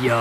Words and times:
Yo, 0.00 0.14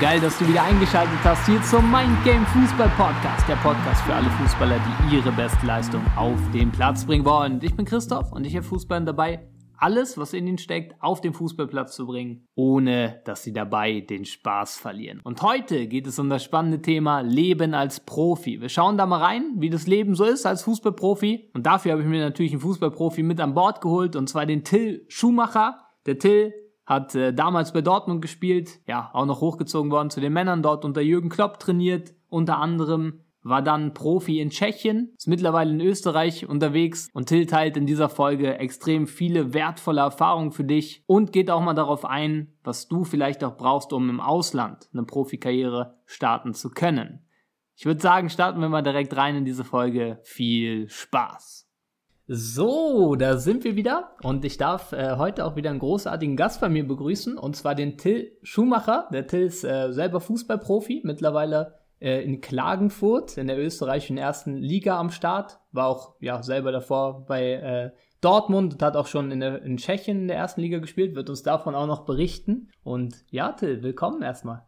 geil, 0.00 0.20
dass 0.20 0.38
du 0.38 0.48
wieder 0.48 0.62
eingeschaltet 0.62 1.18
hast 1.22 1.44
hier 1.44 1.62
zum 1.64 1.90
Mind 1.92 2.24
Game 2.24 2.46
Fußball 2.46 2.88
Podcast, 2.96 3.46
der 3.46 3.56
Podcast 3.56 4.00
für 4.04 4.14
alle 4.14 4.30
Fußballer, 4.30 4.80
die 4.80 5.16
ihre 5.16 5.30
beste 5.32 5.66
Leistung 5.66 6.00
auf 6.16 6.40
den 6.54 6.72
Platz 6.72 7.04
bringen 7.04 7.26
wollen. 7.26 7.60
Ich 7.62 7.74
bin 7.76 7.84
Christoph 7.84 8.32
und 8.32 8.46
ich 8.46 8.54
helfe 8.54 8.70
Fußballern 8.70 9.04
dabei, 9.04 9.46
alles, 9.76 10.16
was 10.16 10.32
in 10.32 10.46
ihnen 10.46 10.56
steckt, 10.56 10.94
auf 11.02 11.20
den 11.20 11.34
Fußballplatz 11.34 11.94
zu 11.94 12.06
bringen, 12.06 12.46
ohne 12.54 13.20
dass 13.26 13.42
sie 13.42 13.52
dabei 13.52 14.00
den 14.00 14.24
Spaß 14.24 14.78
verlieren. 14.78 15.20
Und 15.24 15.42
heute 15.42 15.88
geht 15.88 16.06
es 16.06 16.18
um 16.18 16.30
das 16.30 16.42
spannende 16.42 16.80
Thema 16.80 17.20
Leben 17.20 17.74
als 17.74 18.00
Profi. 18.00 18.62
Wir 18.62 18.70
schauen 18.70 18.96
da 18.96 19.04
mal 19.04 19.20
rein, 19.20 19.56
wie 19.58 19.68
das 19.68 19.86
Leben 19.86 20.14
so 20.14 20.24
ist 20.24 20.46
als 20.46 20.62
Fußballprofi. 20.62 21.50
Und 21.52 21.66
dafür 21.66 21.92
habe 21.92 22.02
ich 22.02 22.08
mir 22.08 22.24
natürlich 22.24 22.52
einen 22.52 22.62
Fußballprofi 22.62 23.22
mit 23.22 23.40
an 23.40 23.52
Bord 23.52 23.82
geholt, 23.82 24.16
und 24.16 24.30
zwar 24.30 24.46
den 24.46 24.64
Till 24.64 25.04
Schumacher. 25.08 25.76
Der 26.06 26.18
Till 26.18 26.54
hat 26.84 27.14
äh, 27.14 27.32
damals 27.32 27.72
bei 27.72 27.80
Dortmund 27.80 28.22
gespielt, 28.22 28.80
ja, 28.86 29.10
auch 29.12 29.26
noch 29.26 29.40
hochgezogen 29.40 29.90
worden 29.90 30.10
zu 30.10 30.20
den 30.20 30.32
Männern, 30.32 30.62
dort 30.62 30.84
unter 30.84 31.00
Jürgen 31.00 31.28
Klopp 31.28 31.58
trainiert, 31.58 32.14
unter 32.28 32.58
anderem, 32.58 33.20
war 33.44 33.62
dann 33.62 33.92
Profi 33.92 34.40
in 34.40 34.50
Tschechien, 34.50 35.12
ist 35.16 35.26
mittlerweile 35.26 35.70
in 35.70 35.80
Österreich 35.80 36.48
unterwegs 36.48 37.08
und 37.12 37.26
Till 37.26 37.46
teilt 37.46 37.76
in 37.76 37.86
dieser 37.86 38.08
Folge 38.08 38.58
extrem 38.58 39.06
viele 39.06 39.52
wertvolle 39.52 40.00
Erfahrungen 40.00 40.52
für 40.52 40.64
dich 40.64 41.02
und 41.06 41.32
geht 41.32 41.50
auch 41.50 41.60
mal 41.60 41.74
darauf 41.74 42.04
ein, 42.04 42.54
was 42.62 42.88
du 42.88 43.04
vielleicht 43.04 43.42
auch 43.42 43.56
brauchst, 43.56 43.92
um 43.92 44.08
im 44.08 44.20
Ausland 44.20 44.88
eine 44.92 45.04
Profikarriere 45.04 45.98
starten 46.06 46.54
zu 46.54 46.70
können. 46.70 47.26
Ich 47.74 47.84
würde 47.84 48.00
sagen, 48.00 48.30
starten 48.30 48.60
wir 48.60 48.68
mal 48.68 48.82
direkt 48.82 49.16
rein 49.16 49.34
in 49.34 49.44
diese 49.44 49.64
Folge. 49.64 50.20
Viel 50.22 50.88
Spaß! 50.88 51.61
So, 52.28 53.16
da 53.16 53.36
sind 53.36 53.64
wir 53.64 53.74
wieder 53.74 54.14
und 54.22 54.44
ich 54.44 54.56
darf 54.56 54.92
äh, 54.92 55.16
heute 55.16 55.44
auch 55.44 55.56
wieder 55.56 55.70
einen 55.70 55.80
großartigen 55.80 56.36
Gast 56.36 56.60
bei 56.60 56.68
mir 56.68 56.86
begrüßen 56.86 57.36
und 57.36 57.56
zwar 57.56 57.74
den 57.74 57.98
Till 57.98 58.38
Schumacher. 58.42 59.08
Der 59.12 59.26
Till 59.26 59.42
ist 59.42 59.64
äh, 59.64 59.92
selber 59.92 60.20
Fußballprofi, 60.20 61.02
mittlerweile 61.02 61.80
äh, 62.00 62.22
in 62.22 62.40
Klagenfurt 62.40 63.36
in 63.38 63.48
der 63.48 63.58
österreichischen 63.58 64.18
ersten 64.18 64.56
Liga 64.56 65.00
am 65.00 65.10
Start, 65.10 65.58
war 65.72 65.88
auch 65.88 66.14
ja 66.20 66.44
selber 66.44 66.70
davor 66.70 67.26
bei 67.26 67.54
äh, 67.54 67.90
Dortmund 68.20 68.74
und 68.74 68.82
hat 68.82 68.96
auch 68.96 69.08
schon 69.08 69.32
in, 69.32 69.40
der, 69.40 69.60
in 69.62 69.76
Tschechien 69.76 70.20
in 70.20 70.28
der 70.28 70.36
ersten 70.36 70.60
Liga 70.60 70.78
gespielt, 70.78 71.16
wird 71.16 71.28
uns 71.28 71.42
davon 71.42 71.74
auch 71.74 71.88
noch 71.88 72.04
berichten. 72.04 72.70
Und 72.84 73.24
ja, 73.30 73.50
Till, 73.50 73.82
willkommen 73.82 74.22
erstmal. 74.22 74.64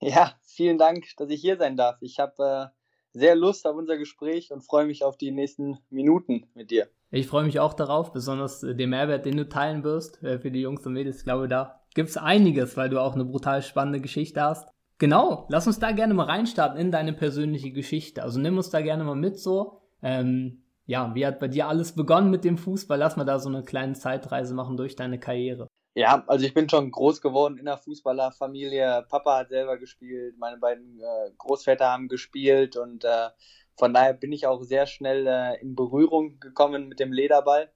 Ja, 0.00 0.32
vielen 0.44 0.78
Dank, 0.78 1.04
dass 1.18 1.28
ich 1.28 1.42
hier 1.42 1.58
sein 1.58 1.76
darf. 1.76 1.98
Ich 2.00 2.18
habe 2.18 2.70
äh, 2.72 2.79
sehr 3.12 3.34
Lust 3.34 3.66
auf 3.66 3.76
unser 3.76 3.96
Gespräch 3.96 4.52
und 4.52 4.62
freue 4.62 4.86
mich 4.86 5.04
auf 5.04 5.16
die 5.16 5.30
nächsten 5.30 5.78
Minuten 5.90 6.46
mit 6.54 6.70
dir. 6.70 6.88
Ich 7.10 7.26
freue 7.26 7.44
mich 7.44 7.58
auch 7.58 7.74
darauf, 7.74 8.12
besonders 8.12 8.62
äh, 8.62 8.74
den 8.74 8.90
Mehrwert, 8.90 9.26
den 9.26 9.36
du 9.36 9.48
teilen 9.48 9.82
wirst 9.82 10.22
äh, 10.22 10.38
für 10.38 10.50
die 10.50 10.60
Jungs 10.60 10.86
und 10.86 10.92
Mädels. 10.92 11.18
Ich 11.18 11.24
glaube, 11.24 11.48
da 11.48 11.80
gibt 11.94 12.08
es 12.08 12.16
einiges, 12.16 12.76
weil 12.76 12.88
du 12.88 13.00
auch 13.00 13.14
eine 13.14 13.24
brutal 13.24 13.62
spannende 13.62 14.00
Geschichte 14.00 14.40
hast. 14.40 14.68
Genau, 14.98 15.46
lass 15.48 15.66
uns 15.66 15.78
da 15.78 15.92
gerne 15.92 16.14
mal 16.14 16.26
reinstarten 16.26 16.78
in 16.78 16.92
deine 16.92 17.12
persönliche 17.12 17.72
Geschichte. 17.72 18.22
Also 18.22 18.38
nimm 18.38 18.56
uns 18.56 18.70
da 18.70 18.80
gerne 18.80 19.02
mal 19.02 19.16
mit 19.16 19.38
so. 19.38 19.80
Ähm, 20.02 20.62
ja, 20.86 21.14
wie 21.14 21.26
hat 21.26 21.40
bei 21.40 21.48
dir 21.48 21.68
alles 21.68 21.94
begonnen 21.94 22.30
mit 22.30 22.44
dem 22.44 22.58
Fußball? 22.58 22.98
Lass 22.98 23.16
mal 23.16 23.24
da 23.24 23.38
so 23.38 23.48
eine 23.48 23.62
kleine 23.62 23.94
Zeitreise 23.94 24.54
machen 24.54 24.76
durch 24.76 24.96
deine 24.96 25.18
Karriere. 25.18 25.68
Ja, 25.94 26.22
also 26.28 26.46
ich 26.46 26.54
bin 26.54 26.68
schon 26.68 26.90
groß 26.92 27.20
geworden 27.20 27.58
in 27.58 27.64
der 27.64 27.76
Fußballerfamilie. 27.76 29.06
Papa 29.08 29.38
hat 29.38 29.48
selber 29.48 29.76
gespielt, 29.76 30.38
meine 30.38 30.56
beiden 30.56 31.00
äh, 31.00 31.30
Großväter 31.36 31.90
haben 31.90 32.06
gespielt 32.06 32.76
und 32.76 33.04
äh, 33.04 33.30
von 33.76 33.92
daher 33.92 34.12
bin 34.14 34.30
ich 34.30 34.46
auch 34.46 34.62
sehr 34.62 34.86
schnell 34.86 35.26
äh, 35.26 35.60
in 35.60 35.74
Berührung 35.74 36.38
gekommen 36.38 36.88
mit 36.88 37.00
dem 37.00 37.12
Lederball. 37.12 37.72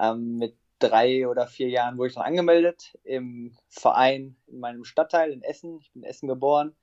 Ähm, 0.00 0.36
mit 0.36 0.56
drei 0.78 1.26
oder 1.26 1.48
vier 1.48 1.68
Jahren 1.68 1.98
wurde 1.98 2.08
ich 2.08 2.14
dann 2.14 2.24
angemeldet 2.24 2.96
im 3.02 3.56
Verein 3.68 4.36
in 4.46 4.60
meinem 4.60 4.84
Stadtteil 4.84 5.32
in 5.32 5.42
Essen. 5.42 5.80
Ich 5.80 5.92
bin 5.92 6.02
in 6.04 6.08
Essen 6.08 6.28
geboren, 6.28 6.76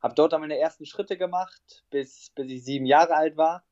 habe 0.00 0.14
dort 0.14 0.32
dann 0.32 0.40
meine 0.40 0.58
ersten 0.58 0.86
Schritte 0.86 1.18
gemacht, 1.18 1.84
bis, 1.90 2.30
bis 2.34 2.50
ich 2.50 2.64
sieben 2.64 2.86
Jahre 2.86 3.14
alt 3.14 3.36
war. 3.36 3.62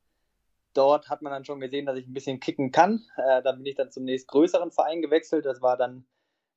Dort 0.73 1.09
hat 1.09 1.23
man 1.23 1.31
dann 1.31 1.45
schon 1.45 1.61
gesehen, 1.61 1.87
dass 1.87 1.97
ich 1.97 2.05
ein 2.05 2.13
bisschen 2.13 2.39
kicken 2.39 2.71
kann. 2.71 3.03
Dann 3.17 3.57
bin 3.57 3.65
ich 3.65 3.75
dann 3.75 3.91
zum 3.91 4.03
nächstgrößeren 4.03 4.71
Verein 4.71 5.01
gewechselt. 5.01 5.45
Das 5.45 5.63
war 5.63 5.75
dann 5.75 6.05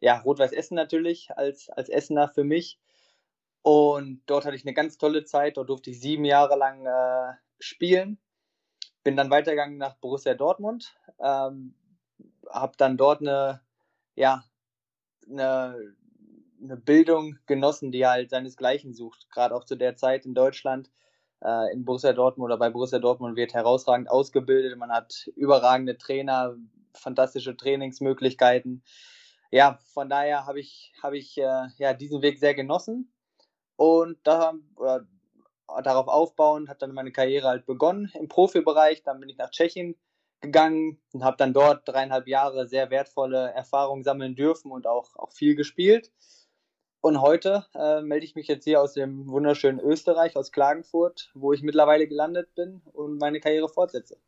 ja, 0.03 0.19
Rot-Weiß 0.19 0.51
Essen 0.53 0.75
natürlich 0.75 1.31
als, 1.37 1.71
als 1.71 1.89
Essener 1.89 2.29
für 2.29 2.43
mich. 2.43 2.81
Und 3.63 4.21
dort 4.27 4.45
hatte 4.45 4.57
ich 4.57 4.65
eine 4.65 4.75
ganz 4.75 4.99
tolle 4.99 5.23
Zeit. 5.23 5.57
Dort 5.57 5.71
durfte 5.71 5.91
ich 5.91 6.01
sieben 6.01 6.25
Jahre 6.25 6.59
lang 6.59 6.85
äh, 6.85 7.35
spielen. 7.61 8.19
Bin 9.05 9.17
dann 9.17 9.31
weitergegangen 9.31 9.79
nach 9.79 9.95
Borussia 9.95 10.35
Dortmund. 10.35 10.93
Ähm, 11.21 11.77
habe 12.51 12.73
dann 12.77 12.97
dort 12.97 13.21
eine, 13.21 13.61
ja, 14.17 14.43
eine, 15.31 15.95
eine 16.61 16.77
Bildung 16.77 17.39
genossen, 17.47 17.93
die 17.93 18.05
halt 18.05 18.31
seinesgleichen 18.31 18.95
sucht. 18.95 19.31
Gerade 19.31 19.55
auch 19.55 19.65
zu 19.65 19.77
der 19.77 19.95
Zeit 19.95 20.27
in 20.27 20.35
Deutschland. 20.35 20.91
Äh, 21.45 21.73
in 21.73 21.85
Borussia 21.85 22.13
Dortmund 22.13 22.47
oder 22.47 22.59
bei 22.59 22.71
Borussia 22.71 22.99
Dortmund 22.99 23.37
wird 23.37 23.55
herausragend 23.55 24.11
ausgebildet. 24.11 24.77
Man 24.77 24.91
hat 24.91 25.31
überragende 25.37 25.97
Trainer, 25.97 26.57
fantastische 26.93 27.57
Trainingsmöglichkeiten 27.57 28.83
ja, 29.53 29.79
von 29.93 30.09
daher 30.09 30.47
habe 30.47 30.61
ich, 30.61 30.93
hab 31.03 31.13
ich 31.13 31.39
äh, 31.39 31.69
ja, 31.77 31.93
diesen 31.93 32.23
Weg 32.23 32.39
sehr 32.39 32.55
genossen 32.55 33.13
und 33.77 34.19
da, 34.25 34.55
oder, 34.77 35.07
darauf 35.85 36.09
aufbauend 36.09 36.69
hat 36.69 36.83
dann 36.83 36.95
meine 36.95 37.13
Karriere 37.13 37.49
halt 37.49 37.67
begonnen 37.67 38.11
im 38.15 38.29
Profibereich. 38.29 39.03
Dann 39.03 39.21
bin 39.21 39.29
ich 39.29 39.37
nach 39.37 39.51
Tschechien 39.51 39.97
gegangen 40.41 41.01
und 41.13 41.23
habe 41.23 41.37
dann 41.37 41.53
dort 41.53 41.87
dreieinhalb 41.87 42.29
Jahre 42.29 42.67
sehr 42.67 42.91
wertvolle 42.91 43.53
Erfahrungen 43.53 44.05
sammeln 44.05 44.35
dürfen 44.35 44.73
und 44.73 44.87
auch, 44.87 45.15
auch 45.17 45.33
viel 45.33 45.55
gespielt. 45.55 46.11
Und 47.03 47.21
heute 47.21 47.67
äh, 47.75 48.01
melde 48.01 48.25
ich 48.25 48.35
mich 48.35 48.49
jetzt 48.49 48.65
hier 48.65 48.81
aus 48.81 48.95
dem 48.95 49.29
wunderschönen 49.29 49.81
Österreich, 49.81 50.37
aus 50.37 50.53
Klagenfurt, 50.53 51.31
wo 51.35 51.53
ich 51.53 51.63
mittlerweile 51.63 52.07
gelandet 52.07 52.55
bin 52.55 52.81
und 52.93 53.19
meine 53.19 53.41
Karriere 53.41 53.69
fortsetze. 53.69 54.19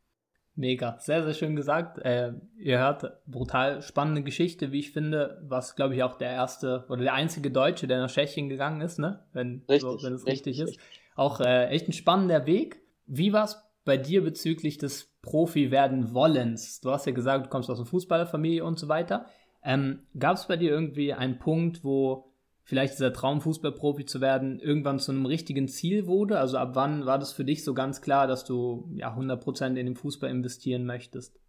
Mega, 0.57 0.97
sehr, 0.99 1.23
sehr 1.23 1.33
schön 1.33 1.55
gesagt. 1.55 1.97
Äh, 1.99 2.33
ihr 2.57 2.79
hört 2.79 3.11
brutal 3.27 3.81
spannende 3.81 4.23
Geschichte, 4.23 4.71
wie 4.71 4.79
ich 4.79 4.91
finde, 4.91 5.41
was 5.43 5.75
glaube 5.75 5.95
ich 5.95 6.03
auch 6.03 6.17
der 6.17 6.29
erste 6.29 6.85
oder 6.87 7.03
der 7.03 7.13
einzige 7.13 7.51
Deutsche, 7.51 7.87
der 7.87 7.99
nach 7.99 8.09
Tschechien 8.09 8.47
gegangen 8.47 8.79
ist, 8.79 8.97
ne? 8.97 9.19
Wenn, 9.33 9.63
richtig, 9.67 9.81
so, 9.81 10.01
wenn 10.01 10.13
es 10.13 10.25
richtig, 10.25 10.59
richtig, 10.61 10.77
ist. 10.77 10.79
Auch 11.15 11.41
äh, 11.41 11.67
echt 11.67 11.89
ein 11.89 11.93
spannender 11.93 12.45
Weg. 12.45 12.81
Wie 13.05 13.33
war 13.33 13.43
es 13.43 13.61
bei 13.83 13.97
dir 13.97 14.23
bezüglich 14.23 14.77
des 14.77 15.13
Profi 15.21 15.71
werden 15.71 16.13
wollens? 16.13 16.79
Du 16.79 16.91
hast 16.91 17.05
ja 17.05 17.11
gesagt, 17.11 17.47
du 17.47 17.49
kommst 17.49 17.69
aus 17.69 17.79
einer 17.79 17.85
Fußballerfamilie 17.85 18.63
und 18.63 18.79
so 18.79 18.87
weiter. 18.87 19.25
Ähm, 19.61 20.03
Gab 20.17 20.37
es 20.37 20.47
bei 20.47 20.55
dir 20.55 20.71
irgendwie 20.71 21.13
einen 21.13 21.37
Punkt, 21.37 21.83
wo 21.83 22.31
vielleicht 22.65 22.95
dieser 22.95 23.13
Traum, 23.13 23.41
Fußballprofi 23.41 24.05
zu 24.05 24.19
werden, 24.19 24.59
irgendwann 24.59 24.99
zu 24.99 25.11
einem 25.11 25.25
richtigen 25.25 25.67
Ziel 25.67 26.07
wurde? 26.07 26.39
Also 26.39 26.57
ab 26.57 26.71
wann 26.73 27.05
war 27.05 27.19
das 27.19 27.31
für 27.31 27.45
dich 27.45 27.63
so 27.63 27.73
ganz 27.73 28.01
klar, 28.01 28.27
dass 28.27 28.43
du 28.43 28.89
ja 28.95 29.15
100% 29.15 29.67
in 29.67 29.75
den 29.75 29.95
Fußball 29.95 30.29
investieren 30.29 30.85
möchtest? 30.85 31.39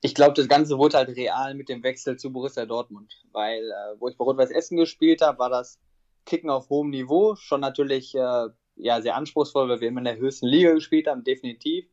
Ich 0.00 0.14
glaube, 0.14 0.34
das 0.34 0.48
Ganze 0.48 0.78
wurde 0.78 0.98
halt 0.98 1.08
real 1.16 1.54
mit 1.54 1.68
dem 1.68 1.82
Wechsel 1.82 2.16
zu 2.16 2.32
Borussia 2.32 2.66
Dortmund, 2.66 3.12
weil 3.32 3.62
äh, 3.62 4.00
wo 4.00 4.08
ich 4.08 4.16
bei 4.16 4.24
Rot-Weiß 4.24 4.50
Essen 4.50 4.76
gespielt 4.76 5.22
habe, 5.22 5.38
war 5.38 5.50
das 5.50 5.80
Kicken 6.24 6.50
auf 6.50 6.68
hohem 6.70 6.90
Niveau, 6.90 7.34
schon 7.34 7.60
natürlich 7.60 8.14
äh, 8.14 8.46
ja, 8.76 9.00
sehr 9.00 9.16
anspruchsvoll, 9.16 9.68
weil 9.68 9.80
wir 9.80 9.88
immer 9.88 10.00
in 10.00 10.04
der 10.04 10.18
höchsten 10.18 10.46
Liga 10.46 10.72
gespielt 10.72 11.08
haben, 11.08 11.24
definitiv. 11.24 11.86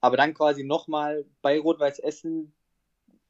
Aber 0.00 0.16
dann 0.16 0.34
quasi 0.34 0.64
nochmal 0.64 1.26
bei 1.42 1.60
Rot-Weiß 1.60 1.98
Essen 2.00 2.54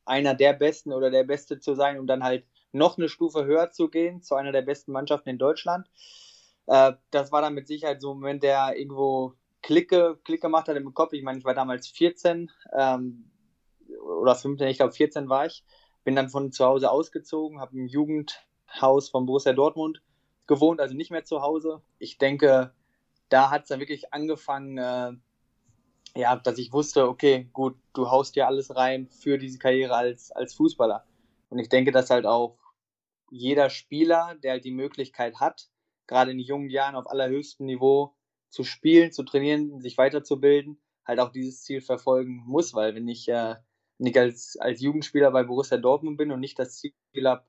einer 0.04 0.34
der 0.34 0.54
Besten 0.54 0.92
oder 0.92 1.10
der 1.10 1.24
Beste 1.24 1.58
zu 1.58 1.74
sein, 1.74 1.98
um 1.98 2.06
dann 2.06 2.22
halt 2.22 2.44
noch 2.72 2.98
eine 2.98 3.08
Stufe 3.08 3.44
höher 3.44 3.70
zu 3.70 3.88
gehen, 3.88 4.22
zu 4.22 4.34
einer 4.34 4.52
der 4.52 4.62
besten 4.62 4.92
Mannschaften 4.92 5.28
in 5.28 5.38
Deutschland. 5.38 5.88
Äh, 6.66 6.92
das 7.10 7.32
war 7.32 7.42
dann 7.42 7.54
mit 7.54 7.66
Sicherheit 7.66 8.00
so 8.00 8.12
ein 8.12 8.18
Moment, 8.18 8.42
der 8.42 8.76
irgendwo 8.76 9.34
Klicke, 9.62 10.18
Klick 10.24 10.40
gemacht 10.40 10.68
hat 10.68 10.76
im 10.76 10.94
Kopf. 10.94 11.12
Ich 11.12 11.22
meine, 11.22 11.38
ich 11.38 11.44
war 11.44 11.54
damals 11.54 11.88
14 11.88 12.50
ähm, 12.76 13.30
oder 14.20 14.34
15, 14.34 14.68
ich 14.68 14.78
glaube 14.78 14.92
14 14.92 15.28
war 15.28 15.46
ich. 15.46 15.64
Bin 16.04 16.16
dann 16.16 16.30
von 16.30 16.52
zu 16.52 16.64
Hause 16.64 16.90
ausgezogen, 16.90 17.60
habe 17.60 17.76
im 17.76 17.86
Jugendhaus 17.86 19.10
von 19.10 19.26
Borussia 19.26 19.52
Dortmund 19.52 20.02
gewohnt, 20.46 20.80
also 20.80 20.94
nicht 20.94 21.10
mehr 21.10 21.24
zu 21.24 21.42
Hause. 21.42 21.82
Ich 21.98 22.18
denke, 22.18 22.72
da 23.28 23.50
hat 23.50 23.62
es 23.62 23.68
dann 23.68 23.80
wirklich 23.80 24.12
angefangen, 24.12 24.78
äh, 24.78 25.12
ja, 26.16 26.36
dass 26.36 26.58
ich 26.58 26.72
wusste, 26.72 27.08
okay, 27.08 27.48
gut, 27.52 27.76
du 27.92 28.10
haust 28.10 28.34
dir 28.34 28.46
alles 28.46 28.74
rein 28.74 29.08
für 29.08 29.38
diese 29.38 29.58
Karriere 29.58 29.94
als, 29.94 30.32
als 30.32 30.54
Fußballer. 30.54 31.04
Und 31.50 31.58
ich 31.58 31.68
denke, 31.68 31.92
dass 31.92 32.10
halt 32.10 32.26
auch 32.26 32.56
jeder 33.30 33.70
Spieler, 33.70 34.36
der 34.42 34.52
halt 34.52 34.64
die 34.64 34.72
Möglichkeit 34.72 35.40
hat, 35.40 35.68
gerade 36.06 36.32
in 36.32 36.40
jungen 36.40 36.70
Jahren 36.70 36.96
auf 36.96 37.08
allerhöchstem 37.08 37.66
Niveau 37.66 38.16
zu 38.50 38.64
spielen, 38.64 39.12
zu 39.12 39.22
trainieren, 39.22 39.80
sich 39.80 39.96
weiterzubilden, 39.96 40.80
halt 41.06 41.20
auch 41.20 41.30
dieses 41.30 41.62
Ziel 41.62 41.80
verfolgen 41.80 42.42
muss, 42.46 42.74
weil 42.74 42.94
wenn 42.94 43.08
ich, 43.08 43.28
äh, 43.28 43.54
nicht 43.98 44.18
als, 44.18 44.56
als 44.58 44.80
Jugendspieler 44.80 45.30
bei 45.30 45.44
Borussia 45.44 45.76
Dortmund 45.78 46.16
bin 46.16 46.32
und 46.32 46.40
nicht 46.40 46.58
das 46.58 46.76
Ziel 46.78 46.92
habe, 47.24 47.44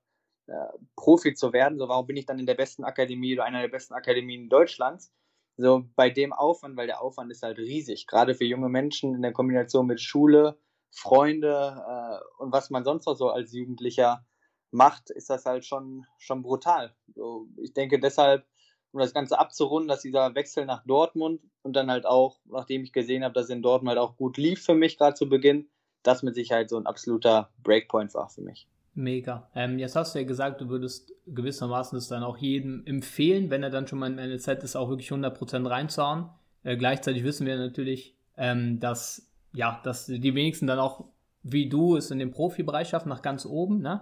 äh, 0.47 0.53
Profi 0.95 1.33
zu 1.33 1.53
werden, 1.53 1.79
so 1.79 1.87
warum 1.87 2.07
bin 2.07 2.17
ich 2.17 2.25
dann 2.25 2.39
in 2.39 2.45
der 2.45 2.55
besten 2.55 2.83
Akademie 2.83 3.33
oder 3.33 3.45
einer 3.45 3.61
der 3.61 3.69
besten 3.69 3.93
Akademien 3.93 4.49
Deutschlands? 4.49 5.11
So 5.57 5.85
bei 5.95 6.09
dem 6.09 6.33
Aufwand, 6.33 6.77
weil 6.77 6.87
der 6.87 7.01
Aufwand 7.01 7.31
ist 7.31 7.43
halt 7.43 7.57
riesig, 7.57 8.07
gerade 8.07 8.35
für 8.35 8.45
junge 8.45 8.69
Menschen 8.69 9.15
in 9.15 9.21
der 9.21 9.33
Kombination 9.33 9.87
mit 9.87 10.01
Schule, 10.01 10.57
Freunde 10.91 11.83
äh, 11.87 12.41
und 12.41 12.51
was 12.51 12.69
man 12.69 12.83
sonst 12.83 13.05
noch 13.05 13.15
so 13.15 13.29
als 13.29 13.53
Jugendlicher 13.53 14.25
macht, 14.71 15.09
ist 15.09 15.29
das 15.29 15.45
halt 15.45 15.65
schon, 15.65 16.05
schon 16.17 16.41
brutal. 16.41 16.93
So, 17.15 17.47
ich 17.57 17.73
denke 17.73 17.99
deshalb, 17.99 18.45
um 18.91 18.99
das 18.99 19.13
Ganze 19.13 19.39
abzurunden, 19.39 19.87
dass 19.87 20.01
dieser 20.01 20.33
Wechsel 20.35 20.65
nach 20.65 20.83
Dortmund 20.85 21.41
und 21.61 21.75
dann 21.75 21.89
halt 21.89 22.05
auch, 22.05 22.37
nachdem 22.45 22.83
ich 22.83 22.93
gesehen 22.93 23.23
habe, 23.23 23.33
dass 23.33 23.49
in 23.49 23.61
Dortmund 23.61 23.89
halt 23.89 23.99
auch 23.99 24.17
gut 24.17 24.37
lief 24.37 24.63
für 24.63 24.75
mich, 24.75 24.97
gerade 24.97 25.15
zu 25.15 25.29
Beginn, 25.29 25.69
das 26.03 26.23
mit 26.23 26.35
Sicherheit 26.35 26.69
so 26.69 26.77
ein 26.77 26.87
absoluter 26.87 27.51
Breakpoint 27.63 28.13
war 28.13 28.29
für 28.29 28.41
mich. 28.41 28.67
Mega. 28.93 29.49
Ähm, 29.55 29.79
jetzt 29.79 29.95
hast 29.95 30.15
du 30.15 30.19
ja 30.19 30.25
gesagt, 30.25 30.59
du 30.59 30.67
würdest 30.67 31.13
gewissermaßen 31.27 31.97
es 31.97 32.09
dann 32.09 32.23
auch 32.23 32.37
jedem 32.37 32.85
empfehlen, 32.85 33.49
wenn 33.49 33.63
er 33.63 33.69
dann 33.69 33.87
schon 33.87 33.99
mal 33.99 34.11
im 34.11 34.17
NLZ 34.17 34.63
ist, 34.63 34.75
auch 34.75 34.89
wirklich 34.89 35.11
100% 35.11 35.69
reinzuhauen. 35.69 36.29
Äh, 36.63 36.75
gleichzeitig 36.75 37.23
wissen 37.23 37.47
wir 37.47 37.55
natürlich, 37.57 38.15
ähm, 38.37 38.79
dass, 38.79 39.29
ja, 39.53 39.79
dass 39.83 40.07
die 40.07 40.35
wenigsten 40.35 40.67
dann 40.67 40.79
auch, 40.79 41.05
wie 41.43 41.69
du, 41.69 41.95
es 41.95 42.11
in 42.11 42.19
dem 42.19 42.31
Profibereich 42.31 42.89
schaffen, 42.89 43.09
nach 43.09 43.21
ganz 43.21 43.45
oben. 43.45 43.81
Ne? 43.81 44.01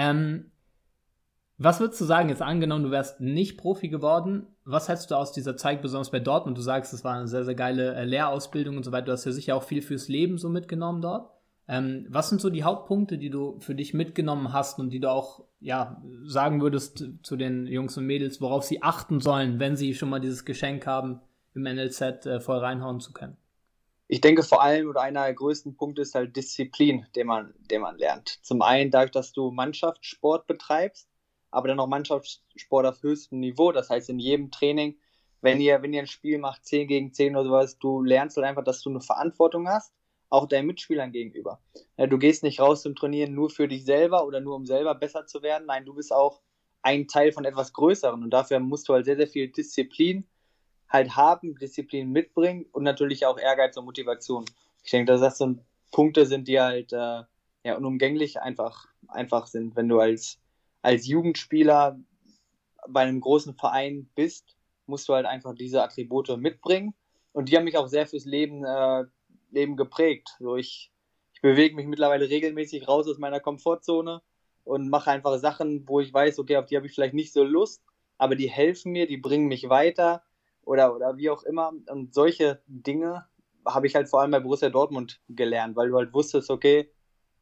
Ähm, 0.00 0.50
was 1.58 1.78
würdest 1.78 2.00
du 2.00 2.06
sagen, 2.06 2.30
jetzt 2.30 2.40
angenommen, 2.40 2.84
du 2.84 2.90
wärst 2.90 3.20
nicht 3.20 3.58
Profi 3.58 3.88
geworden, 3.88 4.46
was 4.64 4.88
hättest 4.88 5.10
du 5.10 5.14
aus 5.14 5.32
dieser 5.32 5.58
Zeit, 5.58 5.82
besonders 5.82 6.10
bei 6.10 6.20
Dortmund, 6.20 6.56
du 6.56 6.62
sagst, 6.62 6.94
es 6.94 7.04
war 7.04 7.16
eine 7.16 7.28
sehr, 7.28 7.44
sehr 7.44 7.54
geile 7.54 7.94
äh, 7.94 8.04
Lehrausbildung 8.04 8.78
und 8.78 8.82
so 8.82 8.92
weiter, 8.92 9.06
du 9.06 9.12
hast 9.12 9.26
ja 9.26 9.32
sicher 9.32 9.56
auch 9.56 9.62
viel 9.62 9.82
fürs 9.82 10.08
Leben 10.08 10.38
so 10.38 10.48
mitgenommen 10.48 11.02
dort. 11.02 11.30
Ähm, 11.68 12.06
was 12.08 12.30
sind 12.30 12.40
so 12.40 12.48
die 12.48 12.64
Hauptpunkte, 12.64 13.18
die 13.18 13.28
du 13.28 13.60
für 13.60 13.74
dich 13.74 13.92
mitgenommen 13.92 14.54
hast 14.54 14.78
und 14.78 14.88
die 14.88 15.00
du 15.00 15.10
auch 15.10 15.44
ja, 15.60 16.02
sagen 16.24 16.62
würdest 16.62 17.04
zu 17.22 17.36
den 17.36 17.66
Jungs 17.66 17.94
und 17.98 18.06
Mädels, 18.06 18.40
worauf 18.40 18.64
sie 18.64 18.82
achten 18.82 19.20
sollen, 19.20 19.60
wenn 19.60 19.76
sie 19.76 19.94
schon 19.94 20.08
mal 20.08 20.20
dieses 20.20 20.46
Geschenk 20.46 20.86
haben, 20.86 21.20
im 21.52 21.64
NLZ 21.64 22.24
äh, 22.24 22.40
voll 22.40 22.58
reinhauen 22.58 23.00
zu 23.00 23.12
können? 23.12 23.36
Ich 24.12 24.20
denke 24.20 24.42
vor 24.42 24.60
allem, 24.60 24.88
oder 24.88 25.02
einer 25.02 25.22
der 25.22 25.34
größten 25.34 25.76
Punkte 25.76 26.02
ist 26.02 26.16
halt 26.16 26.34
Disziplin, 26.34 27.06
den 27.14 27.28
man, 27.28 27.54
den 27.70 27.80
man 27.80 27.96
lernt. 27.96 28.40
Zum 28.42 28.60
einen 28.60 28.90
dadurch, 28.90 29.12
dass 29.12 29.32
du 29.32 29.52
Mannschaftssport 29.52 30.48
betreibst, 30.48 31.08
aber 31.52 31.68
dann 31.68 31.78
auch 31.78 31.86
Mannschaftssport 31.86 32.86
auf 32.86 33.04
höchstem 33.04 33.38
Niveau. 33.38 33.70
Das 33.70 33.88
heißt, 33.88 34.10
in 34.10 34.18
jedem 34.18 34.50
Training, 34.50 34.98
wenn 35.42 35.60
ihr, 35.60 35.80
wenn 35.82 35.92
ihr 35.92 36.00
ein 36.00 36.08
Spiel 36.08 36.38
macht, 36.38 36.66
10 36.66 36.88
gegen 36.88 37.12
10 37.12 37.36
oder 37.36 37.44
sowas, 37.44 37.78
du 37.78 38.02
lernst 38.02 38.36
halt 38.36 38.48
einfach, 38.48 38.64
dass 38.64 38.82
du 38.82 38.90
eine 38.90 39.00
Verantwortung 39.00 39.68
hast, 39.68 39.94
auch 40.28 40.46
deinen 40.46 40.66
Mitspielern 40.66 41.12
gegenüber. 41.12 41.60
Du 41.96 42.18
gehst 42.18 42.42
nicht 42.42 42.58
raus 42.58 42.82
zum 42.82 42.96
Trainieren 42.96 43.32
nur 43.32 43.48
für 43.48 43.68
dich 43.68 43.84
selber 43.84 44.26
oder 44.26 44.40
nur 44.40 44.56
um 44.56 44.66
selber 44.66 44.96
besser 44.96 45.26
zu 45.26 45.40
werden. 45.44 45.66
Nein, 45.66 45.84
du 45.84 45.94
bist 45.94 46.12
auch 46.12 46.40
ein 46.82 47.06
Teil 47.06 47.30
von 47.30 47.44
etwas 47.44 47.72
Größeren 47.72 48.24
und 48.24 48.30
dafür 48.30 48.58
musst 48.58 48.88
du 48.88 48.94
halt 48.94 49.04
sehr, 49.04 49.16
sehr 49.16 49.28
viel 49.28 49.52
Disziplin 49.52 50.26
halt 50.90 51.16
haben, 51.16 51.56
Disziplin 51.58 52.10
mitbringen 52.10 52.66
und 52.72 52.82
natürlich 52.82 53.24
auch 53.24 53.38
Ehrgeiz 53.38 53.76
und 53.76 53.84
Motivation. 53.84 54.44
Ich 54.82 54.90
denke, 54.90 55.12
dass 55.12 55.20
das 55.20 55.38
so 55.38 55.56
Punkte 55.92 56.26
sind, 56.26 56.48
die 56.48 56.60
halt 56.60 56.92
äh, 56.92 57.22
ja, 57.64 57.76
unumgänglich 57.76 58.40
einfach, 58.40 58.86
einfach 59.08 59.46
sind, 59.46 59.76
wenn 59.76 59.88
du 59.88 60.00
als, 60.00 60.38
als 60.82 61.06
Jugendspieler 61.06 61.98
bei 62.88 63.02
einem 63.02 63.20
großen 63.20 63.54
Verein 63.54 64.08
bist, 64.14 64.56
musst 64.86 65.08
du 65.08 65.14
halt 65.14 65.26
einfach 65.26 65.54
diese 65.54 65.82
Attribute 65.82 66.36
mitbringen. 66.36 66.94
Und 67.32 67.48
die 67.48 67.56
haben 67.56 67.64
mich 67.64 67.76
auch 67.76 67.86
sehr 67.86 68.06
fürs 68.06 68.24
Leben, 68.24 68.64
äh, 68.64 69.04
Leben 69.50 69.76
geprägt. 69.76 70.30
So 70.40 70.56
ich, 70.56 70.90
ich 71.34 71.40
bewege 71.40 71.76
mich 71.76 71.86
mittlerweile 71.86 72.28
regelmäßig 72.28 72.88
raus 72.88 73.06
aus 73.06 73.18
meiner 73.18 73.38
Komfortzone 73.38 74.22
und 74.64 74.88
mache 74.88 75.10
einfach 75.10 75.38
Sachen, 75.38 75.86
wo 75.88 76.00
ich 76.00 76.12
weiß, 76.12 76.38
okay, 76.40 76.56
auf 76.56 76.66
die 76.66 76.76
habe 76.76 76.86
ich 76.86 76.92
vielleicht 76.92 77.14
nicht 77.14 77.32
so 77.32 77.44
Lust, 77.44 77.82
aber 78.18 78.34
die 78.34 78.50
helfen 78.50 78.92
mir, 78.92 79.06
die 79.06 79.16
bringen 79.16 79.46
mich 79.46 79.68
weiter 79.68 80.22
oder, 80.70 80.94
oder 80.94 81.16
wie 81.16 81.30
auch 81.30 81.42
immer. 81.42 81.72
Und 81.88 82.14
solche 82.14 82.62
Dinge 82.68 83.26
habe 83.66 83.88
ich 83.88 83.94
halt 83.96 84.08
vor 84.08 84.20
allem 84.20 84.30
bei 84.30 84.40
Borussia 84.40 84.70
Dortmund 84.70 85.20
gelernt, 85.28 85.76
weil 85.76 85.88
du 85.88 85.96
halt 85.96 86.14
wusstest, 86.14 86.48
okay, 86.48 86.92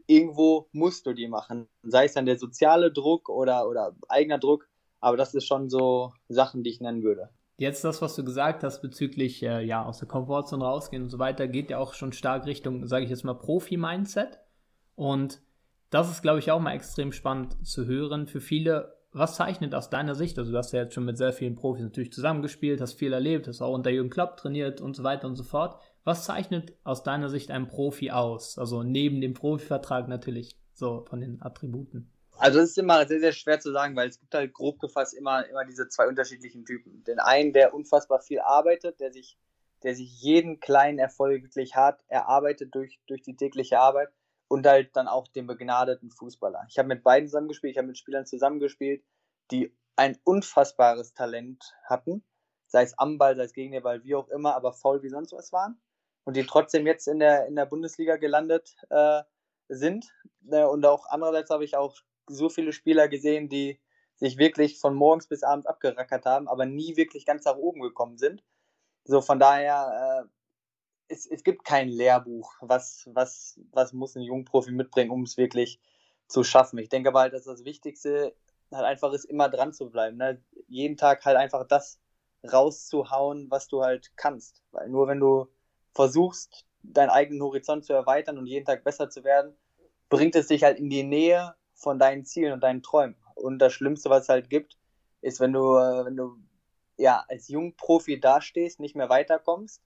irgendwo 0.06 0.68
musst 0.72 1.04
du 1.06 1.12
die 1.12 1.28
machen. 1.28 1.68
Sei 1.82 2.06
es 2.06 2.14
dann 2.14 2.24
der 2.24 2.38
soziale 2.38 2.90
Druck 2.90 3.28
oder, 3.28 3.68
oder 3.68 3.94
eigener 4.08 4.38
Druck, 4.38 4.66
aber 5.00 5.18
das 5.18 5.34
ist 5.34 5.46
schon 5.46 5.68
so 5.68 6.14
Sachen, 6.28 6.62
die 6.62 6.70
ich 6.70 6.80
nennen 6.80 7.02
würde. 7.02 7.28
Jetzt 7.58 7.84
das, 7.84 8.00
was 8.00 8.16
du 8.16 8.24
gesagt 8.24 8.64
hast 8.64 8.80
bezüglich 8.80 9.42
äh, 9.42 9.62
ja 9.62 9.84
aus 9.84 9.98
der 9.98 10.08
Komfortzone 10.08 10.64
rausgehen 10.64 11.02
und 11.02 11.10
so 11.10 11.18
weiter, 11.18 11.48
geht 11.48 11.70
ja 11.70 11.78
auch 11.78 11.92
schon 11.92 12.12
stark 12.12 12.46
Richtung, 12.46 12.86
sage 12.86 13.04
ich 13.04 13.10
jetzt 13.10 13.24
mal, 13.24 13.34
Profi-Mindset. 13.34 14.38
Und 14.94 15.42
das 15.90 16.10
ist, 16.10 16.22
glaube 16.22 16.38
ich, 16.38 16.50
auch 16.50 16.60
mal 16.60 16.72
extrem 16.72 17.12
spannend 17.12 17.66
zu 17.66 17.84
hören. 17.84 18.26
Für 18.26 18.40
viele 18.40 18.97
was 19.12 19.36
zeichnet 19.36 19.74
aus 19.74 19.90
deiner 19.90 20.14
Sicht, 20.14 20.38
also 20.38 20.52
du 20.52 20.58
hast 20.58 20.72
ja 20.72 20.82
jetzt 20.82 20.94
schon 20.94 21.04
mit 21.04 21.16
sehr 21.16 21.32
vielen 21.32 21.56
Profis 21.56 21.82
natürlich 21.82 22.12
zusammengespielt, 22.12 22.80
hast 22.80 22.94
viel 22.94 23.12
erlebt, 23.12 23.48
hast 23.48 23.62
auch 23.62 23.72
unter 23.72 23.90
Jürgen 23.90 24.10
Klopp 24.10 24.36
trainiert 24.36 24.80
und 24.80 24.94
so 24.94 25.02
weiter 25.02 25.26
und 25.26 25.36
so 25.36 25.44
fort. 25.44 25.80
Was 26.04 26.24
zeichnet 26.24 26.76
aus 26.84 27.02
deiner 27.02 27.28
Sicht 27.28 27.50
einen 27.50 27.68
Profi 27.68 28.10
aus? 28.10 28.58
Also 28.58 28.82
neben 28.82 29.20
dem 29.20 29.34
Profivertrag 29.34 30.08
natürlich, 30.08 30.56
so 30.74 31.04
von 31.08 31.20
den 31.20 31.42
Attributen. 31.42 32.12
Also 32.38 32.60
es 32.60 32.70
ist 32.70 32.78
immer 32.78 33.04
sehr, 33.06 33.18
sehr 33.18 33.32
schwer 33.32 33.58
zu 33.58 33.72
sagen, 33.72 33.96
weil 33.96 34.08
es 34.08 34.20
gibt 34.20 34.32
halt 34.32 34.52
grob 34.52 34.78
gefasst 34.78 35.14
immer, 35.14 35.46
immer 35.48 35.64
diese 35.64 35.88
zwei 35.88 36.06
unterschiedlichen 36.06 36.64
Typen. 36.64 37.02
Den 37.04 37.18
einen, 37.18 37.52
der 37.52 37.74
unfassbar 37.74 38.20
viel 38.20 38.40
arbeitet, 38.40 39.00
der 39.00 39.12
sich, 39.12 39.36
der 39.82 39.96
sich 39.96 40.20
jeden 40.20 40.60
kleinen 40.60 40.98
Erfolg 40.98 41.42
wirklich 41.42 41.74
hart 41.74 42.00
erarbeitet 42.06 42.74
durch, 42.74 43.00
durch 43.08 43.22
die 43.22 43.34
tägliche 43.34 43.80
Arbeit 43.80 44.10
und 44.48 44.66
halt 44.66 44.96
dann 44.96 45.08
auch 45.08 45.28
den 45.28 45.46
begnadeten 45.46 46.10
Fußballer. 46.10 46.66
Ich 46.68 46.78
habe 46.78 46.88
mit 46.88 47.04
beiden 47.04 47.28
zusammengespielt, 47.28 47.72
ich 47.72 47.78
habe 47.78 47.88
mit 47.88 47.98
Spielern 47.98 48.26
zusammengespielt, 48.26 49.04
die 49.50 49.76
ein 49.96 50.18
unfassbares 50.24 51.14
Talent 51.14 51.74
hatten, 51.84 52.24
sei 52.66 52.82
es 52.82 52.98
am 52.98 53.18
Ball, 53.18 53.36
sei 53.36 53.44
es 53.44 53.52
gegen 53.52 53.72
den 53.72 53.82
Ball, 53.82 54.04
wie 54.04 54.14
auch 54.14 54.28
immer, 54.28 54.54
aber 54.54 54.72
faul 54.72 55.02
wie 55.02 55.08
sonst 55.08 55.32
was 55.32 55.52
waren 55.52 55.80
und 56.28 56.36
die 56.36 56.44
trotzdem 56.44 56.86
jetzt 56.86 57.08
in 57.08 57.20
der, 57.20 57.46
in 57.46 57.56
der 57.56 57.64
Bundesliga 57.64 58.16
gelandet 58.16 58.76
äh, 58.90 59.22
sind. 59.68 60.12
Äh, 60.50 60.64
und 60.64 60.84
auch 60.84 61.06
andererseits 61.08 61.48
habe 61.48 61.64
ich 61.64 61.74
auch 61.74 61.96
so 62.26 62.50
viele 62.50 62.74
Spieler 62.74 63.08
gesehen, 63.08 63.48
die 63.48 63.80
sich 64.16 64.36
wirklich 64.36 64.78
von 64.78 64.94
morgens 64.94 65.26
bis 65.26 65.42
abends 65.42 65.66
abgerackert 65.66 66.26
haben, 66.26 66.46
aber 66.46 66.66
nie 66.66 66.98
wirklich 66.98 67.24
ganz 67.24 67.46
nach 67.46 67.56
oben 67.56 67.80
gekommen 67.80 68.18
sind. 68.18 68.44
So 69.04 69.22
von 69.22 69.38
daher 69.38 70.26
äh, 70.26 70.28
es, 71.08 71.26
es 71.26 71.42
gibt 71.42 71.64
kein 71.64 71.88
Lehrbuch, 71.88 72.54
was, 72.60 73.08
was, 73.12 73.58
was 73.72 73.92
muss 73.92 74.16
ein 74.16 74.22
Jungprofi 74.22 74.70
mitbringen, 74.70 75.10
um 75.10 75.22
es 75.22 75.36
wirklich 75.36 75.80
zu 76.28 76.44
schaffen. 76.44 76.78
Ich 76.78 76.88
denke 76.88 77.08
aber 77.08 77.20
halt, 77.20 77.32
dass 77.32 77.44
das 77.44 77.64
Wichtigste 77.64 78.34
halt 78.70 78.84
einfach 78.84 79.12
ist, 79.12 79.24
immer 79.24 79.48
dran 79.48 79.72
zu 79.72 79.90
bleiben. 79.90 80.18
Ne? 80.18 80.42
Jeden 80.68 80.96
Tag 80.96 81.24
halt 81.24 81.36
einfach 81.36 81.66
das 81.66 81.98
rauszuhauen, 82.50 83.50
was 83.50 83.68
du 83.68 83.82
halt 83.82 84.12
kannst. 84.16 84.62
Weil 84.72 84.88
nur 84.90 85.08
wenn 85.08 85.20
du 85.20 85.48
versuchst, 85.94 86.66
deinen 86.82 87.10
eigenen 87.10 87.42
Horizont 87.42 87.84
zu 87.84 87.92
erweitern 87.94 88.38
und 88.38 88.46
jeden 88.46 88.66
Tag 88.66 88.84
besser 88.84 89.10
zu 89.10 89.24
werden, 89.24 89.56
bringt 90.10 90.36
es 90.36 90.46
dich 90.48 90.62
halt 90.62 90.78
in 90.78 90.90
die 90.90 91.02
Nähe 91.02 91.54
von 91.74 91.98
deinen 91.98 92.24
Zielen 92.24 92.52
und 92.52 92.62
deinen 92.62 92.82
Träumen. 92.82 93.16
Und 93.34 93.58
das 93.58 93.72
Schlimmste, 93.72 94.10
was 94.10 94.24
es 94.24 94.28
halt 94.28 94.50
gibt, 94.50 94.76
ist, 95.22 95.40
wenn 95.40 95.52
du, 95.52 95.76
äh, 95.76 96.04
wenn 96.04 96.16
du 96.16 96.36
ja 96.96 97.24
als 97.28 97.48
Jungprofi 97.48 98.20
dastehst, 98.20 98.80
nicht 98.80 98.96
mehr 98.96 99.08
weiterkommst 99.08 99.82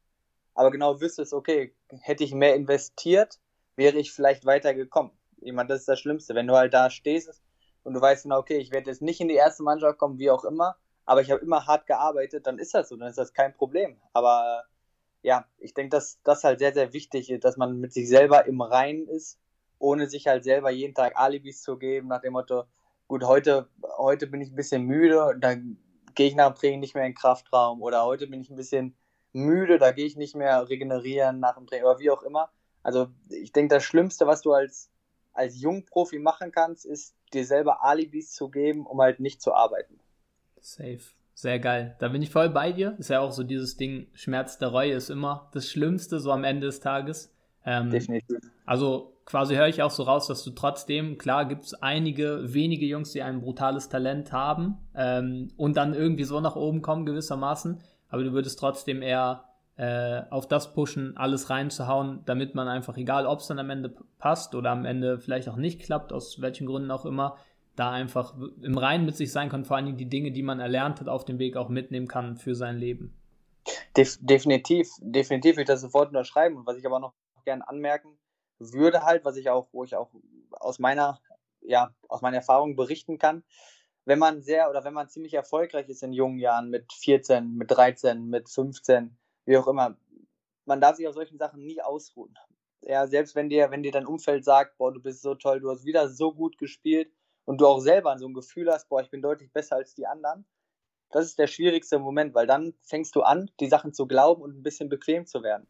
aber 0.54 0.70
genau 0.70 1.00
wüsstest, 1.00 1.32
okay, 1.32 1.74
hätte 2.00 2.24
ich 2.24 2.34
mehr 2.34 2.54
investiert, 2.54 3.40
wäre 3.76 3.98
ich 3.98 4.12
vielleicht 4.12 4.44
weitergekommen. 4.44 5.12
Ich 5.40 5.52
meine, 5.52 5.68
das 5.68 5.80
ist 5.80 5.88
das 5.88 6.00
Schlimmste, 6.00 6.34
wenn 6.34 6.46
du 6.46 6.54
halt 6.54 6.74
da 6.74 6.90
stehst 6.90 7.42
und 7.84 7.94
du 7.94 8.00
weißt 8.00 8.24
genau, 8.24 8.38
okay, 8.38 8.58
ich 8.58 8.70
werde 8.70 8.90
jetzt 8.90 9.02
nicht 9.02 9.20
in 9.20 9.28
die 9.28 9.34
erste 9.34 9.62
Mannschaft 9.62 9.98
kommen, 9.98 10.18
wie 10.18 10.30
auch 10.30 10.44
immer, 10.44 10.76
aber 11.04 11.20
ich 11.20 11.30
habe 11.30 11.40
immer 11.40 11.66
hart 11.66 11.86
gearbeitet, 11.86 12.46
dann 12.46 12.58
ist 12.58 12.74
das 12.74 12.88
so, 12.88 12.96
dann 12.96 13.08
ist 13.08 13.18
das 13.18 13.32
kein 13.32 13.54
Problem. 13.54 13.96
Aber 14.12 14.64
ja, 15.22 15.46
ich 15.58 15.74
denke, 15.74 15.90
dass 15.90 16.20
das 16.22 16.44
halt 16.44 16.58
sehr, 16.58 16.72
sehr 16.72 16.92
wichtig 16.92 17.30
ist, 17.30 17.44
dass 17.44 17.56
man 17.56 17.78
mit 17.78 17.92
sich 17.92 18.08
selber 18.08 18.46
im 18.46 18.60
Reinen 18.60 19.08
ist, 19.08 19.38
ohne 19.78 20.08
sich 20.08 20.26
halt 20.26 20.44
selber 20.44 20.70
jeden 20.70 20.94
Tag 20.94 21.16
Alibis 21.16 21.62
zu 21.62 21.76
geben, 21.76 22.08
nach 22.08 22.20
dem 22.20 22.34
Motto, 22.34 22.64
gut, 23.08 23.24
heute, 23.24 23.68
heute 23.98 24.26
bin 24.26 24.40
ich 24.40 24.50
ein 24.50 24.56
bisschen 24.56 24.84
müde, 24.84 25.36
dann 25.38 25.78
gehe 26.14 26.28
ich 26.28 26.34
nach 26.34 26.52
dem 26.52 26.56
Training 26.56 26.80
nicht 26.80 26.94
mehr 26.94 27.04
in 27.04 27.12
den 27.12 27.16
Kraftraum 27.16 27.82
oder 27.82 28.04
heute 28.04 28.26
bin 28.26 28.40
ich 28.40 28.50
ein 28.50 28.56
bisschen 28.56 28.96
müde, 29.32 29.78
da 29.78 29.92
gehe 29.92 30.06
ich 30.06 30.16
nicht 30.16 30.34
mehr 30.34 30.68
regenerieren 30.68 31.40
nach 31.40 31.56
dem 31.56 31.66
Training 31.66 31.84
oder 31.84 31.98
wie 31.98 32.10
auch 32.10 32.22
immer. 32.22 32.50
Also 32.82 33.08
ich 33.28 33.52
denke, 33.52 33.74
das 33.74 33.84
Schlimmste, 33.84 34.26
was 34.26 34.42
du 34.42 34.52
als, 34.52 34.90
als 35.32 35.60
Jungprofi 35.60 36.18
machen 36.18 36.52
kannst, 36.52 36.84
ist 36.84 37.14
dir 37.32 37.44
selber 37.44 37.84
Alibis 37.84 38.32
zu 38.32 38.50
geben, 38.50 38.86
um 38.86 39.00
halt 39.00 39.20
nicht 39.20 39.40
zu 39.40 39.54
arbeiten. 39.54 40.00
Safe. 40.60 41.00
Sehr 41.34 41.58
geil. 41.58 41.96
Da 41.98 42.08
bin 42.08 42.22
ich 42.22 42.30
voll 42.30 42.50
bei 42.50 42.72
dir. 42.72 42.94
Ist 42.98 43.08
ja 43.08 43.20
auch 43.20 43.32
so 43.32 43.42
dieses 43.42 43.76
Ding, 43.76 44.06
Schmerz 44.12 44.58
der 44.58 44.68
Reue 44.68 44.92
ist 44.92 45.08
immer 45.08 45.50
das 45.54 45.68
Schlimmste, 45.68 46.20
so 46.20 46.30
am 46.30 46.44
Ende 46.44 46.66
des 46.66 46.80
Tages. 46.80 47.34
Ähm, 47.64 47.90
Definitiv. 47.90 48.38
Also 48.66 49.12
quasi 49.24 49.54
höre 49.54 49.68
ich 49.68 49.82
auch 49.82 49.90
so 49.90 50.02
raus, 50.02 50.26
dass 50.26 50.44
du 50.44 50.50
trotzdem, 50.50 51.16
klar 51.16 51.46
gibt 51.46 51.64
es 51.64 51.74
einige 51.74 52.52
wenige 52.52 52.86
Jungs, 52.86 53.12
die 53.12 53.22
ein 53.22 53.40
brutales 53.40 53.88
Talent 53.88 54.32
haben 54.32 54.78
ähm, 54.94 55.52
und 55.56 55.76
dann 55.76 55.94
irgendwie 55.94 56.24
so 56.24 56.40
nach 56.40 56.56
oben 56.56 56.82
kommen 56.82 57.06
gewissermaßen 57.06 57.80
aber 58.12 58.22
du 58.22 58.32
würdest 58.32 58.58
trotzdem 58.58 59.02
eher 59.02 59.44
äh, 59.76 60.22
auf 60.30 60.46
das 60.46 60.74
pushen, 60.74 61.16
alles 61.16 61.50
reinzuhauen, 61.50 62.22
damit 62.26 62.54
man 62.54 62.68
einfach, 62.68 62.96
egal 62.96 63.26
ob 63.26 63.40
es 63.40 63.48
dann 63.48 63.58
am 63.58 63.70
Ende 63.70 63.92
passt 64.18 64.54
oder 64.54 64.70
am 64.70 64.84
Ende 64.84 65.18
vielleicht 65.18 65.48
auch 65.48 65.56
nicht 65.56 65.80
klappt, 65.80 66.12
aus 66.12 66.40
welchen 66.40 66.66
Gründen 66.66 66.90
auch 66.90 67.04
immer, 67.04 67.36
da 67.74 67.90
einfach 67.90 68.34
im 68.62 68.78
Reinen 68.78 69.06
mit 69.06 69.16
sich 69.16 69.32
sein 69.32 69.48
kann, 69.48 69.64
vor 69.64 69.76
allen 69.76 69.86
Dingen 69.86 69.98
die 69.98 70.08
Dinge, 70.08 70.30
die 70.30 70.42
man 70.42 70.60
erlernt 70.60 71.00
hat, 71.00 71.08
auf 71.08 71.24
dem 71.24 71.38
Weg 71.38 71.56
auch 71.56 71.68
mitnehmen 71.68 72.06
kann 72.06 72.36
für 72.36 72.54
sein 72.54 72.76
Leben. 72.76 73.16
Def 73.96 74.18
definitiv, 74.20 74.88
definitiv 75.00 75.54
würde 75.54 75.62
ich 75.62 75.68
das 75.68 75.80
sofort 75.80 76.08
unterschreiben. 76.08 76.56
Und 76.56 76.66
was 76.66 76.76
ich 76.76 76.86
aber 76.86 77.00
noch 77.00 77.14
gerne 77.44 77.66
anmerken 77.66 78.18
würde, 78.58 79.02
halt, 79.02 79.24
was 79.24 79.36
ich 79.36 79.48
auch, 79.50 79.68
wo 79.72 79.84
ich 79.84 79.96
auch 79.96 80.10
aus 80.60 80.78
meiner 80.78 81.20
ja, 81.64 81.94
aus 82.08 82.22
meiner 82.22 82.38
Erfahrung 82.38 82.76
berichten 82.76 83.18
kann. 83.18 83.42
Wenn 84.04 84.18
man 84.18 84.42
sehr 84.42 84.68
oder 84.68 84.84
wenn 84.84 84.94
man 84.94 85.08
ziemlich 85.08 85.34
erfolgreich 85.34 85.88
ist 85.88 86.02
in 86.02 86.12
jungen 86.12 86.38
Jahren 86.38 86.70
mit 86.70 86.92
14, 86.92 87.54
mit 87.54 87.70
13, 87.70 88.28
mit 88.28 88.48
15, 88.48 89.16
wie 89.44 89.56
auch 89.56 89.68
immer, 89.68 89.96
man 90.64 90.80
darf 90.80 90.96
sich 90.96 91.06
auf 91.06 91.14
solchen 91.14 91.38
Sachen 91.38 91.64
nie 91.64 91.80
ausruhen. 91.80 92.34
Ja, 92.80 93.06
selbst 93.06 93.36
wenn 93.36 93.48
dir, 93.48 93.70
wenn 93.70 93.82
dir 93.82 93.92
dein 93.92 94.06
Umfeld 94.06 94.44
sagt, 94.44 94.76
boah, 94.76 94.92
du 94.92 95.00
bist 95.00 95.22
so 95.22 95.34
toll, 95.36 95.60
du 95.60 95.70
hast 95.70 95.84
wieder 95.84 96.08
so 96.08 96.32
gut 96.32 96.58
gespielt 96.58 97.12
und 97.44 97.60
du 97.60 97.66
auch 97.66 97.78
selber 97.78 98.18
so 98.18 98.26
ein 98.26 98.34
Gefühl 98.34 98.70
hast, 98.72 98.88
boah, 98.88 99.00
ich 99.00 99.10
bin 99.10 99.22
deutlich 99.22 99.52
besser 99.52 99.76
als 99.76 99.94
die 99.94 100.06
anderen, 100.06 100.44
das 101.10 101.26
ist 101.26 101.38
der 101.38 101.46
schwierigste 101.46 101.98
Moment, 101.98 102.34
weil 102.34 102.46
dann 102.46 102.74
fängst 102.82 103.14
du 103.14 103.22
an, 103.22 103.50
die 103.60 103.68
Sachen 103.68 103.92
zu 103.92 104.06
glauben 104.06 104.42
und 104.42 104.58
ein 104.58 104.62
bisschen 104.62 104.88
bequem 104.88 105.26
zu 105.26 105.42
werden. 105.42 105.68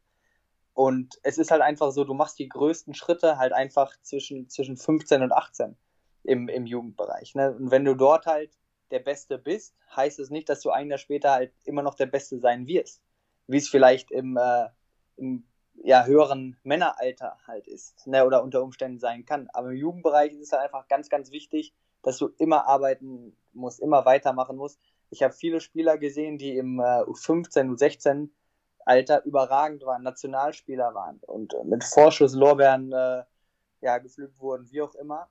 Und 0.73 1.19
es 1.23 1.37
ist 1.37 1.51
halt 1.51 1.61
einfach 1.61 1.91
so, 1.91 2.05
du 2.05 2.15
machst 2.15 2.39
die 2.39 2.49
größten 2.49 2.95
Schritte 2.95 3.37
halt 3.37 3.53
einfach 3.53 3.93
zwischen, 4.01 4.49
zwischen 4.49 4.79
15 4.79 5.23
und 5.23 5.33
18 5.33 5.77
im, 6.25 6.49
im 6.49 6.67
Jugendbereich. 6.67 7.35
Ne? 7.35 7.55
Und 7.55 7.71
wenn 7.71 7.85
du 7.85 7.95
dort 7.95 8.27
halt 8.27 8.51
der 8.91 9.01
Beste 9.01 9.39
bist, 9.39 9.75
heißt 9.97 10.19
es 10.19 10.31
nicht, 10.31 10.49
dass 10.49 10.61
du 10.61 10.71
ein 10.71 10.89
Jahr 10.89 10.99
später 10.99 11.33
halt 11.33 11.53
immer 11.65 11.83
noch 11.83 11.95
der 11.95 12.07
Beste 12.07 12.39
sein 12.39 12.67
wirst. 12.67 13.03
Wie 13.47 13.57
es 13.57 13.69
vielleicht 13.69 14.11
im, 14.11 14.37
äh, 14.37 14.69
im 15.17 15.45
ja, 15.75 16.05
höheren 16.05 16.57
Männeralter 16.63 17.39
halt 17.47 17.67
ist 17.67 18.07
ne? 18.07 18.25
oder 18.25 18.43
unter 18.43 18.63
Umständen 18.63 18.99
sein 18.99 19.25
kann. 19.25 19.49
Aber 19.53 19.71
im 19.71 19.77
Jugendbereich 19.77 20.33
ist 20.33 20.43
es 20.43 20.53
halt 20.53 20.63
einfach 20.63 20.89
ganz, 20.89 21.09
ganz 21.09 21.31
wichtig, 21.31 21.75
dass 22.03 22.19
du 22.19 22.29
immer 22.39 22.67
arbeiten 22.67 23.37
musst, 23.53 23.81
immer 23.81 24.05
weitermachen 24.05 24.57
musst. 24.57 24.81
Ich 25.11 25.23
habe 25.23 25.33
viele 25.33 25.61
Spieler 25.61 25.99
gesehen, 25.99 26.39
die 26.39 26.57
im 26.57 26.79
äh, 26.81 27.03
U15, 27.03 27.77
U16 27.77 28.31
Alter 28.85 29.25
überragend 29.25 29.85
waren, 29.85 30.03
Nationalspieler 30.03 30.95
waren 30.95 31.21
und 31.27 31.55
äh, 31.55 31.65
mit 31.65 31.85
Vorschusslorbeeren 31.85 32.93
äh, 32.93 33.23
ja, 33.81 33.99
gepflückt 33.99 34.41
wurden, 34.41 34.71
wie 34.71 34.83
auch 34.83 34.95
immer, 34.95 35.29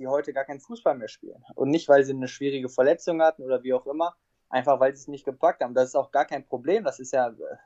die 0.00 0.08
heute 0.08 0.32
gar 0.32 0.44
keinen 0.44 0.60
Fußball 0.60 0.96
mehr 0.96 1.08
spielen. 1.08 1.44
Und 1.54 1.70
nicht, 1.70 1.88
weil 1.88 2.04
sie 2.04 2.12
eine 2.12 2.26
schwierige 2.26 2.68
Verletzung 2.68 3.22
hatten 3.22 3.42
oder 3.42 3.62
wie 3.62 3.74
auch 3.74 3.86
immer, 3.86 4.16
einfach 4.48 4.80
weil 4.80 4.96
sie 4.96 5.02
es 5.02 5.08
nicht 5.08 5.24
gepackt 5.24 5.62
haben. 5.62 5.74
Das 5.74 5.90
ist 5.90 5.94
auch 5.94 6.10
gar 6.10 6.24
kein 6.24 6.44
Problem, 6.46 6.84
das 6.84 6.98
ist 6.98 7.12
ja 7.12 7.28
äh, 7.28 7.56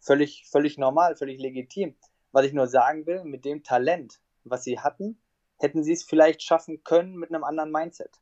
völlig, 0.00 0.48
völlig 0.50 0.78
normal, 0.78 1.16
völlig 1.16 1.40
legitim. 1.40 1.94
Was 2.32 2.46
ich 2.46 2.54
nur 2.54 2.66
sagen 2.66 3.06
will, 3.06 3.24
mit 3.24 3.44
dem 3.44 3.62
Talent, 3.62 4.20
was 4.44 4.64
sie 4.64 4.80
hatten, 4.80 5.20
hätten 5.58 5.84
sie 5.84 5.92
es 5.92 6.02
vielleicht 6.02 6.42
schaffen 6.42 6.82
können 6.82 7.14
mit 7.14 7.30
einem 7.30 7.44
anderen 7.44 7.70
Mindset. 7.70 8.20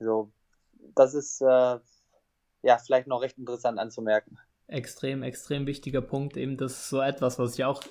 So, 0.00 0.32
das 0.94 1.14
ist 1.14 1.40
äh, 1.42 1.78
ja 2.62 2.78
vielleicht 2.78 3.06
noch 3.06 3.20
recht 3.20 3.38
interessant 3.38 3.78
anzumerken 3.78 4.38
extrem, 4.68 5.22
extrem 5.22 5.66
wichtiger 5.66 6.00
Punkt. 6.00 6.36
Eben, 6.36 6.56
das 6.56 6.72
ist 6.72 6.88
so 6.90 7.00
etwas, 7.00 7.38
was 7.38 7.58
ich 7.58 7.64
auch 7.64 7.82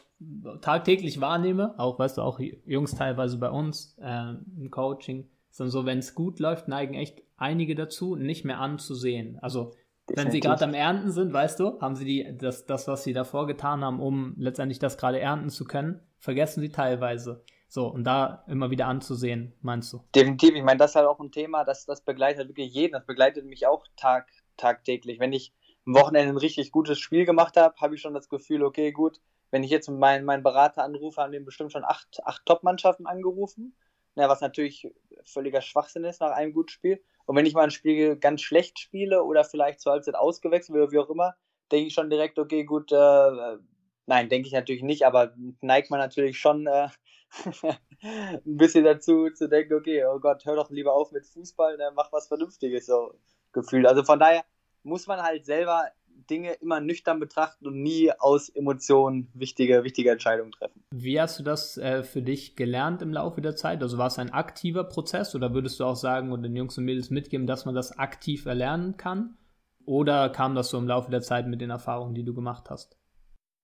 tagtäglich 0.62 1.22
wahrnehme. 1.22 1.78
Auch, 1.78 2.00
weißt 2.00 2.18
du, 2.18 2.22
auch 2.22 2.40
Jungs 2.66 2.96
teilweise 2.96 3.38
bei 3.38 3.50
uns 3.50 3.98
äh, 4.02 4.34
im 4.58 4.70
Coaching. 4.72 5.30
Ist 5.50 5.60
dann 5.60 5.70
so, 5.70 5.86
wenn 5.86 6.00
es 6.00 6.16
gut 6.16 6.40
läuft, 6.40 6.68
neigen 6.68 6.96
echt 6.96 7.22
einige 7.38 7.76
dazu, 7.76 8.16
nicht 8.16 8.46
mehr 8.46 8.60
anzusehen. 8.60 9.40
Also, 9.42 9.74
Definitiv. 10.10 10.18
wenn 10.18 10.32
sie 10.32 10.40
gerade 10.42 10.66
am 10.66 10.74
Ernten 10.74 11.12
sind, 11.12 11.34
weißt 11.34 11.60
du, 11.60 11.80
haben 11.80 11.96
sie 11.96 12.06
die, 12.06 12.38
das, 12.38 12.66
das, 12.66 12.88
was 12.88 13.04
sie 13.04 13.14
davor 13.14 13.48
getan 13.48 13.84
haben, 13.84 14.00
um 14.00 14.36
letztendlich 14.38 14.80
das 14.80 14.98
gerade 14.98 15.20
ernten 15.20 15.50
zu 15.50 15.66
können, 15.66 16.02
vergessen 16.20 16.62
sie 16.62 16.70
teilweise. 16.70 17.44
So, 17.68 17.88
und 17.88 18.04
da 18.04 18.44
immer 18.48 18.70
wieder 18.70 18.88
anzusehen, 18.88 19.54
meinst 19.62 19.92
du? 19.92 20.02
Definitiv, 20.14 20.54
ich 20.56 20.64
meine, 20.64 20.78
das 20.78 20.92
ist 20.92 20.96
halt 20.96 21.08
auch 21.08 21.20
ein 21.20 21.32
Thema, 21.32 21.64
das, 21.64 21.86
das 21.86 22.02
begleitet 22.02 22.48
wirklich 22.48 22.74
jeden, 22.74 22.94
das 22.94 23.06
begleitet 23.06 23.46
mich 23.46 23.66
auch 23.66 23.84
tag, 23.98 24.28
tagtäglich. 24.56 25.20
Wenn 25.20 25.34
ich 25.34 25.54
am 25.86 25.96
Wochenende 25.96 26.34
ein 26.34 26.38
richtig 26.38 26.72
gutes 26.72 27.00
Spiel 27.00 27.26
gemacht 27.26 27.58
habe, 27.58 27.76
habe 27.80 27.96
ich 27.96 28.02
schon 28.02 28.14
das 28.14 28.30
Gefühl, 28.30 28.64
okay, 28.64 28.92
gut, 28.92 29.20
wenn 29.52 29.64
ich 29.64 29.72
jetzt 29.72 29.90
meinen, 29.90 30.26
meinen 30.26 30.44
Berater 30.44 30.84
anrufe, 30.84 31.22
haben 31.22 31.32
den 31.32 31.46
bestimmt 31.46 31.72
schon 31.72 31.86
acht, 31.86 32.20
acht 32.26 32.46
Top-Mannschaften 32.46 33.06
angerufen. 33.06 33.76
Ja, 34.16 34.30
was 34.30 34.42
natürlich 34.42 34.92
völliger 35.26 35.62
Schwachsinn 35.62 36.06
ist 36.06 36.22
nach 36.22 36.32
einem 36.32 36.54
guten 36.54 36.70
Spiel. 36.70 37.04
Und 37.26 37.36
wenn 37.36 37.46
ich 37.46 37.54
mal 37.54 37.64
ein 37.64 37.72
Spiel 37.72 38.16
ganz 38.16 38.42
schlecht 38.42 38.80
spiele 38.80 39.24
oder 39.24 39.44
vielleicht 39.44 39.82
zur 39.82 39.92
Halbzeit 39.92 40.16
ausgewechselt 40.16 40.78
oder 40.78 40.92
wie 40.92 41.00
auch 41.00 41.10
immer, 41.10 41.36
denke 41.72 41.88
ich 41.88 41.94
schon 41.94 42.10
direkt, 42.10 42.40
okay, 42.40 42.64
gut, 42.64 42.92
äh, 42.92 43.58
nein, 44.06 44.30
denke 44.30 44.48
ich 44.48 44.54
natürlich 44.54 44.84
nicht, 44.84 45.06
aber 45.06 45.34
neigt 45.62 45.90
man 45.90 46.00
natürlich 46.00 46.40
schon 46.40 46.68
äh, 46.68 46.90
ein 48.02 48.58
bisschen 48.58 48.84
dazu 48.84 49.30
zu 49.32 49.50
denken, 49.50 49.74
okay, 49.74 50.06
oh 50.06 50.20
Gott, 50.20 50.46
hör 50.46 50.56
doch 50.56 50.70
lieber 50.70 50.94
auf 50.94 51.12
mit 51.12 51.26
Fußball, 51.26 51.78
ne, 51.78 51.92
mach 51.96 52.12
was 52.12 52.28
Vernünftiges, 52.28 52.86
so 52.86 53.14
gefühlt. 53.52 53.88
Also 53.88 54.04
von 54.04 54.20
daher, 54.20 54.44
muss 54.86 55.08
man 55.08 55.22
halt 55.22 55.46
selber 55.46 55.84
Dinge 56.30 56.54
immer 56.54 56.80
nüchtern 56.80 57.20
betrachten 57.20 57.68
und 57.68 57.82
nie 57.82 58.12
aus 58.12 58.50
Emotionen 58.50 59.30
wichtige, 59.34 59.84
wichtige 59.84 60.12
Entscheidungen 60.12 60.52
treffen. 60.52 60.84
Wie 60.92 61.20
hast 61.20 61.40
du 61.40 61.44
das 61.44 61.78
äh, 61.78 62.04
für 62.04 62.22
dich 62.22 62.56
gelernt 62.56 63.02
im 63.02 63.12
Laufe 63.12 63.42
der 63.42 63.56
Zeit? 63.56 63.82
Also 63.82 63.98
war 63.98 64.08
es 64.08 64.18
ein 64.18 64.32
aktiver 64.32 64.86
Prozess 64.86 65.36
oder 65.36 65.54
würdest 65.54 65.80
du 65.80 65.84
auch 65.84 65.96
sagen 65.96 66.32
und 66.32 66.44
den 66.44 66.56
Jungs 66.56 66.78
und 66.78 66.86
Mädels 66.86 67.10
mitgeben, 67.10 67.48
dass 67.48 67.66
man 67.66 67.76
das 67.76 67.98
aktiv 67.98 68.46
erlernen 68.46 68.98
kann? 68.98 69.38
Oder 69.86 70.30
kam 70.30 70.56
das 70.56 70.70
so 70.70 70.78
im 70.78 70.88
Laufe 70.88 71.12
der 71.12 71.22
Zeit 71.22 71.48
mit 71.48 71.62
den 71.62 71.70
Erfahrungen, 71.70 72.16
die 72.16 72.24
du 72.24 72.34
gemacht 72.34 72.70
hast? 72.70 72.98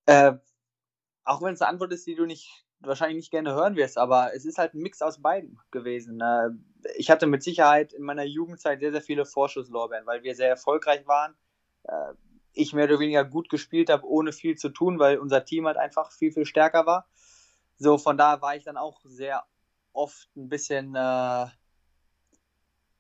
Äh, 0.06 0.34
auch 1.24 1.42
wenn 1.42 1.54
es 1.54 1.62
eine 1.62 1.70
Antwort 1.70 1.94
ist, 1.94 2.06
die 2.06 2.16
du 2.16 2.26
nicht 2.26 2.66
wahrscheinlich 2.80 3.18
nicht 3.18 3.32
gerne 3.32 3.54
hören 3.54 3.76
wirst, 3.76 3.98
aber 3.98 4.32
es 4.36 4.46
ist 4.46 4.58
halt 4.58 4.74
ein 4.74 4.82
Mix 4.82 5.02
aus 5.02 5.22
beiden 5.22 5.60
gewesen. 5.72 6.18
Ne? 6.18 6.58
Ich 6.96 7.10
hatte 7.10 7.28
mit 7.28 7.44
Sicherheit 7.44 7.94
in 7.94 8.04
meiner 8.04 8.24
Jugendzeit 8.24 8.80
sehr, 8.80 8.92
sehr 8.92 9.02
viele 9.02 9.26
Vorschusslorbeeren, 9.26 10.06
weil 10.06 10.24
wir 10.24 10.36
sehr 10.36 10.50
erfolgreich 10.50 11.06
waren. 11.08 11.36
Äh, 11.84 12.14
ich 12.54 12.74
mehr 12.74 12.86
oder 12.86 13.00
weniger 13.00 13.24
gut 13.24 13.50
gespielt 13.50 13.90
habe, 13.90 14.06
ohne 14.06 14.34
viel 14.34 14.58
zu 14.58 14.70
tun, 14.70 15.00
weil 15.00 15.18
unser 15.18 15.46
Team 15.46 15.68
halt 15.68 15.78
einfach 15.78 16.12
viel, 16.12 16.32
viel 16.32 16.46
stärker 16.46 16.86
war. 16.86 17.08
So, 17.78 17.98
von 17.98 18.18
da 18.18 18.42
war 18.42 18.56
ich 18.56 18.64
dann 18.64 18.78
auch 18.78 19.02
sehr 19.06 19.44
oft 19.94 20.30
ein 20.36 20.50
bisschen, 20.50 20.96
äh, 20.96 21.48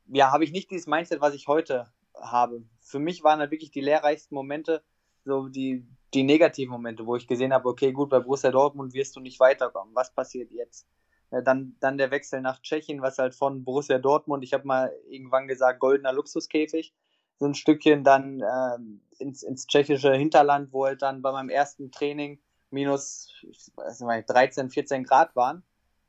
ja, 0.07 0.31
habe 0.31 0.43
ich 0.43 0.51
nicht 0.51 0.71
dieses 0.71 0.87
Mindset, 0.87 1.21
was 1.21 1.33
ich 1.33 1.47
heute 1.47 1.91
habe. 2.15 2.63
Für 2.81 2.99
mich 2.99 3.23
waren 3.23 3.39
halt 3.39 3.51
wirklich 3.51 3.71
die 3.71 3.81
lehrreichsten 3.81 4.35
Momente, 4.35 4.83
so 5.23 5.47
die, 5.47 5.85
die 6.13 6.23
negativen 6.23 6.71
Momente, 6.71 7.05
wo 7.05 7.15
ich 7.15 7.27
gesehen 7.27 7.53
habe, 7.53 7.69
okay, 7.69 7.91
gut, 7.91 8.09
bei 8.09 8.19
Borussia 8.19 8.51
Dortmund 8.51 8.93
wirst 8.93 9.15
du 9.15 9.19
nicht 9.19 9.39
weiterkommen. 9.39 9.95
Was 9.95 10.13
passiert 10.13 10.51
jetzt? 10.51 10.87
Dann, 11.31 11.77
dann 11.79 11.97
der 11.97 12.11
Wechsel 12.11 12.41
nach 12.41 12.61
Tschechien, 12.61 13.01
was 13.01 13.17
halt 13.17 13.35
von 13.35 13.63
Borussia 13.63 13.99
Dortmund, 13.99 14.43
ich 14.43 14.53
habe 14.53 14.67
mal 14.67 14.93
irgendwann 15.09 15.47
gesagt, 15.47 15.79
goldener 15.79 16.11
Luxuskäfig, 16.11 16.93
so 17.39 17.45
ein 17.45 17.55
Stückchen 17.55 18.03
dann 18.03 18.41
ähm, 18.41 19.01
ins, 19.17 19.41
ins 19.41 19.65
tschechische 19.65 20.13
Hinterland, 20.13 20.73
wo 20.73 20.85
halt 20.85 21.01
dann 21.01 21.21
bei 21.21 21.31
meinem 21.31 21.49
ersten 21.49 21.89
Training 21.91 22.39
minus 22.69 23.29
ich 23.43 23.71
weiß 23.75 24.01
nicht, 24.01 24.29
13, 24.29 24.69
14 24.69 25.03
Grad 25.03 25.35
waren 25.35 25.63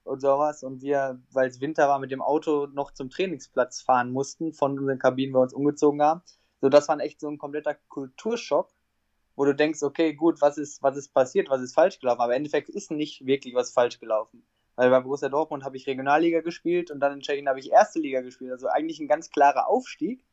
und 0.04 0.20
sowas 0.20 0.62
und 0.62 0.82
wir, 0.82 1.20
weil 1.30 1.48
es 1.48 1.60
Winter 1.60 1.88
war, 1.88 1.98
mit 1.98 2.10
dem 2.10 2.22
Auto 2.22 2.66
noch 2.66 2.92
zum 2.92 3.10
Trainingsplatz 3.10 3.82
fahren 3.82 4.10
mussten, 4.10 4.52
von 4.52 4.78
unseren 4.78 4.98
Kabinen, 4.98 5.34
wo 5.34 5.38
wir 5.38 5.42
uns 5.42 5.54
umgezogen 5.54 6.02
haben. 6.02 6.22
So, 6.60 6.68
das 6.68 6.88
war 6.88 6.98
echt 7.00 7.20
so 7.20 7.28
ein 7.28 7.38
kompletter 7.38 7.74
Kulturschock, 7.88 8.70
wo 9.36 9.44
du 9.44 9.54
denkst, 9.54 9.82
okay, 9.82 10.14
gut, 10.14 10.40
was 10.40 10.58
ist, 10.58 10.82
was 10.82 10.96
ist 10.96 11.12
passiert, 11.12 11.50
was 11.50 11.62
ist 11.62 11.74
falsch 11.74 11.98
gelaufen? 12.00 12.20
Aber 12.20 12.32
im 12.32 12.38
Endeffekt 12.38 12.68
ist 12.68 12.90
nicht 12.90 13.26
wirklich 13.26 13.54
was 13.54 13.72
falsch 13.72 13.98
gelaufen. 13.98 14.44
Weil 14.76 14.90
bei 14.90 15.00
Borussia 15.00 15.28
Dortmund 15.28 15.64
habe 15.64 15.76
ich 15.76 15.86
Regionalliga 15.86 16.40
gespielt 16.40 16.90
und 16.90 17.00
dann 17.00 17.12
in 17.12 17.20
Tschechien 17.20 17.48
habe 17.48 17.60
ich 17.60 17.70
Erste 17.70 17.98
Liga 18.00 18.20
gespielt. 18.20 18.52
Also 18.52 18.68
eigentlich 18.68 19.00
ein 19.00 19.08
ganz 19.08 19.30
klarer 19.30 19.68
Aufstieg. 19.68 20.24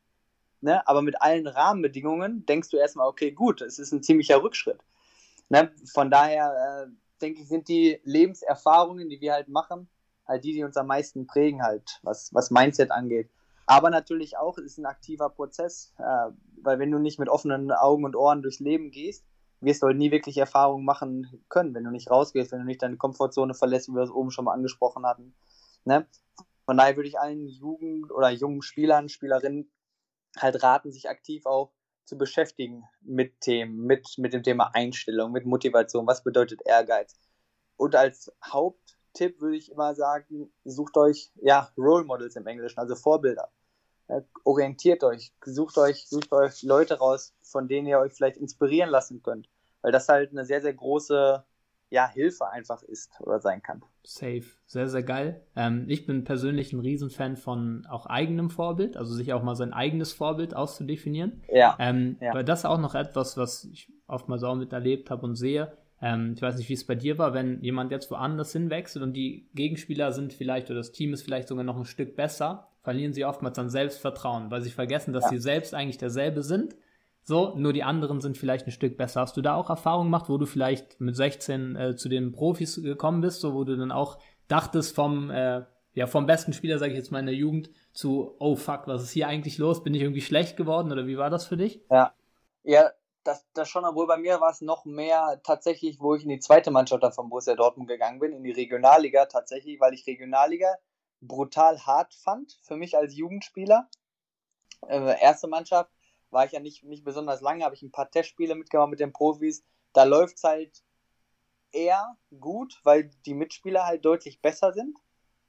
Ne? 0.60 0.86
Aber 0.86 1.02
mit 1.02 1.20
allen 1.20 1.46
Rahmenbedingungen 1.46 2.46
denkst 2.46 2.70
du 2.70 2.76
erstmal, 2.76 3.08
okay, 3.08 3.32
gut, 3.32 3.60
es 3.62 3.78
ist 3.78 3.92
ein 3.92 4.02
ziemlicher 4.02 4.42
Rückschritt. 4.42 4.80
Ne? 5.48 5.72
Von 5.92 6.10
daher 6.10 6.86
äh, 6.86 6.90
denke 7.20 7.42
ich, 7.42 7.48
sind 7.48 7.68
die 7.68 8.00
Lebenserfahrungen, 8.04 9.08
die 9.08 9.20
wir 9.20 9.32
halt 9.32 9.48
machen, 9.48 9.88
halt 10.26 10.44
die, 10.44 10.52
die 10.52 10.64
uns 10.64 10.76
am 10.76 10.86
meisten 10.86 11.26
prägen, 11.26 11.62
halt, 11.62 11.98
was, 12.02 12.32
was 12.32 12.50
Mindset 12.50 12.90
angeht. 12.90 13.30
Aber 13.66 13.90
natürlich 13.90 14.36
auch, 14.36 14.58
es 14.58 14.64
ist 14.64 14.78
ein 14.78 14.86
aktiver 14.86 15.30
Prozess, 15.30 15.94
äh, 15.98 16.32
weil 16.62 16.78
wenn 16.78 16.90
du 16.90 16.98
nicht 16.98 17.18
mit 17.18 17.28
offenen 17.28 17.70
Augen 17.72 18.04
und 18.04 18.16
Ohren 18.16 18.42
durchs 18.42 18.60
Leben 18.60 18.90
gehst, 18.90 19.24
wirst 19.60 19.82
du 19.82 19.86
halt 19.86 19.98
nie 19.98 20.10
wirklich 20.10 20.38
Erfahrungen 20.38 20.84
machen 20.84 21.44
können, 21.48 21.74
wenn 21.74 21.84
du 21.84 21.90
nicht 21.90 22.10
rausgehst, 22.10 22.52
wenn 22.52 22.60
du 22.60 22.66
nicht 22.66 22.82
deine 22.82 22.96
Komfortzone 22.96 23.54
verlässt, 23.54 23.88
wie 23.88 23.94
wir 23.94 24.02
es 24.02 24.10
oben 24.10 24.30
schon 24.30 24.44
mal 24.44 24.54
angesprochen 24.54 25.06
hatten. 25.06 25.34
Ne? 25.84 26.06
Von 26.64 26.76
daher 26.76 26.96
würde 26.96 27.08
ich 27.08 27.18
allen 27.18 27.46
Jugend- 27.46 28.12
oder 28.12 28.30
jungen 28.30 28.62
Spielern, 28.62 29.08
Spielerinnen 29.08 29.70
halt 30.38 30.62
raten, 30.62 30.92
sich 30.92 31.08
aktiv 31.08 31.46
auch 31.46 31.72
zu 32.04 32.16
beschäftigen 32.16 32.84
mit 33.02 33.40
Themen, 33.40 33.86
mit, 33.86 34.16
mit 34.18 34.32
dem 34.32 34.42
Thema 34.42 34.70
Einstellung, 34.74 35.32
mit 35.32 35.46
Motivation, 35.46 36.06
was 36.06 36.24
bedeutet 36.24 36.60
Ehrgeiz. 36.64 37.18
Und 37.76 37.94
als 37.94 38.32
Haupttipp 38.44 39.40
würde 39.40 39.56
ich 39.56 39.70
immer 39.70 39.94
sagen, 39.94 40.52
sucht 40.64 40.96
euch 40.96 41.32
ja 41.36 41.70
Role 41.76 42.04
Models 42.04 42.36
im 42.36 42.46
Englischen, 42.46 42.78
also 42.78 42.94
Vorbilder 42.94 43.50
orientiert 44.44 45.04
euch, 45.04 45.32
sucht 45.44 45.78
euch, 45.78 46.08
sucht 46.08 46.32
euch 46.32 46.62
Leute 46.62 46.98
raus, 46.98 47.34
von 47.42 47.68
denen 47.68 47.86
ihr 47.86 47.98
euch 47.98 48.12
vielleicht 48.12 48.36
inspirieren 48.36 48.90
lassen 48.90 49.22
könnt. 49.22 49.48
Weil 49.82 49.92
das 49.92 50.08
halt 50.08 50.30
eine 50.30 50.44
sehr, 50.44 50.60
sehr 50.60 50.74
große 50.74 51.44
ja, 51.90 52.08
Hilfe 52.08 52.48
einfach 52.48 52.82
ist 52.82 53.20
oder 53.20 53.40
sein 53.40 53.62
kann. 53.62 53.82
Safe, 54.04 54.44
sehr, 54.66 54.88
sehr 54.88 55.02
geil. 55.02 55.42
Ähm, 55.56 55.86
ich 55.88 56.06
bin 56.06 56.24
persönlich 56.24 56.72
ein 56.72 56.80
Riesenfan 56.80 57.36
von 57.36 57.84
auch 57.90 58.06
eigenem 58.06 58.48
Vorbild, 58.48 58.96
also 58.96 59.12
sich 59.12 59.32
auch 59.32 59.42
mal 59.42 59.56
sein 59.56 59.72
eigenes 59.72 60.12
Vorbild 60.12 60.54
auszudefinieren. 60.54 61.42
Ja. 61.52 61.76
Ähm, 61.80 62.16
ja. 62.20 62.32
Weil 62.32 62.44
das 62.44 62.60
ist 62.60 62.64
auch 62.64 62.78
noch 62.78 62.94
etwas, 62.94 63.36
was 63.36 63.64
ich 63.64 63.92
oftmals 64.06 64.44
auch 64.44 64.54
miterlebt 64.54 65.10
habe 65.10 65.26
und 65.26 65.34
sehe. 65.34 65.76
Ähm, 66.00 66.34
ich 66.36 66.42
weiß 66.42 66.56
nicht, 66.56 66.68
wie 66.68 66.74
es 66.74 66.86
bei 66.86 66.94
dir 66.94 67.18
war, 67.18 67.34
wenn 67.34 67.60
jemand 67.60 67.90
jetzt 67.90 68.10
woanders 68.10 68.52
hinwechselt 68.52 69.02
und 69.02 69.12
die 69.12 69.48
Gegenspieler 69.54 70.12
sind 70.12 70.32
vielleicht 70.32 70.70
oder 70.70 70.78
das 70.78 70.92
Team 70.92 71.12
ist 71.12 71.22
vielleicht 71.22 71.48
sogar 71.48 71.64
noch 71.64 71.76
ein 71.76 71.84
Stück 71.84 72.16
besser, 72.16 72.69
verlieren 72.82 73.12
sie 73.12 73.24
oftmals 73.24 73.58
an 73.58 73.70
Selbstvertrauen, 73.70 74.50
weil 74.50 74.62
sie 74.62 74.70
vergessen, 74.70 75.12
dass 75.12 75.24
ja. 75.24 75.30
sie 75.30 75.38
selbst 75.38 75.74
eigentlich 75.74 75.98
derselbe 75.98 76.42
sind. 76.42 76.76
So, 77.22 77.54
nur 77.56 77.72
die 77.72 77.82
anderen 77.82 78.20
sind 78.20 78.38
vielleicht 78.38 78.66
ein 78.66 78.72
Stück 78.72 78.96
besser. 78.96 79.20
Hast 79.20 79.36
du 79.36 79.42
da 79.42 79.54
auch 79.54 79.68
Erfahrungen 79.68 80.06
gemacht, 80.06 80.28
wo 80.28 80.38
du 80.38 80.46
vielleicht 80.46 81.00
mit 81.00 81.14
16 81.14 81.76
äh, 81.76 81.96
zu 81.96 82.08
den 82.08 82.32
Profis 82.32 82.82
gekommen 82.82 83.20
bist, 83.20 83.40
so 83.40 83.54
wo 83.54 83.64
du 83.64 83.76
dann 83.76 83.92
auch 83.92 84.18
dachtest 84.48 84.94
vom, 84.94 85.30
äh, 85.30 85.62
ja, 85.92 86.06
vom 86.06 86.26
besten 86.26 86.52
Spieler, 86.52 86.78
sage 86.78 86.92
ich 86.92 86.98
jetzt 86.98 87.12
mal 87.12 87.20
in 87.20 87.26
der 87.26 87.34
Jugend, 87.34 87.70
zu, 87.92 88.34
oh 88.38 88.56
fuck, 88.56 88.86
was 88.86 89.02
ist 89.02 89.10
hier 89.10 89.28
eigentlich 89.28 89.58
los? 89.58 89.82
Bin 89.82 89.94
ich 89.94 90.02
irgendwie 90.02 90.22
schlecht 90.22 90.56
geworden 90.56 90.90
oder 90.90 91.06
wie 91.06 91.18
war 91.18 91.30
das 91.30 91.46
für 91.46 91.56
dich? 91.56 91.84
Ja, 91.90 92.14
ja, 92.62 92.90
das, 93.24 93.46
das 93.52 93.68
schon, 93.68 93.84
obwohl 93.84 94.06
bei 94.06 94.16
mir 94.16 94.40
war 94.40 94.50
es 94.50 94.60
noch 94.60 94.84
mehr 94.84 95.40
tatsächlich, 95.44 96.00
wo 96.00 96.14
ich 96.14 96.22
in 96.22 96.30
die 96.30 96.40
zweite 96.40 96.70
Mannschaft 96.70 97.02
dann 97.02 97.12
von 97.12 97.28
Borussia 97.28 97.54
Dortmund 97.54 97.88
gegangen 97.88 98.18
bin, 98.18 98.32
in 98.32 98.42
die 98.42 98.50
Regionalliga 98.50 99.26
tatsächlich, 99.26 99.80
weil 99.80 99.94
ich 99.94 100.06
Regionalliga 100.06 100.68
brutal 101.20 101.78
hart 101.86 102.14
fand 102.14 102.58
für 102.62 102.76
mich 102.76 102.96
als 102.96 103.14
Jugendspieler. 103.14 103.88
Äh, 104.86 105.20
erste 105.20 105.48
Mannschaft 105.48 105.90
war 106.30 106.44
ich 106.44 106.52
ja 106.52 106.60
nicht, 106.60 106.84
nicht 106.84 107.04
besonders 107.04 107.40
lange, 107.40 107.64
habe 107.64 107.74
ich 107.74 107.82
ein 107.82 107.92
paar 107.92 108.10
Testspiele 108.10 108.54
mitgemacht 108.54 108.90
mit 108.90 109.00
den 109.00 109.12
Profis. 109.12 109.64
Da 109.92 110.04
läuft 110.04 110.36
es 110.36 110.44
halt 110.44 110.82
eher 111.72 112.16
gut, 112.38 112.80
weil 112.84 113.10
die 113.26 113.34
Mitspieler 113.34 113.84
halt 113.84 114.04
deutlich 114.04 114.40
besser 114.40 114.72
sind. 114.72 114.98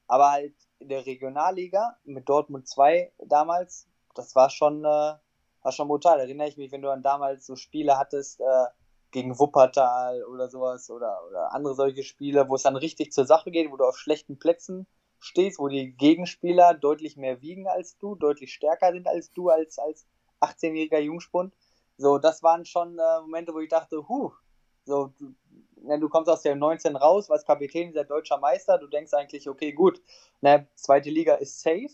Aber 0.07 0.31
halt 0.31 0.55
in 0.79 0.89
der 0.89 1.05
Regionalliga 1.05 1.97
mit 2.03 2.27
Dortmund 2.27 2.67
2 2.67 3.13
damals, 3.19 3.87
das 4.13 4.35
war 4.35 4.49
schon, 4.49 4.83
äh, 4.83 4.87
war 4.87 5.71
schon 5.71 5.87
brutal. 5.87 6.19
Erinnere 6.19 6.49
ich 6.49 6.57
mich, 6.57 6.71
wenn 6.71 6.81
du 6.81 6.89
dann 6.89 7.03
damals 7.03 7.45
so 7.45 7.55
Spiele 7.55 7.97
hattest 7.97 8.41
äh, 8.41 8.65
gegen 9.11 9.39
Wuppertal 9.39 10.23
oder 10.25 10.49
sowas 10.49 10.89
oder, 10.89 11.19
oder 11.29 11.53
andere 11.53 11.75
solche 11.75 12.03
Spiele, 12.03 12.49
wo 12.49 12.55
es 12.55 12.63
dann 12.63 12.75
richtig 12.75 13.13
zur 13.13 13.25
Sache 13.25 13.51
geht, 13.51 13.71
wo 13.71 13.77
du 13.77 13.85
auf 13.85 13.97
schlechten 13.97 14.37
Plätzen 14.37 14.87
stehst, 15.21 15.59
wo 15.59 15.67
die 15.67 15.93
Gegenspieler 15.93 16.73
deutlich 16.73 17.15
mehr 17.15 17.41
wiegen 17.41 17.67
als 17.67 17.97
du, 17.97 18.15
deutlich 18.15 18.53
stärker 18.53 18.91
sind 18.91 19.07
als 19.07 19.31
du 19.31 19.49
als, 19.49 19.79
als 19.79 20.05
18-jähriger 20.41 20.99
Jungspund. 20.99 21.53
So, 21.97 22.17
das 22.17 22.43
waren 22.43 22.65
schon 22.65 22.97
äh, 22.97 23.21
Momente, 23.21 23.53
wo 23.53 23.59
ich 23.59 23.69
dachte, 23.69 24.07
huh, 24.09 24.31
so, 24.85 25.13
du, 25.19 25.33
ja, 25.87 25.97
du 25.97 26.09
kommst 26.09 26.29
aus 26.29 26.41
der 26.41 26.55
19 26.55 26.95
raus, 26.95 27.29
als 27.29 27.45
Kapitän 27.45 27.89
dieser 27.89 28.03
deutscher 28.03 28.39
Meister, 28.39 28.77
du 28.77 28.87
denkst 28.87 29.13
eigentlich, 29.13 29.47
okay, 29.47 29.71
gut, 29.71 30.01
ne, 30.41 30.67
zweite 30.75 31.09
Liga 31.09 31.35
ist 31.35 31.61
safe. 31.61 31.87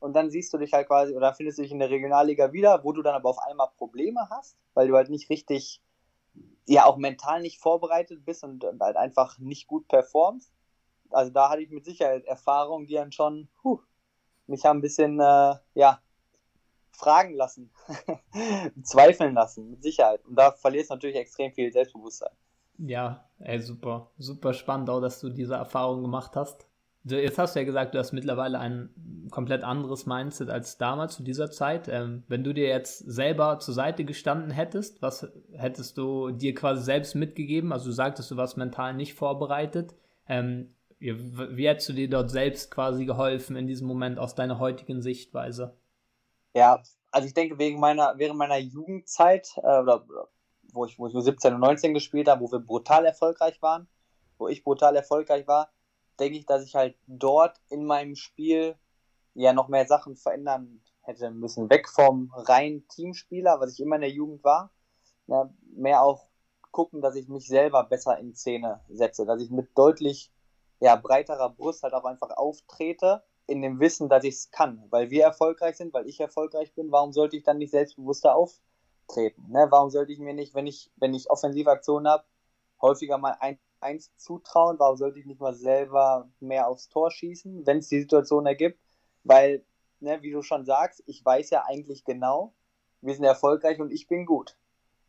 Und 0.00 0.12
dann 0.14 0.30
siehst 0.30 0.52
du 0.52 0.58
dich 0.58 0.72
halt 0.72 0.86
quasi, 0.86 1.14
oder 1.14 1.34
findest 1.34 1.58
du 1.58 1.62
dich 1.62 1.72
in 1.72 1.80
der 1.80 1.90
Regionalliga 1.90 2.52
wieder, 2.52 2.84
wo 2.84 2.92
du 2.92 3.02
dann 3.02 3.16
aber 3.16 3.30
auf 3.30 3.38
einmal 3.40 3.68
Probleme 3.76 4.28
hast, 4.30 4.56
weil 4.74 4.86
du 4.86 4.94
halt 4.94 5.10
nicht 5.10 5.28
richtig, 5.28 5.82
ja, 6.66 6.86
auch 6.86 6.98
mental 6.98 7.40
nicht 7.40 7.58
vorbereitet 7.58 8.24
bist 8.24 8.44
und, 8.44 8.62
und 8.62 8.80
halt 8.80 8.96
einfach 8.96 9.38
nicht 9.38 9.66
gut 9.66 9.88
performst. 9.88 10.52
Also 11.10 11.30
da 11.30 11.50
hatte 11.50 11.62
ich 11.62 11.70
mit 11.70 11.84
Sicherheit 11.84 12.24
Erfahrungen, 12.24 12.86
die 12.86 12.94
dann 12.94 13.12
schon, 13.12 13.48
huh, 13.64 13.80
mich 14.46 14.64
haben 14.64 14.78
ein 14.78 14.82
bisschen, 14.82 15.20
äh, 15.20 15.54
ja, 15.74 16.00
fragen 16.92 17.34
lassen, 17.34 17.70
zweifeln 18.82 19.34
lassen, 19.34 19.70
mit 19.70 19.82
Sicherheit. 19.82 20.24
Und 20.26 20.36
da 20.36 20.52
verlierst 20.52 20.90
du 20.90 20.94
natürlich 20.94 21.16
extrem 21.16 21.52
viel 21.52 21.72
Selbstbewusstsein. 21.72 22.32
Ja, 22.78 23.24
ey, 23.38 23.60
super, 23.60 24.10
super 24.18 24.52
spannend 24.52 24.90
auch, 24.90 25.00
dass 25.00 25.20
du 25.20 25.30
diese 25.30 25.54
Erfahrung 25.54 26.02
gemacht 26.02 26.36
hast. 26.36 26.66
Jetzt 27.04 27.38
hast 27.38 27.54
du 27.54 27.60
ja 27.60 27.64
gesagt, 27.64 27.94
du 27.94 27.98
hast 27.98 28.12
mittlerweile 28.12 28.58
ein 28.58 28.90
komplett 29.30 29.64
anderes 29.64 30.04
Mindset 30.06 30.50
als 30.50 30.78
damals 30.78 31.14
zu 31.14 31.22
dieser 31.22 31.50
Zeit. 31.50 31.88
Ähm, 31.88 32.24
wenn 32.28 32.44
du 32.44 32.52
dir 32.52 32.68
jetzt 32.68 32.98
selber 32.98 33.60
zur 33.60 33.74
Seite 33.74 34.04
gestanden 34.04 34.50
hättest, 34.50 35.00
was 35.00 35.26
hättest 35.52 35.96
du 35.96 36.30
dir 36.30 36.54
quasi 36.54 36.82
selbst 36.82 37.14
mitgegeben? 37.14 37.72
Also 37.72 37.86
du 37.86 37.92
sagtest, 37.92 38.30
du 38.30 38.36
warst 38.36 38.56
mental 38.56 38.94
nicht 38.94 39.14
vorbereitet. 39.14 39.94
Ähm, 40.28 40.74
wie, 41.00 41.68
hättest 41.68 41.88
du 41.88 41.92
dir 41.92 42.10
dort 42.10 42.30
selbst 42.30 42.70
quasi 42.70 43.04
geholfen 43.04 43.56
in 43.56 43.66
diesem 43.66 43.86
Moment 43.86 44.18
aus 44.18 44.34
deiner 44.34 44.58
heutigen 44.58 45.00
Sichtweise? 45.00 45.76
Ja, 46.54 46.82
also 47.10 47.28
ich 47.28 47.34
denke, 47.34 47.58
wegen 47.58 47.78
meiner, 47.78 48.14
während 48.16 48.38
meiner 48.38 48.58
Jugendzeit, 48.58 49.52
äh, 49.58 49.80
oder, 49.80 50.04
wo 50.72 50.84
ich, 50.84 50.98
wo 50.98 51.06
ich 51.06 51.14
17 51.16 51.54
und 51.54 51.60
19 51.60 51.94
gespielt 51.94 52.28
habe, 52.28 52.42
wo 52.42 52.50
wir 52.50 52.58
brutal 52.58 53.04
erfolgreich 53.04 53.62
waren, 53.62 53.88
wo 54.38 54.48
ich 54.48 54.64
brutal 54.64 54.96
erfolgreich 54.96 55.46
war, 55.46 55.70
denke 56.18 56.38
ich, 56.38 56.46
dass 56.46 56.64
ich 56.64 56.74
halt 56.74 56.96
dort 57.06 57.60
in 57.68 57.84
meinem 57.84 58.16
Spiel 58.16 58.76
ja 59.34 59.52
noch 59.52 59.68
mehr 59.68 59.86
Sachen 59.86 60.16
verändern 60.16 60.82
hätte 61.02 61.30
müssen. 61.30 61.70
Weg 61.70 61.88
vom 61.88 62.32
reinen 62.34 62.86
Teamspieler, 62.88 63.60
was 63.60 63.74
ich 63.74 63.80
immer 63.80 63.96
in 63.96 64.02
der 64.02 64.10
Jugend 64.10 64.42
war, 64.42 64.72
ja, 65.26 65.48
mehr 65.74 66.02
auch 66.02 66.26
gucken, 66.70 67.00
dass 67.00 67.14
ich 67.14 67.28
mich 67.28 67.46
selber 67.46 67.84
besser 67.84 68.18
in 68.18 68.34
Szene 68.34 68.80
setze, 68.88 69.26
dass 69.26 69.40
ich 69.40 69.50
mit 69.50 69.76
deutlich 69.76 70.32
ja, 70.80 70.96
breiterer 70.96 71.50
Brust 71.50 71.82
halt 71.82 71.94
auch 71.94 72.04
einfach 72.04 72.30
auftrete 72.36 73.22
in 73.46 73.62
dem 73.62 73.80
Wissen, 73.80 74.08
dass 74.08 74.24
ich 74.24 74.34
es 74.34 74.50
kann, 74.50 74.84
weil 74.90 75.10
wir 75.10 75.24
erfolgreich 75.24 75.76
sind, 75.76 75.94
weil 75.94 76.06
ich 76.06 76.20
erfolgreich 76.20 76.74
bin, 76.74 76.92
warum 76.92 77.12
sollte 77.12 77.36
ich 77.36 77.44
dann 77.44 77.58
nicht 77.58 77.70
selbstbewusster 77.70 78.34
auftreten? 78.34 79.46
Ne? 79.48 79.66
Warum 79.70 79.90
sollte 79.90 80.12
ich 80.12 80.18
mir 80.18 80.34
nicht, 80.34 80.54
wenn 80.54 80.66
ich, 80.66 80.90
wenn 80.96 81.14
ich 81.14 81.30
offensive 81.30 81.70
Aktionen 81.70 82.06
habe, 82.06 82.24
häufiger 82.80 83.16
mal 83.16 83.36
ein, 83.40 83.58
eins 83.80 84.14
zutrauen? 84.16 84.78
Warum 84.78 84.96
sollte 84.98 85.18
ich 85.18 85.26
nicht 85.26 85.40
mal 85.40 85.54
selber 85.54 86.28
mehr 86.40 86.68
aufs 86.68 86.88
Tor 86.90 87.10
schießen, 87.10 87.66
wenn 87.66 87.78
es 87.78 87.88
die 87.88 88.00
Situation 88.00 88.46
ergibt? 88.46 88.78
Weil, 89.24 89.64
ne, 90.00 90.22
wie 90.22 90.30
du 90.30 90.42
schon 90.42 90.66
sagst, 90.66 91.02
ich 91.06 91.24
weiß 91.24 91.50
ja 91.50 91.64
eigentlich 91.66 92.04
genau, 92.04 92.52
wir 93.00 93.14
sind 93.14 93.24
erfolgreich 93.24 93.80
und 93.80 93.90
ich 93.90 94.08
bin 94.08 94.26
gut. 94.26 94.56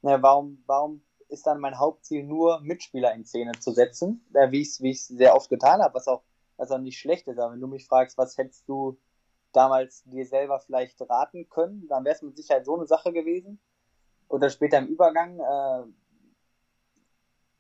Ne, 0.02 0.18
warum, 0.22 0.64
warum 0.66 1.04
ist 1.30 1.48
dann 1.48 1.60
mein 1.60 1.80
Hauptziel 1.80 2.24
nur, 2.24 2.60
Mitspieler 2.62 3.14
in 3.14 3.26
Szene 3.26 3.54
zu 3.60 3.72
setzen, 3.72 4.26
äh, 4.34 4.52
wie 4.52 4.62
ich 4.62 4.70
es 4.70 4.82
wie 4.82 4.94
sehr 4.94 5.36
oft 5.36 5.50
getan 5.50 5.82
habe, 5.82 5.94
was 5.94 6.08
auch 6.08 6.24
was 6.60 6.72
auch 6.72 6.78
nicht 6.78 7.00
schlecht 7.00 7.28
ist. 7.28 7.40
Aber 7.40 7.54
wenn 7.54 7.62
du 7.62 7.68
mich 7.68 7.88
fragst, 7.88 8.18
was 8.18 8.38
hättest 8.38 8.68
du 8.68 9.00
damals 9.54 10.04
dir 10.04 10.26
selber 10.26 10.60
vielleicht 10.60 11.02
raten 11.10 11.50
können, 11.50 11.88
dann 11.88 12.04
wäre 12.04 12.16
es 12.16 12.22
mit 12.22 12.38
Sicherheit 12.38 12.66
so 12.66 12.76
eine 12.76 12.86
Sache 12.86 13.12
gewesen. 13.14 13.60
Oder 14.28 14.50
später 14.50 14.78
im 14.78 14.88
Übergang, 14.88 15.40
äh, 15.40 15.84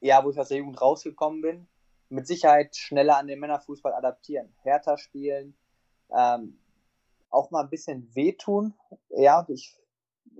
ja, 0.01 0.23
wo 0.23 0.29
ich 0.29 0.39
aus 0.39 0.49
der 0.49 0.57
Jugend 0.57 0.79
rausgekommen 0.79 1.41
bin, 1.41 1.67
mit 2.09 2.27
Sicherheit 2.27 2.75
schneller 2.75 3.17
an 3.17 3.27
den 3.27 3.39
Männerfußball 3.39 3.93
adaptieren, 3.93 4.53
härter 4.61 4.97
spielen, 4.97 5.57
ähm, 6.15 6.59
auch 7.29 7.51
mal 7.51 7.63
ein 7.63 7.69
bisschen 7.69 8.13
wehtun. 8.15 8.73
Ja, 9.09 9.45
ich, 9.47 9.75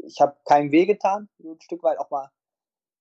ich 0.04 0.20
habe 0.22 0.36
keinem 0.46 0.72
weh 0.72 0.86
getan, 0.86 1.30
so 1.40 1.54
ein 1.54 1.62
Stück 1.62 1.84
weit 1.84 2.00
auch 2.00 2.10
mal 2.10 2.30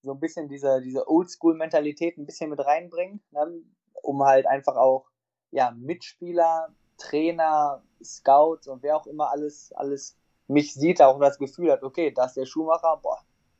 so 0.02 0.12
ein 0.12 0.20
bisschen 0.20 0.48
diese, 0.48 0.80
diese 0.80 1.08
Oldschool-Mentalität 1.08 2.18
ein 2.18 2.26
bisschen 2.26 2.50
mit 2.50 2.64
reinbringen, 2.64 3.20
ne, 3.30 3.62
um 4.02 4.22
halt 4.22 4.46
einfach 4.46 4.76
auch 4.76 5.06
ja, 5.50 5.72
Mitspieler, 5.72 6.68
Trainer, 6.98 7.82
Scouts 8.02 8.68
und 8.68 8.82
wer 8.82 8.96
auch 8.96 9.06
immer 9.06 9.30
alles, 9.30 9.72
alles 9.74 10.16
mich 10.46 10.74
sieht, 10.74 11.02
auch 11.02 11.18
das 11.20 11.38
Gefühl 11.38 11.72
hat, 11.72 11.82
okay, 11.82 12.10
da 12.10 12.26
ist 12.26 12.36
der 12.36 12.46
Schuhmacher, 12.46 12.98
boah, 13.02 13.18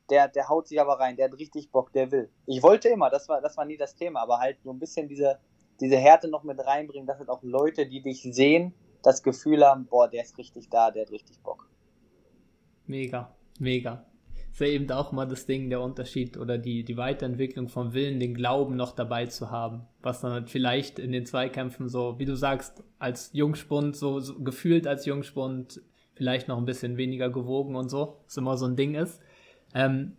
der, 0.09 0.27
der 0.27 0.49
haut 0.49 0.67
sich 0.67 0.79
aber 0.79 0.99
rein, 0.99 1.15
der 1.15 1.25
hat 1.29 1.37
richtig 1.37 1.71
Bock, 1.71 1.91
der 1.93 2.11
will. 2.11 2.31
Ich 2.45 2.63
wollte 2.63 2.89
immer, 2.89 3.09
das 3.09 3.29
war, 3.29 3.41
das 3.41 3.57
war 3.57 3.65
nie 3.65 3.77
das 3.77 3.95
Thema, 3.95 4.21
aber 4.21 4.39
halt 4.39 4.57
so 4.63 4.71
ein 4.71 4.79
bisschen 4.79 5.07
diese, 5.07 5.39
diese 5.79 5.97
Härte 5.97 6.27
noch 6.27 6.43
mit 6.43 6.59
reinbringen, 6.65 7.05
dass 7.05 7.19
halt 7.19 7.29
auch 7.29 7.43
Leute, 7.43 7.87
die 7.87 8.01
dich 8.01 8.23
sehen, 8.23 8.73
das 9.03 9.23
Gefühl 9.23 9.65
haben, 9.65 9.85
boah, 9.85 10.07
der 10.07 10.23
ist 10.23 10.37
richtig 10.37 10.69
da, 10.69 10.91
der 10.91 11.03
hat 11.03 11.11
richtig 11.11 11.41
Bock. 11.41 11.69
Mega, 12.85 13.31
mega 13.59 14.08
ist 14.51 14.59
ja 14.59 14.67
eben 14.67 14.89
auch 14.91 15.11
mal 15.11 15.25
das 15.25 15.45
Ding, 15.45 15.69
der 15.69 15.81
Unterschied 15.81 16.37
oder 16.37 16.57
die, 16.57 16.83
die 16.83 16.97
Weiterentwicklung 16.97 17.69
vom 17.69 17.93
Willen, 17.93 18.19
den 18.19 18.33
Glauben 18.33 18.75
noch 18.75 18.93
dabei 18.93 19.25
zu 19.27 19.51
haben. 19.51 19.87
Was 20.01 20.21
dann 20.21 20.31
halt 20.31 20.49
vielleicht 20.49 20.99
in 20.99 21.11
den 21.11 21.25
Zweikämpfen 21.25 21.87
so, 21.87 22.19
wie 22.19 22.25
du 22.25 22.35
sagst, 22.35 22.83
als 22.97 23.31
Jungspund, 23.33 23.95
so, 23.95 24.19
so 24.19 24.39
gefühlt 24.39 24.87
als 24.87 25.05
Jungspund, 25.05 25.81
vielleicht 26.15 26.49
noch 26.49 26.57
ein 26.57 26.65
bisschen 26.65 26.97
weniger 26.97 27.29
gewogen 27.29 27.75
und 27.75 27.89
so, 27.89 28.17
was 28.25 28.35
immer 28.37 28.57
so 28.57 28.65
ein 28.65 28.75
Ding 28.75 28.95
ist. 28.95 29.21
Ähm, 29.73 30.17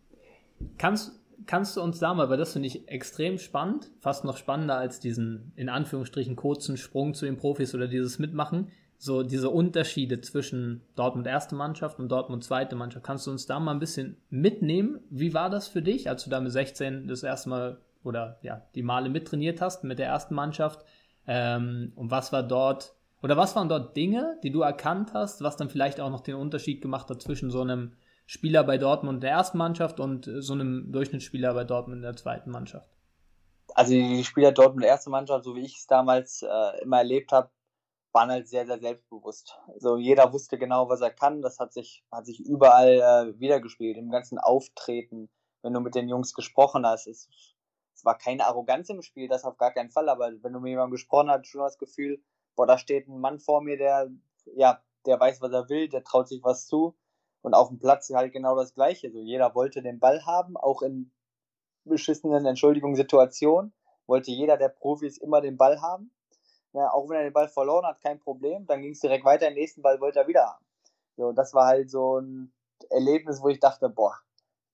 kannst, 0.78 1.20
kannst 1.46 1.76
du 1.76 1.82
uns 1.82 1.98
da 1.98 2.14
mal, 2.14 2.30
weil 2.30 2.38
das 2.38 2.54
finde 2.54 2.68
ich 2.68 2.88
extrem 2.88 3.36
spannend, 3.36 3.90
fast 4.00 4.24
noch 4.24 4.38
spannender 4.38 4.78
als 4.78 5.00
diesen, 5.00 5.52
in 5.56 5.68
Anführungsstrichen, 5.68 6.36
kurzen 6.36 6.78
Sprung 6.78 7.12
zu 7.12 7.26
den 7.26 7.36
Profis 7.36 7.74
oder 7.74 7.88
dieses 7.88 8.18
Mitmachen, 8.18 8.68
so 9.02 9.22
diese 9.22 9.48
Unterschiede 9.48 10.20
zwischen 10.20 10.82
Dortmund 10.94 11.26
erste 11.26 11.54
Mannschaft 11.54 11.98
und 11.98 12.10
Dortmund 12.10 12.44
zweite 12.44 12.76
Mannschaft. 12.76 13.02
Kannst 13.02 13.26
du 13.26 13.30
uns 13.30 13.46
da 13.46 13.58
mal 13.58 13.72
ein 13.72 13.78
bisschen 13.78 14.18
mitnehmen? 14.28 15.00
Wie 15.08 15.32
war 15.32 15.48
das 15.48 15.68
für 15.68 15.80
dich, 15.80 16.10
als 16.10 16.24
du 16.24 16.28
da 16.28 16.38
mit 16.38 16.52
16 16.52 17.08
das 17.08 17.22
erste 17.22 17.48
Mal 17.48 17.80
oder 18.04 18.38
ja, 18.42 18.60
die 18.74 18.82
Male 18.82 19.08
mittrainiert 19.08 19.62
hast 19.62 19.84
mit 19.84 19.98
der 19.98 20.08
ersten 20.08 20.34
Mannschaft? 20.34 20.84
Ähm, 21.26 21.92
und 21.96 22.10
was 22.10 22.30
war 22.30 22.42
dort, 22.42 22.94
oder 23.22 23.38
was 23.38 23.56
waren 23.56 23.70
dort 23.70 23.96
Dinge, 23.96 24.38
die 24.42 24.52
du 24.52 24.60
erkannt 24.60 25.14
hast, 25.14 25.42
was 25.42 25.56
dann 25.56 25.70
vielleicht 25.70 25.98
auch 25.98 26.10
noch 26.10 26.20
den 26.20 26.34
Unterschied 26.34 26.82
gemacht 26.82 27.08
hat 27.08 27.22
zwischen 27.22 27.50
so 27.50 27.62
einem 27.62 27.94
Spieler 28.26 28.64
bei 28.64 28.76
Dortmund 28.76 29.22
der 29.22 29.30
ersten 29.30 29.56
Mannschaft 29.56 29.98
und 29.98 30.30
so 30.30 30.52
einem 30.52 30.92
Durchschnittsspieler 30.92 31.54
bei 31.54 31.64
Dortmund 31.64 32.04
der 32.04 32.16
zweiten 32.16 32.50
Mannschaft? 32.50 32.90
Also 33.74 33.94
die 33.94 34.24
Spieler 34.24 34.52
Dortmund 34.52 34.84
der 34.84 34.90
ersten 34.90 35.10
Mannschaft, 35.10 35.44
so 35.44 35.56
wie 35.56 35.64
ich 35.64 35.78
es 35.78 35.86
damals 35.86 36.42
äh, 36.42 36.82
immer 36.82 36.98
erlebt 36.98 37.32
habe, 37.32 37.48
waren 38.12 38.30
halt 38.30 38.48
sehr, 38.48 38.66
sehr 38.66 38.80
selbstbewusst. 38.80 39.58
Also 39.68 39.96
jeder 39.96 40.32
wusste 40.32 40.58
genau, 40.58 40.88
was 40.88 41.00
er 41.00 41.10
kann. 41.10 41.42
Das 41.42 41.58
hat 41.58 41.72
sich, 41.72 42.04
hat 42.10 42.26
sich 42.26 42.40
überall 42.40 43.00
äh, 43.00 43.40
wiedergespielt, 43.40 43.96
im 43.96 44.10
ganzen 44.10 44.38
Auftreten. 44.38 45.30
Wenn 45.62 45.74
du 45.74 45.80
mit 45.80 45.94
den 45.94 46.08
Jungs 46.08 46.34
gesprochen 46.34 46.86
hast, 46.86 47.06
es, 47.06 47.28
es 47.94 48.04
war 48.04 48.16
keine 48.18 48.46
Arroganz 48.46 48.88
im 48.88 49.02
Spiel, 49.02 49.28
das 49.28 49.44
auf 49.44 49.58
gar 49.58 49.72
keinen 49.72 49.90
Fall, 49.90 50.08
aber 50.08 50.30
wenn 50.42 50.52
du 50.52 50.60
mit 50.60 50.70
jemandem 50.70 50.92
gesprochen 50.92 51.30
hast, 51.30 51.46
schon 51.46 51.60
das 51.60 51.78
Gefühl, 51.78 52.22
boah, 52.56 52.66
da 52.66 52.78
steht 52.78 53.08
ein 53.08 53.20
Mann 53.20 53.38
vor 53.38 53.60
mir, 53.60 53.76
der, 53.76 54.10
ja, 54.54 54.82
der 55.06 55.20
weiß, 55.20 55.40
was 55.40 55.52
er 55.52 55.68
will, 55.68 55.88
der 55.88 56.02
traut 56.02 56.28
sich 56.28 56.42
was 56.42 56.66
zu. 56.66 56.96
Und 57.42 57.54
auf 57.54 57.68
dem 57.68 57.78
Platz 57.78 58.10
halt 58.10 58.32
genau 58.32 58.56
das 58.56 58.74
Gleiche. 58.74 59.10
So, 59.10 59.22
jeder 59.22 59.54
wollte 59.54 59.82
den 59.82 59.98
Ball 59.98 60.26
haben, 60.26 60.56
auch 60.56 60.82
in 60.82 61.10
beschissenen 61.84 62.44
Entschuldigungssituationen 62.44 63.72
wollte 64.06 64.32
jeder 64.32 64.58
der 64.58 64.68
Profis 64.68 65.16
immer 65.16 65.40
den 65.40 65.56
Ball 65.56 65.80
haben. 65.80 66.10
Ja, 66.72 66.92
auch 66.92 67.08
wenn 67.08 67.16
er 67.16 67.24
den 67.24 67.32
Ball 67.32 67.48
verloren 67.48 67.86
hat, 67.86 68.00
kein 68.00 68.20
Problem. 68.20 68.66
Dann 68.66 68.82
ging 68.82 68.92
es 68.92 69.00
direkt 69.00 69.24
weiter, 69.24 69.46
den 69.46 69.54
nächsten 69.54 69.82
Ball 69.82 70.00
wollte 70.00 70.20
er 70.20 70.28
wieder 70.28 70.46
haben. 70.46 70.64
So, 71.16 71.32
das 71.32 71.52
war 71.52 71.66
halt 71.66 71.90
so 71.90 72.18
ein 72.18 72.52
Erlebnis, 72.90 73.42
wo 73.42 73.48
ich 73.48 73.60
dachte, 73.60 73.88
boah, 73.88 74.16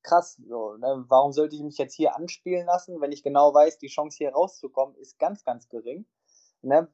krass, 0.03 0.41
so, 0.49 0.77
ne, 0.77 1.05
warum 1.09 1.33
sollte 1.33 1.57
ich 1.57 1.63
mich 1.63 1.79
jetzt 1.79 1.95
hier 1.95 2.15
anspielen 2.15 2.67
lassen, 2.67 3.01
wenn 3.01 3.13
ich 3.13 3.23
genau 3.23 3.53
weiß, 3.53 3.79
die 3.79 3.89
Chance 3.89 4.19
hier 4.19 4.33
rauszukommen 4.33 4.95
ist 4.97 5.19
ganz, 5.19 5.45
ganz 5.45 5.69
gering. 5.69 6.07
Ne? 6.63 6.89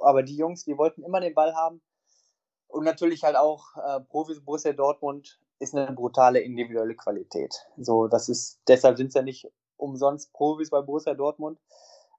Aber 0.00 0.22
die 0.22 0.36
Jungs, 0.36 0.64
die 0.64 0.78
wollten 0.78 1.02
immer 1.02 1.20
den 1.20 1.34
Ball 1.34 1.54
haben. 1.54 1.82
Und 2.68 2.84
natürlich 2.84 3.24
halt 3.24 3.36
auch 3.36 3.76
äh, 3.76 4.00
Profis 4.00 4.44
Borussia 4.44 4.72
Dortmund 4.72 5.40
ist 5.58 5.74
eine 5.74 5.92
brutale 5.92 6.40
individuelle 6.40 6.94
Qualität. 6.94 7.66
So, 7.76 8.06
das 8.08 8.28
ist, 8.28 8.60
deshalb 8.68 8.96
sind 8.96 9.08
es 9.08 9.14
ja 9.14 9.22
nicht 9.22 9.50
umsonst 9.76 10.32
Profis 10.32 10.70
bei 10.70 10.82
Borussia 10.82 11.14
Dortmund. 11.14 11.58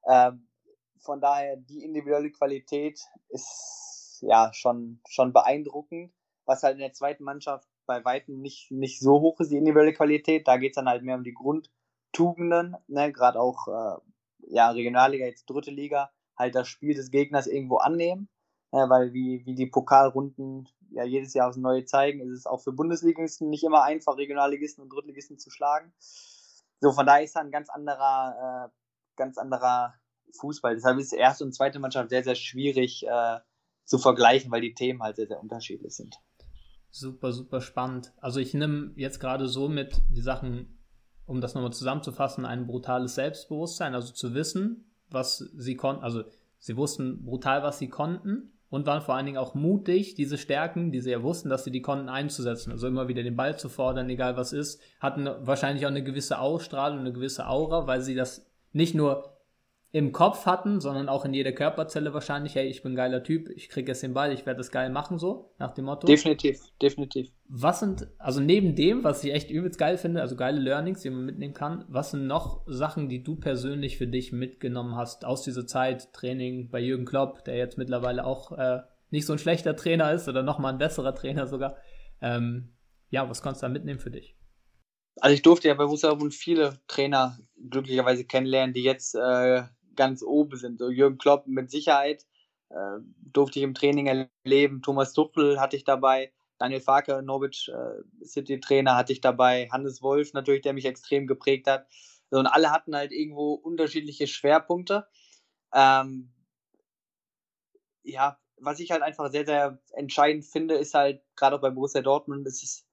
Ähm, 0.08 0.49
von 1.00 1.22
daher, 1.22 1.58
die 1.58 1.84
individuelle 1.84 2.32
Qualität 2.32 3.00
ist 3.30 4.20
ja 4.22 4.52
schon, 4.54 5.02
schon 5.08 5.34
beeindruckend. 5.34 6.14
Was 6.46 6.64
halt 6.64 6.76
in 6.76 6.82
der 6.82 6.94
zweiten 6.94 7.24
Mannschaft 7.24 7.68
bei 7.86 8.06
Weitem 8.06 8.40
nicht, 8.40 8.72
nicht 8.72 9.00
so 9.00 9.20
hoch 9.20 9.40
ist, 9.40 9.52
die 9.52 9.58
individuelle 9.58 9.94
Qualität. 9.94 10.48
Da 10.48 10.58
geht 10.58 10.72
es 10.72 10.76
dann 10.76 10.88
halt 10.88 11.04
mehr 11.04 11.16
um 11.16 11.24
die 11.24 11.34
Grundtugenden, 11.34 12.78
ne? 12.88 13.12
gerade 13.12 13.40
auch 13.40 13.68
äh, 13.68 14.00
ja, 14.48 14.70
Regionalliga, 14.70 15.26
jetzt 15.26 15.50
dritte 15.50 15.72
Liga, 15.72 16.12
halt 16.38 16.56
das 16.56 16.68
Spiel 16.68 16.94
des 16.94 17.12
Gegners 17.12 17.48
irgendwo 17.48 17.78
annehmen. 17.78 18.30
Ne? 18.72 18.86
Weil 18.90 19.14
wie, 19.14 19.44
wie 19.46 19.56
die 19.56 19.66
Pokalrunden 19.66 20.70
ja 20.92 21.04
jedes 21.04 21.34
Jahr 21.34 21.50
aufs 21.50 21.58
Neue 21.58 21.86
zeigen, 21.86 22.20
ist 22.20 22.32
es 22.32 22.46
auch 22.46 22.62
für 22.62 22.72
Bundesligisten 22.72 23.50
nicht 23.50 23.64
immer 23.64 23.84
einfach, 23.84 24.18
Regionalligisten 24.18 24.84
und 24.84 24.90
Drittligisten 24.90 25.40
zu 25.40 25.50
schlagen. 25.50 25.92
So, 26.80 26.92
von 26.92 27.06
daher 27.06 27.24
ist 27.24 27.36
da 27.36 27.42
ein 27.42 27.52
ganz 27.52 27.70
anderer, 27.70 28.70
äh, 28.70 29.16
ganz 29.16 29.38
anderer 29.38 29.96
Fußball. 30.34 30.76
Deshalb 30.76 31.00
ist 31.00 31.14
erste 31.14 31.44
und 31.44 31.54
zweite 31.54 31.80
Mannschaft 31.80 32.10
sehr, 32.10 32.24
sehr 32.24 32.36
schwierig 32.36 33.06
äh, 33.08 33.40
zu 33.86 33.98
vergleichen, 33.98 34.52
weil 34.52 34.62
die 34.62 34.74
Themen 34.74 35.02
halt 35.02 35.16
sehr, 35.16 35.28
sehr 35.28 35.40
unterschiedlich 35.40 35.96
sind. 35.96 36.18
Super, 36.92 37.32
super 37.32 37.62
spannend. 37.62 38.14
Also 38.18 38.40
ich 38.40 38.54
nehme 38.54 38.94
jetzt 38.96 39.20
gerade 39.20 39.48
so 39.48 39.70
mit 39.70 40.02
die 40.10 40.22
Sachen, 40.22 40.80
um 41.26 41.42
das 41.42 41.54
nochmal 41.54 41.74
zusammenzufassen, 41.74 42.46
ein 42.46 42.66
brutales 42.66 43.16
Selbstbewusstsein, 43.16 43.94
also 43.94 44.14
zu 44.14 44.34
wissen, 44.34 44.92
was 45.10 45.38
sie 45.38 45.76
konnten, 45.76 46.04
also 46.04 46.24
sie 46.58 46.78
wussten 46.78 47.24
brutal, 47.24 47.64
was 47.64 47.80
sie 47.80 47.90
konnten 47.90 48.54
und 48.70 48.86
waren 48.86 49.02
vor 49.02 49.16
allen 49.16 49.26
Dingen 49.26 49.38
auch 49.38 49.56
mutig, 49.56 50.16
diese 50.16 50.38
Stärken, 50.38 50.92
die 50.92 51.00
sie 51.00 51.12
ja 51.12 51.24
wussten, 51.24 51.50
dass 51.50 51.64
sie 51.64 51.72
die 51.72 51.82
konnten, 51.82 52.10
einzusetzen. 52.10 52.72
Also 52.72 52.88
immer 52.88 53.08
wieder 53.08 53.24
den 53.24 53.36
Ball 53.36 53.58
zu 53.58 53.70
fordern, 53.70 54.10
egal 54.10 54.38
was 54.38 54.54
ist, 54.54 54.82
hatten 55.00 55.28
wahrscheinlich 55.42 55.86
auch 55.86 55.92
eine 55.92 56.04
gewisse 56.04 56.40
Ausstrahlung, 56.40 57.00
eine 57.00 57.14
gewisse 57.14 57.48
Aura, 57.48 57.88
weil 57.88 58.02
sie 58.02 58.16
das 58.16 58.46
nicht 58.72 58.94
nur 58.94 59.39
im 59.92 60.12
Kopf 60.12 60.46
hatten, 60.46 60.82
sondern 60.82 61.10
auch 61.10 61.26
in 61.26 61.34
jeder 61.34 61.52
Körperzelle 61.52 62.14
wahrscheinlich, 62.14 62.54
hey, 62.54 62.68
ich 62.68 62.84
bin 62.84 62.94
ein 62.94 62.96
geiler 62.96 63.24
Typ, 63.24 63.50
ich 63.50 63.70
kriege 63.70 63.92
jetzt 63.92 64.04
den 64.04 64.14
Ball, 64.14 64.32
ich 64.32 64.46
werde 64.46 64.60
das 64.60 64.70
geil 64.70 64.92
machen, 64.92 65.18
so, 65.18 65.52
nach 65.58 65.74
dem 65.74 65.86
Motto. 65.86 66.06
Definitiv, 66.06 66.62
definitiv. 66.80 67.30
Was 67.48 67.80
sind, 67.80 68.08
also 68.20 68.40
neben 68.40 68.76
dem, 68.76 69.04
was 69.04 69.24
ich 69.24 69.34
echt 69.34 69.50
übelst 69.50 69.80
geil 69.80 69.98
finde, 69.98 70.22
also 70.22 70.36
geile 70.36 70.60
Learnings, 70.60 71.02
die 71.02 71.10
man 71.10 71.26
mitnehmen 71.26 71.56
kann, 71.56 71.86
was 71.88 72.12
sind 72.12 72.28
noch 72.28 72.62
Sachen, 72.68 73.10
die 73.10 73.24
du 73.24 73.36
persönlich 73.36 73.98
für 73.98 74.06
dich 74.06 74.32
mitgenommen 74.32 74.96
hast 74.96 75.26
aus 75.26 75.42
dieser 75.42 75.66
Zeit, 75.66 76.14
Training 76.14 76.70
bei 76.70 76.80
Jürgen 76.80 77.06
Klopp, 77.06 77.44
der 77.46 77.58
jetzt 77.58 77.80
mittlerweile 77.80 78.26
auch 78.26 78.52
äh, 78.52 78.82
nicht 79.10 79.26
so 79.26 79.34
ein 79.34 79.40
schlechter 79.40 79.76
Trainer 79.76 80.14
ist 80.14 80.30
oder 80.30 80.44
nochmal 80.44 80.74
ein 80.74 80.80
besserer 80.80 81.16
Trainer 81.16 81.48
sogar. 81.48 81.78
Ähm, 82.22 82.74
ja, 83.10 83.28
was 83.28 83.42
kannst 83.42 83.64
du 83.64 83.66
da 83.66 83.74
mitnehmen 83.74 84.00
für 84.00 84.12
dich? 84.12 84.36
Also 85.20 85.34
ich 85.34 85.42
durfte 85.42 85.68
ja 85.68 85.74
bei 85.74 85.86
Borussia 85.86 86.16
viele 86.30 86.80
Trainer 86.88 87.40
glücklicherweise 87.70 88.24
kennenlernen, 88.24 88.74
die 88.74 88.84
jetzt 88.84 89.16
äh, 89.16 89.64
ganz 90.00 90.24
oben 90.24 90.58
sind. 90.58 90.80
So 90.80 90.90
Jürgen 90.90 91.18
Klopp 91.18 91.46
mit 91.46 91.70
Sicherheit 91.70 92.26
äh, 92.70 93.00
durfte 93.34 93.60
ich 93.60 93.64
im 93.64 93.74
Training 93.74 94.08
erleben. 94.08 94.82
Thomas 94.82 95.12
Tuchel 95.12 95.60
hatte 95.60 95.76
ich 95.76 95.84
dabei. 95.84 96.32
Daniel 96.58 96.80
Farke, 96.80 97.22
Norwich 97.22 97.70
äh, 97.70 98.26
City 98.26 98.62
Trainer 98.62 98.96
hatte 98.96 99.12
ich 99.12 99.20
dabei. 99.20 99.68
Hannes 99.72 100.02
Wolf 100.02 100.34
natürlich, 100.34 100.62
der 100.62 100.74
mich 100.74 100.86
extrem 100.86 101.28
geprägt 101.28 101.68
hat. 101.68 101.86
So, 102.32 102.40
und 102.40 102.48
alle 102.48 102.72
hatten 102.72 102.96
halt 102.96 103.12
irgendwo 103.12 103.54
unterschiedliche 103.54 104.26
Schwerpunkte. 104.28 105.06
Ähm, 105.74 106.32
ja, 108.04 108.40
was 108.58 108.80
ich 108.80 108.92
halt 108.92 109.02
einfach 109.02 109.30
sehr, 109.32 109.46
sehr 109.46 109.80
entscheidend 109.92 110.46
finde, 110.46 110.76
ist 110.76 110.94
halt, 110.94 111.22
gerade 111.36 111.58
auch 111.58 111.62
bei 111.62 111.72
Borussia 111.72 112.02
Dortmund, 112.02 112.48
ist 112.48 112.64
es 112.64 112.86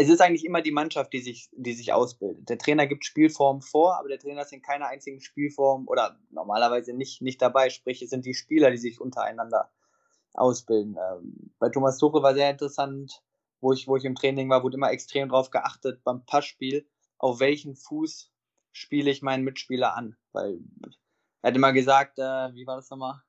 es 0.00 0.08
ist 0.08 0.22
eigentlich 0.22 0.46
immer 0.46 0.62
die 0.62 0.70
Mannschaft, 0.70 1.12
die 1.12 1.20
sich, 1.20 1.50
die 1.52 1.74
sich 1.74 1.92
ausbildet. 1.92 2.48
Der 2.48 2.56
Trainer 2.56 2.86
gibt 2.86 3.04
Spielformen 3.04 3.60
vor, 3.60 3.98
aber 3.98 4.08
der 4.08 4.18
Trainer 4.18 4.42
ist 4.42 4.52
in 4.52 4.62
keiner 4.62 4.86
einzigen 4.86 5.20
Spielform 5.20 5.86
oder 5.88 6.18
normalerweise 6.30 6.94
nicht, 6.94 7.20
nicht 7.20 7.42
dabei. 7.42 7.68
Sprich, 7.68 8.00
es 8.00 8.08
sind 8.08 8.24
die 8.24 8.32
Spieler, 8.32 8.70
die 8.70 8.78
sich 8.78 8.98
untereinander 8.98 9.70
ausbilden. 10.32 10.96
Ähm, 10.96 11.52
bei 11.58 11.68
Thomas 11.68 11.98
Tuchel 11.98 12.22
war 12.22 12.32
sehr 12.32 12.50
interessant, 12.50 13.22
wo 13.60 13.74
ich, 13.74 13.88
wo 13.88 13.96
ich 13.96 14.06
im 14.06 14.14
Training 14.14 14.48
war, 14.48 14.62
wurde 14.62 14.76
immer 14.76 14.90
extrem 14.90 15.28
darauf 15.28 15.50
geachtet 15.50 16.02
beim 16.02 16.24
Passspiel, 16.24 16.88
auf 17.18 17.40
welchen 17.40 17.76
Fuß 17.76 18.32
spiele 18.72 19.10
ich 19.10 19.20
meinen 19.20 19.44
Mitspieler 19.44 19.94
an. 19.96 20.16
Weil 20.32 20.60
er 21.42 21.48
hat 21.48 21.56
immer 21.56 21.74
gesagt, 21.74 22.18
äh, 22.18 22.54
wie 22.54 22.66
war 22.66 22.76
das 22.76 22.88
nochmal? 22.88 23.20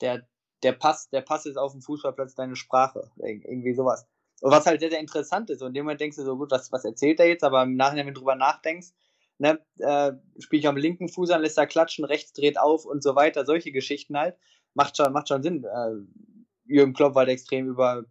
Der, 0.00 0.28
der 0.62 0.72
Pass, 0.72 1.08
der 1.10 1.22
Pass 1.22 1.46
ist 1.46 1.56
auf 1.56 1.72
dem 1.72 1.82
Fußballplatz 1.82 2.36
deine 2.36 2.54
Sprache. 2.54 3.10
Irgendwie 3.16 3.74
sowas. 3.74 4.06
Und 4.40 4.50
was 4.50 4.66
halt 4.66 4.80
sehr, 4.80 4.90
sehr 4.90 5.00
interessant 5.00 5.50
ist. 5.50 5.62
Und 5.62 5.68
in 5.68 5.74
dem 5.74 5.84
Moment 5.84 6.00
denkst 6.00 6.16
du 6.16 6.24
so, 6.24 6.36
gut, 6.36 6.50
was, 6.50 6.70
was 6.72 6.84
erzählt 6.84 7.20
er 7.20 7.26
jetzt? 7.26 7.44
Aber 7.44 7.62
im 7.62 7.76
Nachhinein, 7.76 8.06
wenn 8.06 8.14
du 8.14 8.20
drüber 8.20 8.36
nachdenkst, 8.36 8.88
ne, 9.38 9.58
äh, 9.78 10.12
spiele 10.38 10.60
ich 10.60 10.68
am 10.68 10.76
linken 10.76 11.08
Fuß 11.08 11.30
an, 11.30 11.42
lässt 11.42 11.58
er 11.58 11.66
klatschen, 11.66 12.04
rechts 12.04 12.32
dreht 12.32 12.58
auf 12.58 12.84
und 12.84 13.02
so 13.02 13.14
weiter. 13.14 13.46
Solche 13.46 13.72
Geschichten 13.72 14.16
halt. 14.18 14.36
Macht 14.74 14.96
schon, 14.96 15.12
macht 15.12 15.28
schon 15.28 15.42
Sinn. 15.42 15.64
Äh, 15.64 15.92
Jürgen 16.66 16.92
Klopp 16.92 17.14
war 17.14 17.20
halt 17.20 17.30
extrem 17.30 17.66
über, 17.66 18.04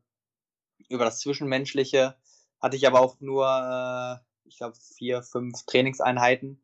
über 0.89 1.05
das 1.05 1.19
Zwischenmenschliche. 1.19 2.15
Hatte 2.59 2.75
ich 2.75 2.88
aber 2.88 3.01
auch 3.01 3.19
nur, 3.19 3.45
äh, 3.45 4.47
ich 4.47 4.57
glaube, 4.57 4.75
vier, 4.75 5.21
fünf 5.21 5.63
Trainingseinheiten. 5.65 6.61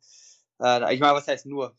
Äh, 0.59 0.93
ich 0.93 0.99
meine, 0.99 1.13
was 1.13 1.27
heißt 1.27 1.45
nur? 1.45 1.75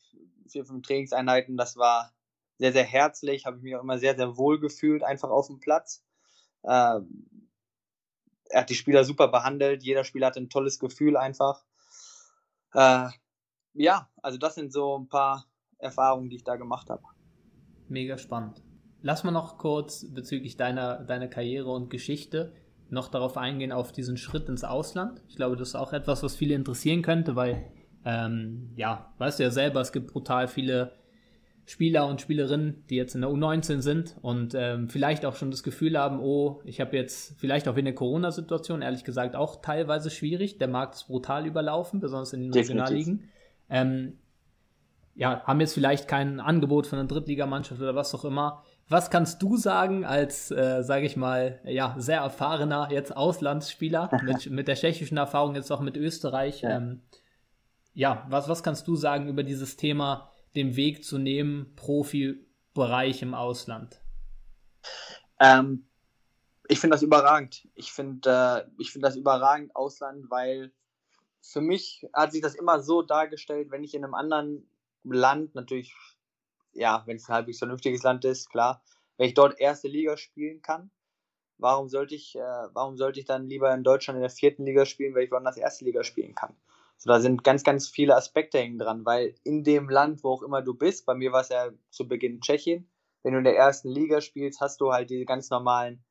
Vier, 0.49 0.65
fünf 0.65 0.87
Trainingseinheiten. 0.87 1.57
Das 1.57 1.77
war 1.77 2.13
sehr, 2.59 2.73
sehr 2.73 2.85
herzlich. 2.85 3.47
Habe 3.47 3.57
ich 3.57 3.63
mich 3.63 3.75
auch 3.75 3.83
immer 3.83 3.99
sehr, 3.99 4.15
sehr 4.17 4.37
wohl 4.37 4.61
gefühlt, 4.61 5.03
einfach 5.03 5.31
auf 5.31 5.49
dem 5.49 5.59
Platz. 5.59 6.05
Äh, 6.63 7.01
er 8.53 8.61
hat 8.61 8.71
die 8.71 8.75
Spieler 8.75 9.05
super 9.05 9.29
behandelt, 9.29 9.83
jeder 9.83 10.05
Spieler 10.05 10.29
hatte 10.29 10.41
ein 10.41 10.51
tolles 10.51 10.79
Gefühl 10.79 11.17
einfach. 11.17 11.65
Äh, 12.75 13.09
ja, 13.75 14.09
also 14.23 14.39
das 14.39 14.55
sind 14.55 14.73
so 14.73 14.99
ein 14.99 15.09
paar 15.09 15.47
Erfahrungen, 15.79 16.29
die 16.29 16.37
ich 16.37 16.45
da 16.45 16.57
gemacht 16.57 16.91
habe. 16.91 17.03
Mega 17.89 18.19
spannend. 18.19 18.63
Lass 19.01 19.25
mal 19.25 19.33
noch 19.33 19.59
kurz 19.59 20.07
bezüglich 20.11 20.57
deiner, 20.57 21.03
deiner 21.03 21.29
Karriere 21.29 21.71
und 21.71 21.91
Geschichte 21.91 22.55
noch 22.91 23.09
darauf 23.09 23.39
eingehen, 23.39 23.73
auf 23.73 23.91
diesen 23.91 24.19
Schritt 24.19 24.49
ins 24.49 24.65
Ausland. 24.65 25.23
Ich 25.29 25.37
glaube, 25.37 25.57
das 25.57 25.69
ist 25.69 25.75
auch 25.75 25.95
etwas, 25.95 26.23
was 26.23 26.37
viele 26.37 26.55
interessieren 26.55 27.01
könnte, 27.01 27.37
weil, 27.37 27.73
ähm, 28.05 28.71
ja, 28.77 29.15
weißt 29.17 29.39
du 29.39 29.45
ja 29.45 29.51
selber, 29.51 29.81
es 29.81 29.93
gibt 29.93 30.13
brutal 30.13 30.47
viele 30.47 30.93
Spieler 31.73 32.07
und 32.07 32.21
Spielerinnen, 32.21 32.85
die 32.91 32.97
jetzt 32.97 33.15
in 33.15 33.23
der 33.23 33.31
U19 33.31 33.81
sind 33.81 34.17
und 34.21 34.55
ähm, 34.55 34.91
vielleicht 34.91 35.25
auch 35.25 35.37
schon 35.37 35.51
das 35.51 35.63
Gefühl 35.63 35.99
haben, 35.99 36.21
oh, 36.21 36.61
ich 36.67 36.83
habe 36.83 36.95
jetzt 36.95 37.41
vielleicht 37.41 37.67
auch 37.67 37.79
in 37.79 37.87
der 37.87 37.95
Corona-Situation, 37.95 38.83
ehrlich 38.83 39.05
gesagt, 39.05 39.35
auch 39.35 39.63
teilweise 39.63 40.11
schwierig. 40.11 40.59
Der 40.59 40.69
Markt 40.69 40.97
ist 40.97 41.07
brutal 41.07 41.47
überlaufen, 41.47 41.99
besonders 41.99 42.35
in 42.35 42.43
den 42.43 42.53
Regionalligen. 42.53 43.31
Ähm, 43.71 44.19
ja, 45.15 45.43
haben 45.45 45.61
jetzt 45.61 45.73
vielleicht 45.73 46.09
kein 46.09 46.41
Angebot 46.41 46.87
von 46.87 46.99
einer 46.99 47.09
Drittligamannschaft 47.09 47.81
oder 47.81 47.95
was 47.95 48.15
auch 48.15 48.27
immer. 48.27 48.63
Was 48.91 49.11
kannst 49.11 49.41
du 49.41 49.57
sagen 49.57 50.05
als, 50.05 50.51
äh, 50.51 50.83
sage 50.83 51.07
ich 51.07 51.17
mal, 51.17 51.59
ja, 51.65 51.95
sehr 51.97 52.21
erfahrener 52.21 52.89
jetzt 52.91 53.17
Auslandsspieler 53.17 54.11
mit, 54.25 54.51
mit 54.51 54.69
der 54.69 54.75
tschechischen 54.75 55.17
Erfahrung 55.17 55.55
jetzt 55.55 55.73
auch 55.73 55.81
mit 55.81 55.97
Österreich? 55.97 56.61
Ja, 56.61 56.77
ähm, 56.77 57.01
ja 57.95 58.27
was, 58.29 58.47
was 58.51 58.63
kannst 58.63 58.87
du 58.89 58.95
sagen 58.95 59.29
über 59.29 59.43
dieses 59.43 59.79
Thema? 59.79 60.32
Den 60.55 60.77
Weg 60.77 61.05
zu 61.05 61.19
nehmen, 61.19 61.75
Profibereich 61.77 63.23
im 63.23 63.35
Ausland? 63.35 64.01
Ähm, 65.41 65.87
ich 66.69 66.79
finde 66.79 66.95
das 66.95 67.03
überragend. 67.03 67.69
Ich 67.75 67.93
finde 67.93 68.67
äh, 68.79 68.85
find 68.85 69.05
das 69.05 69.17
überragend 69.17 69.75
Ausland, 69.75 70.31
weil 70.31 70.73
für 71.41 71.61
mich 71.61 72.07
hat 72.13 72.33
sich 72.33 72.41
das 72.41 72.55
immer 72.55 72.81
so 72.81 73.03
dargestellt, 73.03 73.71
wenn 73.71 73.83
ich 73.83 73.95
in 73.95 74.05
einem 74.05 74.15
anderen 74.15 74.69
Land, 75.05 75.55
natürlich, 75.55 75.95
ja, 76.73 77.03
wenn 77.07 77.17
es 77.17 77.29
ein 77.29 77.35
halbwegs 77.35 77.59
vernünftiges 77.59 78.03
Land 78.03 78.25
ist, 78.25 78.49
klar, 78.49 78.83
wenn 79.17 79.29
ich 79.29 79.35
dort 79.35 79.59
erste 79.59 79.89
Liga 79.89 80.17
spielen 80.17 80.63
kann, 80.63 80.91
warum 81.59 81.89
sollte 81.89 82.15
ich, 82.15 82.37
äh, 82.37 82.69
warum 82.73 82.97
sollte 82.97 83.21
ich 83.21 83.27
dann 83.27 83.49
lieber 83.49 83.75
in 83.75 83.83
Deutschland 83.83 84.17
in 84.17 84.23
der 84.23 84.31
vierten 84.31 84.65
Liga 84.65 84.87
spielen, 84.87 85.15
weil 85.15 85.25
ich 85.25 85.31
woanders 85.33 85.57
erste 85.57 85.85
Liga 85.85 86.05
spielen 86.05 86.35
kann? 86.35 86.55
So, 87.03 87.11
da 87.11 87.21
sind 87.21 87.43
ganz, 87.43 87.65
ganz 87.65 87.89
viele 87.89 88.15
Aspekte 88.15 88.59
hängen 88.59 88.79
dran, 88.79 89.05
weil 89.05 89.35
in 89.43 89.65
dem 89.65 89.89
Land, 89.89 90.23
wo 90.23 90.35
auch 90.35 90.43
immer 90.43 90.63
du 90.63 90.73
bist, 90.73 91.05
bei 91.05 91.17
mir 91.17 91.33
war 91.33 91.41
es 91.41 91.49
ja 91.49 91.71
zu 91.91 92.07
Beginn 92.07 92.41
Tschechien, 92.41 92.89
wenn 93.25 93.33
du 93.33 93.39
in 93.39 93.45
der 93.45 93.57
ersten 93.57 93.89
Liga 93.89 94.21
spielst, 94.21 94.61
hast 94.61 94.81
du 94.81 94.93
halt 94.93 95.11
diese 95.11 95.25
ganz 95.25 95.51
normalen, 95.51 96.05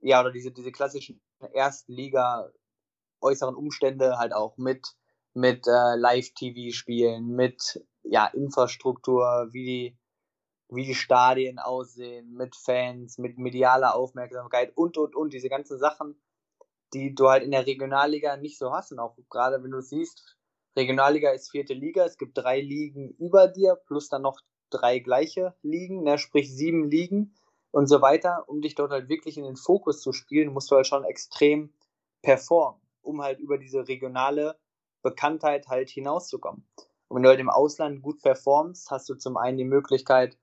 ja, 0.00 0.20
oder 0.20 0.30
diese, 0.30 0.52
diese 0.52 0.72
klassischen 0.72 1.22
ersten 1.54 1.90
Liga 1.94 2.50
äußeren 3.22 3.54
Umstände 3.54 4.18
halt 4.18 4.34
auch 4.34 4.58
mit, 4.58 4.94
mit 5.32 5.66
äh, 5.66 5.96
Live-TV-Spielen, 5.96 7.28
mit 7.28 7.82
ja, 8.02 8.26
Infrastruktur, 8.26 9.48
wie 9.52 9.64
die, 9.64 9.98
wie 10.68 10.84
die 10.84 10.94
Stadien 10.94 11.58
aussehen, 11.58 12.34
mit 12.34 12.56
Fans, 12.56 13.16
mit 13.16 13.38
medialer 13.38 13.94
Aufmerksamkeit 13.94 14.76
und, 14.76 14.98
und, 14.98 15.16
und, 15.16 15.32
diese 15.32 15.48
ganzen 15.48 15.78
Sachen, 15.78 16.20
die 16.94 17.14
du 17.14 17.28
halt 17.28 17.42
in 17.42 17.50
der 17.50 17.66
Regionalliga 17.66 18.36
nicht 18.36 18.58
so 18.58 18.72
hast. 18.72 18.92
Und 18.92 18.98
auch 18.98 19.16
gerade 19.30 19.62
wenn 19.62 19.70
du 19.70 19.80
siehst, 19.80 20.36
Regionalliga 20.76 21.30
ist 21.30 21.50
vierte 21.50 21.74
Liga, 21.74 22.04
es 22.04 22.18
gibt 22.18 22.38
drei 22.38 22.60
Ligen 22.60 23.10
über 23.18 23.48
dir, 23.48 23.76
plus 23.86 24.08
dann 24.08 24.22
noch 24.22 24.40
drei 24.70 24.98
gleiche 24.98 25.54
Ligen, 25.62 26.02
ne, 26.02 26.18
sprich 26.18 26.52
sieben 26.54 26.90
Ligen 26.90 27.34
und 27.70 27.86
so 27.86 28.00
weiter. 28.00 28.44
Um 28.48 28.60
dich 28.60 28.74
dort 28.74 28.90
halt 28.90 29.08
wirklich 29.08 29.36
in 29.36 29.44
den 29.44 29.56
Fokus 29.56 30.00
zu 30.00 30.12
spielen, 30.12 30.52
musst 30.52 30.70
du 30.70 30.76
halt 30.76 30.86
schon 30.86 31.04
extrem 31.04 31.72
performen, 32.22 32.80
um 33.02 33.22
halt 33.22 33.38
über 33.38 33.58
diese 33.58 33.86
regionale 33.86 34.56
Bekanntheit 35.02 35.68
halt 35.68 35.90
hinauszukommen. 35.90 36.66
Und 37.08 37.16
wenn 37.16 37.22
du 37.22 37.28
halt 37.28 37.40
im 37.40 37.50
Ausland 37.50 38.02
gut 38.02 38.22
performst, 38.22 38.90
hast 38.90 39.08
du 39.08 39.14
zum 39.14 39.36
einen 39.36 39.58
die 39.58 39.64
Möglichkeit, 39.64 40.36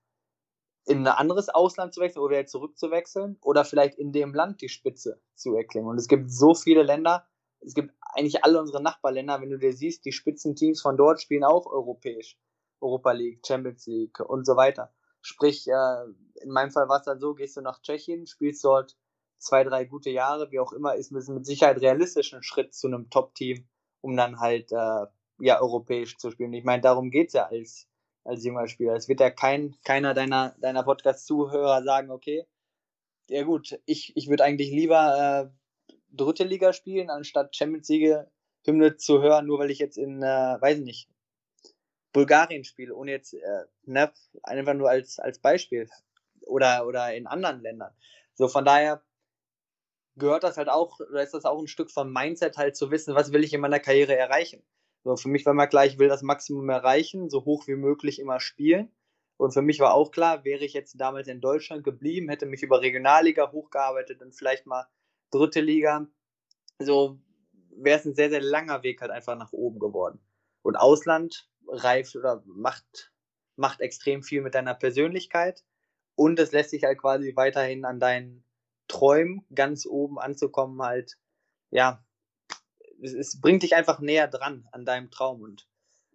in 0.86 1.06
ein 1.08 1.14
anderes 1.14 1.50
Ausland 1.50 1.94
zu 1.94 2.02
wechseln 2.02 2.22
oder 2.22 2.38
wieder 2.38 2.48
zurückzuwechseln 2.48 3.38
oder 3.42 3.66
vielleicht 3.66 3.98
in 3.98 4.12
dem 4.12 4.34
Land 4.34 4.62
die 4.62 4.70
Spitze 4.70 5.22
zu 5.36 5.56
erklingen. 5.56 5.90
Und 5.90 5.98
es 5.98 6.08
gibt 6.08 6.32
so 6.32 6.54
viele 6.54 6.84
Länder, 6.84 7.28
es 7.60 7.74
gibt 7.74 7.94
eigentlich 8.14 8.44
alle 8.44 8.60
unsere 8.60 8.82
Nachbarländer, 8.82 9.42
wenn 9.42 9.52
du 9.52 9.60
dir 9.60 9.74
siehst, 9.74 10.06
die 10.06 10.12
Spitzenteams 10.12 10.82
von 10.82 10.98
dort 10.98 11.22
spielen 11.22 11.44
auch 11.44 11.68
europäisch. 11.68 12.38
Europa 12.82 13.12
League, 13.12 13.46
Champions 13.46 13.86
League 13.86 14.20
und 14.20 14.46
so 14.46 14.56
weiter. 14.56 14.92
Sprich, 15.22 15.68
äh, 15.68 16.04
in 16.42 16.50
meinem 16.50 16.72
Fall 16.72 16.90
war 16.90 17.00
es 17.00 17.06
dann 17.06 17.20
so, 17.20 17.36
gehst 17.36 17.56
du 17.56 17.62
nach 17.62 17.80
Tschechien, 17.82 18.26
spielst 18.26 18.64
dort 18.64 18.98
zwei, 19.38 19.64
drei 19.64 19.86
gute 19.86 20.10
Jahre, 20.10 20.52
wie 20.52 20.60
auch 20.60 20.74
immer, 20.74 20.96
ist 20.96 21.12
mit 21.12 21.46
Sicherheit 21.46 21.80
realistisch 21.82 22.34
ein 22.34 22.44
Schritt 22.44 22.74
zu 22.74 22.88
einem 22.88 23.10
Top-Team, 23.10 23.68
um 24.02 24.18
dann 24.18 24.40
halt 24.40 24.72
äh, 24.72 25.06
ja 25.40 25.62
europäisch 25.62 26.18
zu 26.18 26.32
spielen. 26.32 26.54
Ich 26.54 26.64
meine, 26.64 26.82
darum 26.82 27.12
geht's 27.12 27.34
ja 27.34 27.48
als 27.48 27.88
als 28.24 28.44
junger 28.44 28.68
Spieler. 28.68 28.96
Es 28.96 29.08
wird 29.08 29.20
ja 29.20 29.30
kein, 29.30 29.76
keiner 29.84 30.14
deiner, 30.14 30.56
deiner 30.60 30.84
Podcast-Zuhörer 30.84 31.84
sagen, 31.84 32.12
okay, 32.12 32.46
ja 33.30 33.44
gut, 33.44 33.80
ich, 33.86 34.16
ich 34.16 34.30
würde 34.30 34.44
eigentlich 34.44 34.72
lieber 34.72 35.52
äh, 35.52 35.88
dritte 36.10 36.44
Liga 36.44 36.74
spielen, 36.74 37.10
anstatt 37.10 37.56
Champions 37.56 37.88
League 37.90 38.28
Hymne 38.66 38.98
zu 38.98 39.22
hören, 39.22 39.48
nur 39.48 39.60
weil 39.60 39.72
ich 39.72 39.80
jetzt 39.80 39.98
in, 39.98 40.22
äh, 40.22 40.26
weiß 40.62 40.80
nicht, 40.80 41.10
Bulgarien 42.14 42.64
spiele, 42.64 42.94
ohne 42.94 43.12
jetzt, 43.12 43.34
äh, 43.34 43.66
ne, 43.84 44.12
einfach 44.44 44.74
nur 44.74 44.90
als, 44.90 45.20
als 45.20 45.40
Beispiel. 45.40 45.90
Oder, 46.42 46.86
oder 46.86 47.14
in 47.14 47.28
anderen 47.28 47.62
Ländern. 47.62 47.94
So, 48.34 48.48
von 48.48 48.66
daher 48.66 49.04
gehört 50.16 50.44
das 50.44 50.58
halt 50.58 50.70
auch, 50.70 51.00
oder 51.00 51.24
ist 51.24 51.34
das 51.34 51.46
auch 51.46 51.60
ein 51.60 51.68
Stück 51.68 51.92
vom 51.92 52.12
Mindset 52.12 52.58
halt 52.58 52.76
zu 52.76 52.92
wissen, 52.92 53.16
was 53.16 53.32
will 53.32 53.44
ich 53.44 53.54
in 53.54 53.62
meiner 53.62 53.80
Karriere 53.80 54.16
erreichen. 54.16 54.64
So, 55.04 55.16
für 55.16 55.30
mich 55.30 55.46
war 55.46 55.54
immer 55.54 55.68
klar, 55.68 55.86
ich 55.86 55.98
will 55.98 56.08
das 56.08 56.22
Maximum 56.22 56.70
erreichen, 56.70 57.30
so 57.30 57.46
hoch 57.46 57.68
wie 57.68 57.76
möglich 57.76 58.20
immer 58.20 58.40
spielen. 58.40 58.92
Und 59.38 59.54
für 59.54 59.64
mich 59.64 59.80
war 59.80 59.96
auch 59.96 60.12
klar, 60.12 60.46
wäre 60.46 60.64
ich 60.64 60.74
jetzt 60.74 61.02
damals 61.02 61.28
in 61.28 61.42
Deutschland 61.42 61.84
geblieben, 61.84 62.30
hätte 62.30 62.46
mich 62.46 62.62
über 62.62 62.82
Regionalliga 62.82 63.52
hochgearbeitet 63.52 64.22
und 64.22 64.36
vielleicht 64.36 64.68
mal 64.68 64.86
dritte 65.32 65.62
Liga, 65.62 66.08
so 66.78 67.20
wäre 67.72 67.98
es 68.00 68.06
ein 68.06 68.14
sehr, 68.14 68.30
sehr 68.30 68.42
langer 68.42 68.84
Weg 68.84 69.02
halt 69.02 69.12
einfach 69.12 69.36
nach 69.36 69.52
oben 69.52 69.80
geworden. 69.80 70.20
Und 70.62 70.76
Ausland 70.76 71.50
reift 71.68 72.16
oder 72.16 72.44
macht, 72.46 73.12
macht 73.56 73.82
extrem 73.82 74.22
viel 74.22 74.42
mit 74.42 74.54
deiner 74.54 74.76
Persönlichkeit 74.76 75.64
und 76.16 76.40
es 76.40 76.52
lässt 76.52 76.70
sich 76.70 76.84
halt 76.84 77.00
quasi 77.00 77.36
weiterhin 77.36 77.86
an 77.86 78.00
deinen 78.00 78.44
Träumen 78.88 79.46
ganz 79.56 79.88
oben 79.88 80.20
anzukommen 80.20 80.82
halt, 80.82 81.18
ja, 81.72 82.04
es, 83.02 83.14
es 83.14 83.42
bringt 83.42 83.64
dich 83.64 83.76
einfach 83.76 84.00
näher 84.00 84.28
dran 84.28 84.68
an 84.72 84.86
deinem 84.86 85.12
Traum. 85.12 85.42
Und 85.42 85.68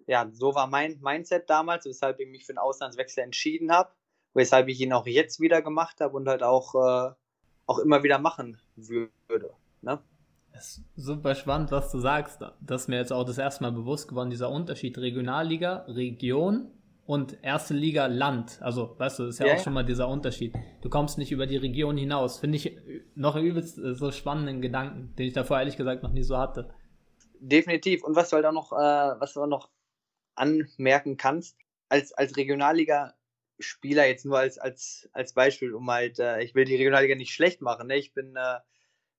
ja, 0.07 0.29
so 0.33 0.55
war 0.55 0.67
mein 0.67 1.01
Mindset 1.01 1.51
damals, 1.51 1.85
weshalb 1.85 2.21
ich 2.21 2.29
mich 2.29 2.47
für 2.47 2.53
einen 2.53 2.59
Auslandswechsel 2.59 3.25
entschieden 3.25 3.73
habe, 3.73 3.91
weshalb 4.35 4.69
ich 4.69 4.81
ihn 4.81 4.93
auch 4.93 5.07
jetzt 5.07 5.41
wieder 5.41 5.63
gemacht 5.63 6.01
habe 6.01 6.17
und 6.17 6.29
halt 6.29 6.43
auch, 6.43 6.75
äh, 6.75 7.15
auch 7.67 7.79
immer 7.79 8.03
wieder 8.03 8.19
machen 8.19 8.59
würde. 8.77 9.53
Ne? 9.83 10.01
Das 10.53 10.79
ist 10.79 10.85
super 10.97 11.35
spannend, 11.35 11.71
was 11.71 11.91
du 11.91 11.99
sagst. 11.99 12.41
Das 12.61 12.83
ist 12.83 12.89
mir 12.89 12.97
jetzt 12.97 13.13
auch 13.13 13.25
das 13.25 13.39
erste 13.39 13.63
Mal 13.63 13.73
bewusst 13.73 14.09
geworden, 14.09 14.31
dieser 14.31 14.51
Unterschied 14.51 14.97
Regionalliga, 14.97 15.85
Region 15.89 16.71
und 17.07 17.39
erste 17.43 17.73
Liga 17.73 18.07
Land. 18.07 18.59
Also, 18.61 18.99
weißt 18.99 19.21
du, 19.21 19.27
das 19.27 19.37
ist 19.37 19.41
ja, 19.41 19.47
ja 19.47 19.55
auch 19.55 19.63
schon 19.63 19.73
mal 19.73 19.85
dieser 19.85 20.09
Unterschied. 20.09 20.55
Du 20.83 20.91
kommst 20.91 21.19
nicht 21.19 21.31
über 21.31 21.47
die 21.47 21.57
Region 21.57 21.97
hinaus. 21.97 22.41
Finde 22.41 22.57
ich 22.57 22.77
noch 23.15 23.37
übelst 23.37 23.79
äh, 23.79 23.95
so 23.95 24.11
spannenden 24.11 24.61
Gedanken, 24.61 25.15
den 25.17 25.29
ich 25.29 25.33
davor 25.33 25.59
ehrlich 25.59 25.77
gesagt 25.77 26.03
noch 26.03 26.13
nie 26.13 26.25
so 26.25 26.37
hatte. 26.37 26.75
Definitiv. 27.39 28.03
Und 28.03 28.17
was 28.17 28.31
du 28.31 28.37
halt 28.37 28.47
auch 28.47 28.53
noch, 28.53 28.73
äh, 28.73 28.77
was 29.21 29.35
du 29.35 29.43
auch 29.43 29.47
noch 29.47 29.71
anmerken 30.35 31.17
kannst, 31.17 31.57
als, 31.89 32.13
als 32.13 32.37
Regionalliga-Spieler, 32.37 34.07
jetzt 34.07 34.25
nur 34.25 34.39
als, 34.39 34.59
als, 34.59 35.09
als 35.13 35.33
Beispiel, 35.33 35.75
um 35.75 35.89
halt, 35.89 36.19
äh, 36.19 36.43
ich 36.43 36.55
will 36.57 36.65
die 36.65 36.77
Regionalliga 36.77 37.15
nicht 37.15 37.33
schlecht 37.33 37.63
machen, 37.63 37.87
ne? 37.87 37.97
Ich 37.97 38.13
bin, 38.13 38.35
äh, 38.35 38.59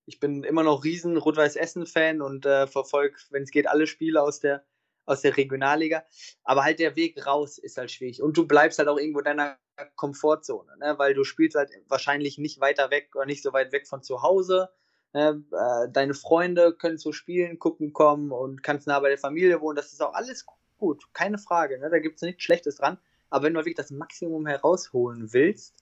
ich 0.05 0.19
bin 0.19 0.43
immer 0.43 0.63
noch 0.63 0.83
riesen 0.83 1.15
Rot-Weiß-Essen-Fan 1.15 2.21
und 2.21 2.45
äh, 2.45 2.67
verfolge, 2.67 3.15
wenn 3.29 3.43
es 3.43 3.51
geht, 3.51 3.67
alle 3.67 3.87
Spiele 3.87 4.21
aus 4.21 4.39
der 4.39 4.65
aus 5.07 5.21
der 5.21 5.35
Regionalliga. 5.35 6.03
Aber 6.43 6.63
halt 6.63 6.79
der 6.79 6.95
Weg 6.95 7.25
raus 7.25 7.57
ist 7.57 7.77
halt 7.77 7.89
schwierig. 7.89 8.21
Und 8.21 8.37
du 8.37 8.45
bleibst 8.45 8.77
halt 8.77 8.89
auch 8.89 8.97
irgendwo 8.97 9.19
in 9.19 9.25
deiner 9.25 9.57
Komfortzone, 9.95 10.77
ne? 10.77 10.95
weil 10.97 11.13
du 11.13 11.23
spielst 11.23 11.55
halt 11.55 11.71
wahrscheinlich 11.87 12.37
nicht 12.37 12.59
weiter 12.59 12.91
weg 12.91 13.15
oder 13.15 13.25
nicht 13.25 13.43
so 13.43 13.53
weit 13.53 13.71
weg 13.71 13.87
von 13.87 14.03
zu 14.03 14.21
Hause. 14.21 14.69
Ne? 15.13 15.43
Äh, 15.51 15.89
deine 15.91 16.13
Freunde 16.13 16.73
können 16.73 16.97
zu 16.97 17.13
Spielen 17.13 17.57
gucken 17.57 17.93
kommen 17.93 18.31
und 18.31 18.61
kannst 18.63 18.87
nah 18.87 18.99
bei 18.99 19.09
der 19.09 19.17
Familie 19.17 19.61
wohnen. 19.61 19.75
Das 19.75 19.93
ist 19.93 20.01
auch 20.01 20.13
alles 20.13 20.45
gut, 20.77 21.05
keine 21.13 21.37
Frage. 21.37 21.79
Ne? 21.79 21.89
Da 21.89 21.99
gibt 21.99 22.17
es 22.17 22.21
nichts 22.21 22.43
Schlechtes 22.43 22.75
dran. 22.75 22.99
Aber 23.29 23.45
wenn 23.45 23.53
du 23.53 23.59
wirklich 23.59 23.75
das 23.75 23.91
Maximum 23.91 24.45
herausholen 24.45 25.33
willst, 25.33 25.73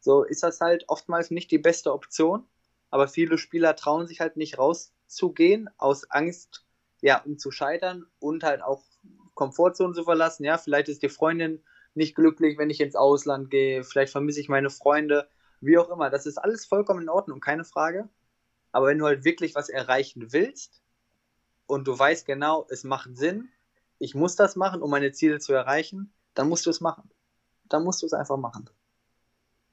so 0.00 0.22
ist 0.22 0.42
das 0.42 0.60
halt 0.60 0.84
oftmals 0.88 1.30
nicht 1.30 1.50
die 1.50 1.58
beste 1.58 1.92
Option. 1.92 2.46
Aber 2.90 3.08
viele 3.08 3.38
Spieler 3.38 3.76
trauen 3.76 4.06
sich 4.06 4.20
halt 4.20 4.36
nicht 4.36 4.58
rauszugehen 4.58 5.70
aus 5.76 6.10
Angst, 6.10 6.64
ja, 7.00 7.22
um 7.24 7.38
zu 7.38 7.50
scheitern 7.50 8.06
und 8.18 8.42
halt 8.42 8.62
auch 8.62 8.84
Komfortzone 9.34 9.94
zu 9.94 10.04
verlassen. 10.04 10.44
Ja, 10.44 10.58
vielleicht 10.58 10.88
ist 10.88 11.02
die 11.02 11.08
Freundin 11.08 11.62
nicht 11.94 12.14
glücklich, 12.14 12.58
wenn 12.58 12.70
ich 12.70 12.80
ins 12.80 12.96
Ausland 12.96 13.50
gehe, 13.50 13.84
vielleicht 13.84 14.12
vermisse 14.12 14.40
ich 14.40 14.48
meine 14.48 14.70
Freunde, 14.70 15.28
wie 15.60 15.78
auch 15.78 15.90
immer. 15.90 16.10
Das 16.10 16.26
ist 16.26 16.38
alles 16.38 16.66
vollkommen 16.66 17.02
in 17.02 17.08
Ordnung, 17.08 17.40
keine 17.40 17.64
Frage. 17.64 18.08
Aber 18.72 18.86
wenn 18.86 18.98
du 18.98 19.06
halt 19.06 19.24
wirklich 19.24 19.54
was 19.54 19.68
erreichen 19.68 20.32
willst 20.32 20.82
und 21.66 21.88
du 21.88 21.98
weißt 21.98 22.26
genau, 22.26 22.66
es 22.70 22.84
macht 22.84 23.16
Sinn, 23.16 23.48
ich 23.98 24.14
muss 24.14 24.36
das 24.36 24.56
machen, 24.56 24.82
um 24.82 24.90
meine 24.90 25.12
Ziele 25.12 25.40
zu 25.40 25.52
erreichen, 25.52 26.12
dann 26.34 26.48
musst 26.48 26.66
du 26.66 26.70
es 26.70 26.80
machen. 26.80 27.10
Dann 27.68 27.84
musst 27.84 28.02
du 28.02 28.06
es 28.06 28.12
einfach 28.12 28.36
machen. 28.36 28.70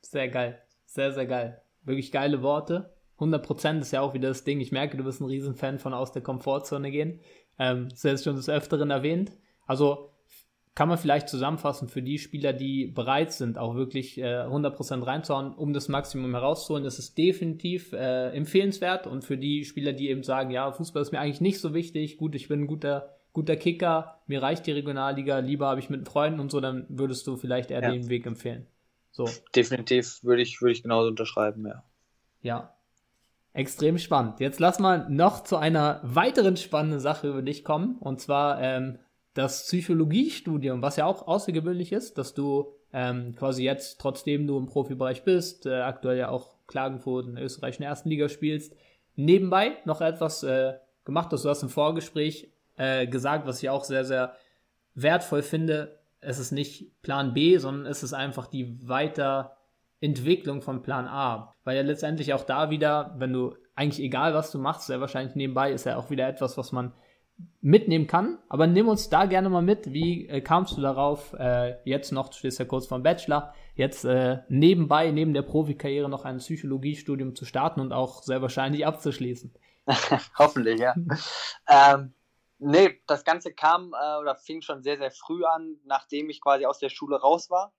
Sehr 0.02 0.28
geil. 0.30 0.62
Sehr, 0.86 1.14
sehr 1.14 1.26
geil. 1.26 1.62
Wirklich 1.84 2.12
geile 2.12 2.42
Worte. 2.42 2.97
100% 3.20 3.82
ist 3.82 3.92
ja 3.92 4.02
auch 4.02 4.14
wieder 4.14 4.30
das 4.30 4.44
Ding. 4.44 4.60
Ich 4.60 4.72
merke, 4.72 4.98
du 4.98 5.04
bist 5.04 5.22
ein 5.22 5.26
Riesenfan 5.26 5.80
von 5.80 5.94
aus 5.94 6.12
der 6.12 6.22
Komfortzone 6.22 6.92
gehen. 6.92 7.20
Ähm, 7.58 7.90
das 7.90 8.06
ist 8.06 8.24
schon 8.24 8.36
des 8.36 8.50
Öfteren 8.50 8.92
erwähnt. 8.92 9.32
Also 9.66 10.12
kann 10.78 10.90
man 10.90 11.00
vielleicht 11.00 11.28
zusammenfassen 11.28 11.90
für 11.90 12.04
die 12.04 12.20
Spieler, 12.20 12.54
die 12.54 12.86
bereit 12.86 13.34
sind, 13.34 13.58
auch 13.58 13.74
wirklich 13.74 14.20
äh, 14.20 14.44
100% 14.44 15.08
reinzuhauen, 15.08 15.56
um 15.56 15.74
das 15.74 15.88
Maximum 15.88 16.36
herauszuholen, 16.36 16.86
ist 16.86 17.00
es 17.00 17.16
definitiv 17.16 17.94
äh, 17.94 18.30
empfehlenswert. 18.30 19.08
Und 19.08 19.24
für 19.24 19.40
die 19.40 19.66
Spieler, 19.66 19.94
die 19.94 20.10
eben 20.10 20.22
sagen, 20.22 20.52
ja, 20.52 20.72
Fußball 20.72 21.02
ist 21.02 21.12
mir 21.12 21.20
eigentlich 21.20 21.42
nicht 21.42 21.60
so 21.60 21.74
wichtig, 21.74 22.18
gut, 22.18 22.36
ich 22.36 22.48
bin 22.48 22.62
ein 22.62 22.68
guter, 22.68 23.16
guter 23.34 23.56
Kicker, 23.56 24.22
mir 24.28 24.44
reicht 24.44 24.68
die 24.68 24.72
Regionalliga, 24.72 25.40
lieber 25.40 25.66
habe 25.66 25.80
ich 25.80 25.90
mit 25.90 26.08
Freunden 26.08 26.40
und 26.40 26.52
so, 26.52 26.62
dann 26.62 26.86
würdest 26.90 27.26
du 27.26 27.38
vielleicht 27.38 27.72
eher 27.72 27.82
ja. 27.82 27.90
den 27.90 28.08
Weg 28.08 28.28
empfehlen. 28.28 28.68
So. 29.10 29.28
Definitiv 29.56 30.24
würde 30.24 30.44
ich, 30.44 30.62
würde 30.62 30.74
ich 30.74 30.84
genauso 30.84 31.10
unterschreiben, 31.10 31.66
ja. 31.66 31.84
Ja, 32.44 32.77
Extrem 33.58 33.98
spannend. 33.98 34.40
Jetzt 34.40 34.60
lass 34.60 34.78
mal 34.78 35.08
noch 35.10 35.44
zu 35.44 35.58
einer 35.58 36.00
weiteren 36.04 36.58
spannenden 36.58 37.00
Sache 37.00 37.28
über 37.28 37.42
dich 37.42 37.64
kommen. 37.64 37.98
Und 38.00 38.22
zwar 38.22 38.62
ähm, 38.62 39.00
das 39.34 39.64
Psychologiestudium, 39.64 40.84
was 40.84 40.96
ja 40.96 41.08
auch 41.08 41.28
außergewöhnlich 41.28 41.92
ist, 41.92 42.20
dass 42.20 42.36
du 42.36 42.68
ähm, 42.94 43.34
quasi 43.36 43.64
jetzt, 43.64 44.00
trotzdem 44.00 44.46
du 44.46 44.60
im 44.60 44.68
Profibereich 44.68 45.24
bist, 45.24 45.66
äh, 45.66 45.74
aktuell 45.74 46.20
ja 46.20 46.30
auch 46.30 46.54
Klagenfurt 46.68 47.26
in 47.26 47.34
der 47.34 47.46
österreichischen 47.46 47.82
ersten 47.82 48.10
Liga 48.10 48.30
spielst, 48.30 48.76
nebenbei 49.16 49.78
noch 49.86 50.02
etwas 50.02 50.44
äh, 50.44 50.76
gemacht 51.04 51.30
hast. 51.32 51.44
Du 51.44 51.50
hast 51.50 51.64
im 51.64 51.70
Vorgespräch 51.70 52.52
äh, 52.76 53.08
gesagt, 53.08 53.48
was 53.48 53.64
ich 53.64 53.72
auch 53.72 53.86
sehr, 53.86 54.06
sehr 54.06 54.36
wertvoll 54.94 55.42
finde. 55.42 55.98
Es 56.20 56.38
ist 56.38 56.52
nicht 56.52 57.02
Plan 57.02 57.34
B, 57.34 57.58
sondern 57.58 57.88
es 57.88 58.04
ist 58.04 58.14
einfach 58.14 58.46
die 58.46 58.88
weiter 58.88 59.57
Entwicklung 60.00 60.62
von 60.62 60.82
Plan 60.82 61.08
A. 61.08 61.56
Weil 61.64 61.78
ja 61.78 61.84
letztendlich 61.84 62.34
auch 62.34 62.44
da 62.44 62.70
wieder, 62.70 63.16
wenn 63.18 63.34
du 63.34 63.56
eigentlich 63.76 64.04
egal 64.04 64.34
was 64.34 64.52
du 64.52 64.60
machst, 64.60 64.88
sehr 64.88 65.02
wahrscheinlich 65.02 65.36
nebenbei 65.36 65.72
ist 65.72 65.86
ja 65.86 65.98
auch 65.98 66.10
wieder 66.10 66.28
etwas, 66.28 66.58
was 66.58 66.72
man 66.72 66.94
mitnehmen 67.62 68.08
kann. 68.08 68.40
Aber 68.50 68.68
nimm 68.68 68.88
uns 68.88 69.10
da 69.10 69.26
gerne 69.26 69.50
mal 69.50 69.62
mit. 69.62 69.94
Wie 69.94 70.28
äh, 70.28 70.42
kamst 70.42 70.78
du 70.78 70.82
darauf, 70.82 71.34
äh, 71.34 71.78
jetzt 71.84 72.12
noch, 72.12 72.30
du 72.30 72.36
stehst 72.36 72.60
ja 72.60 72.66
kurz 72.66 72.88
vor 72.88 72.98
dem 72.98 73.04
Bachelor, 73.04 73.54
jetzt 73.76 74.06
äh, 74.06 74.40
nebenbei, 74.50 75.12
neben 75.12 75.34
der 75.34 75.44
Profikarriere 75.44 76.10
noch 76.10 76.26
ein 76.26 76.38
Psychologiestudium 76.38 77.36
zu 77.36 77.46
starten 77.46 77.80
und 77.80 77.94
auch 77.94 78.24
sehr 78.24 78.42
wahrscheinlich 78.42 78.86
abzuschließen? 78.86 79.54
Hoffentlich, 80.38 80.80
ja. 80.80 80.96
ähm, 81.68 82.14
nee, 82.60 83.00
das 83.08 83.24
Ganze 83.24 83.54
kam 83.54 83.94
äh, 83.94 84.20
oder 84.20 84.36
fing 84.36 84.62
schon 84.62 84.82
sehr, 84.82 84.98
sehr 84.98 85.12
früh 85.12 85.44
an, 85.46 85.78
nachdem 85.86 86.30
ich 86.30 86.42
quasi 86.42 86.66
aus 86.66 86.80
der 86.80 86.90
Schule 86.90 87.20
raus 87.20 87.50
war. 87.50 87.74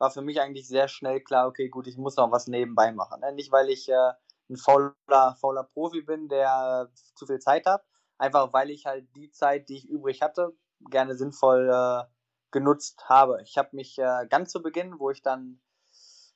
War 0.00 0.10
für 0.10 0.22
mich 0.22 0.40
eigentlich 0.40 0.66
sehr 0.66 0.88
schnell 0.88 1.20
klar, 1.20 1.46
okay, 1.46 1.68
gut, 1.68 1.86
ich 1.86 1.98
muss 1.98 2.16
noch 2.16 2.32
was 2.32 2.46
nebenbei 2.46 2.90
machen. 2.90 3.20
Ne? 3.20 3.32
Nicht, 3.34 3.52
weil 3.52 3.68
ich 3.68 3.88
äh, 3.88 4.12
ein 4.48 4.56
fauler, 4.56 5.36
fauler 5.40 5.64
Profi 5.64 6.00
bin, 6.00 6.28
der 6.28 6.90
zu 7.14 7.26
viel 7.26 7.38
Zeit 7.38 7.66
hat, 7.66 7.84
einfach 8.18 8.52
weil 8.54 8.70
ich 8.70 8.86
halt 8.86 9.14
die 9.14 9.30
Zeit, 9.30 9.68
die 9.68 9.76
ich 9.76 9.88
übrig 9.88 10.22
hatte, 10.22 10.54
gerne 10.90 11.14
sinnvoll 11.16 11.70
äh, 11.70 12.04
genutzt 12.50 13.04
habe. 13.10 13.42
Ich 13.42 13.58
habe 13.58 13.76
mich 13.76 13.98
äh, 13.98 14.26
ganz 14.28 14.50
zu 14.52 14.62
Beginn, 14.62 14.98
wo 14.98 15.10
ich 15.10 15.22
dann 15.22 15.60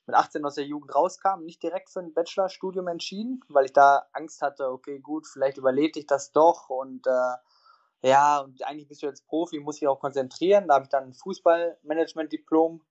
mit 0.06 0.14
18 0.14 0.44
aus 0.44 0.56
der 0.56 0.66
Jugend 0.66 0.94
rauskam, 0.94 1.44
nicht 1.44 1.62
direkt 1.62 1.88
für 1.88 2.00
ein 2.00 2.12
Bachelorstudium 2.12 2.86
entschieden, 2.88 3.40
weil 3.48 3.64
ich 3.64 3.72
da 3.72 4.06
Angst 4.12 4.42
hatte, 4.42 4.70
okay, 4.70 4.98
gut, 5.00 5.26
vielleicht 5.26 5.56
überlebe 5.56 5.98
ich 5.98 6.06
das 6.06 6.32
doch 6.32 6.68
und 6.68 7.06
äh, 7.06 7.34
ja, 8.06 8.40
und 8.40 8.62
eigentlich 8.66 8.86
bist 8.86 9.02
du 9.02 9.06
jetzt 9.06 9.26
Profi, 9.26 9.60
muss 9.60 9.80
ich 9.80 9.88
auch 9.88 9.98
konzentrieren. 9.98 10.68
Da 10.68 10.74
habe 10.74 10.84
ich 10.84 10.90
dann 10.90 11.04
ein 11.04 11.14
Fußballmanagement-Diplom 11.14 12.82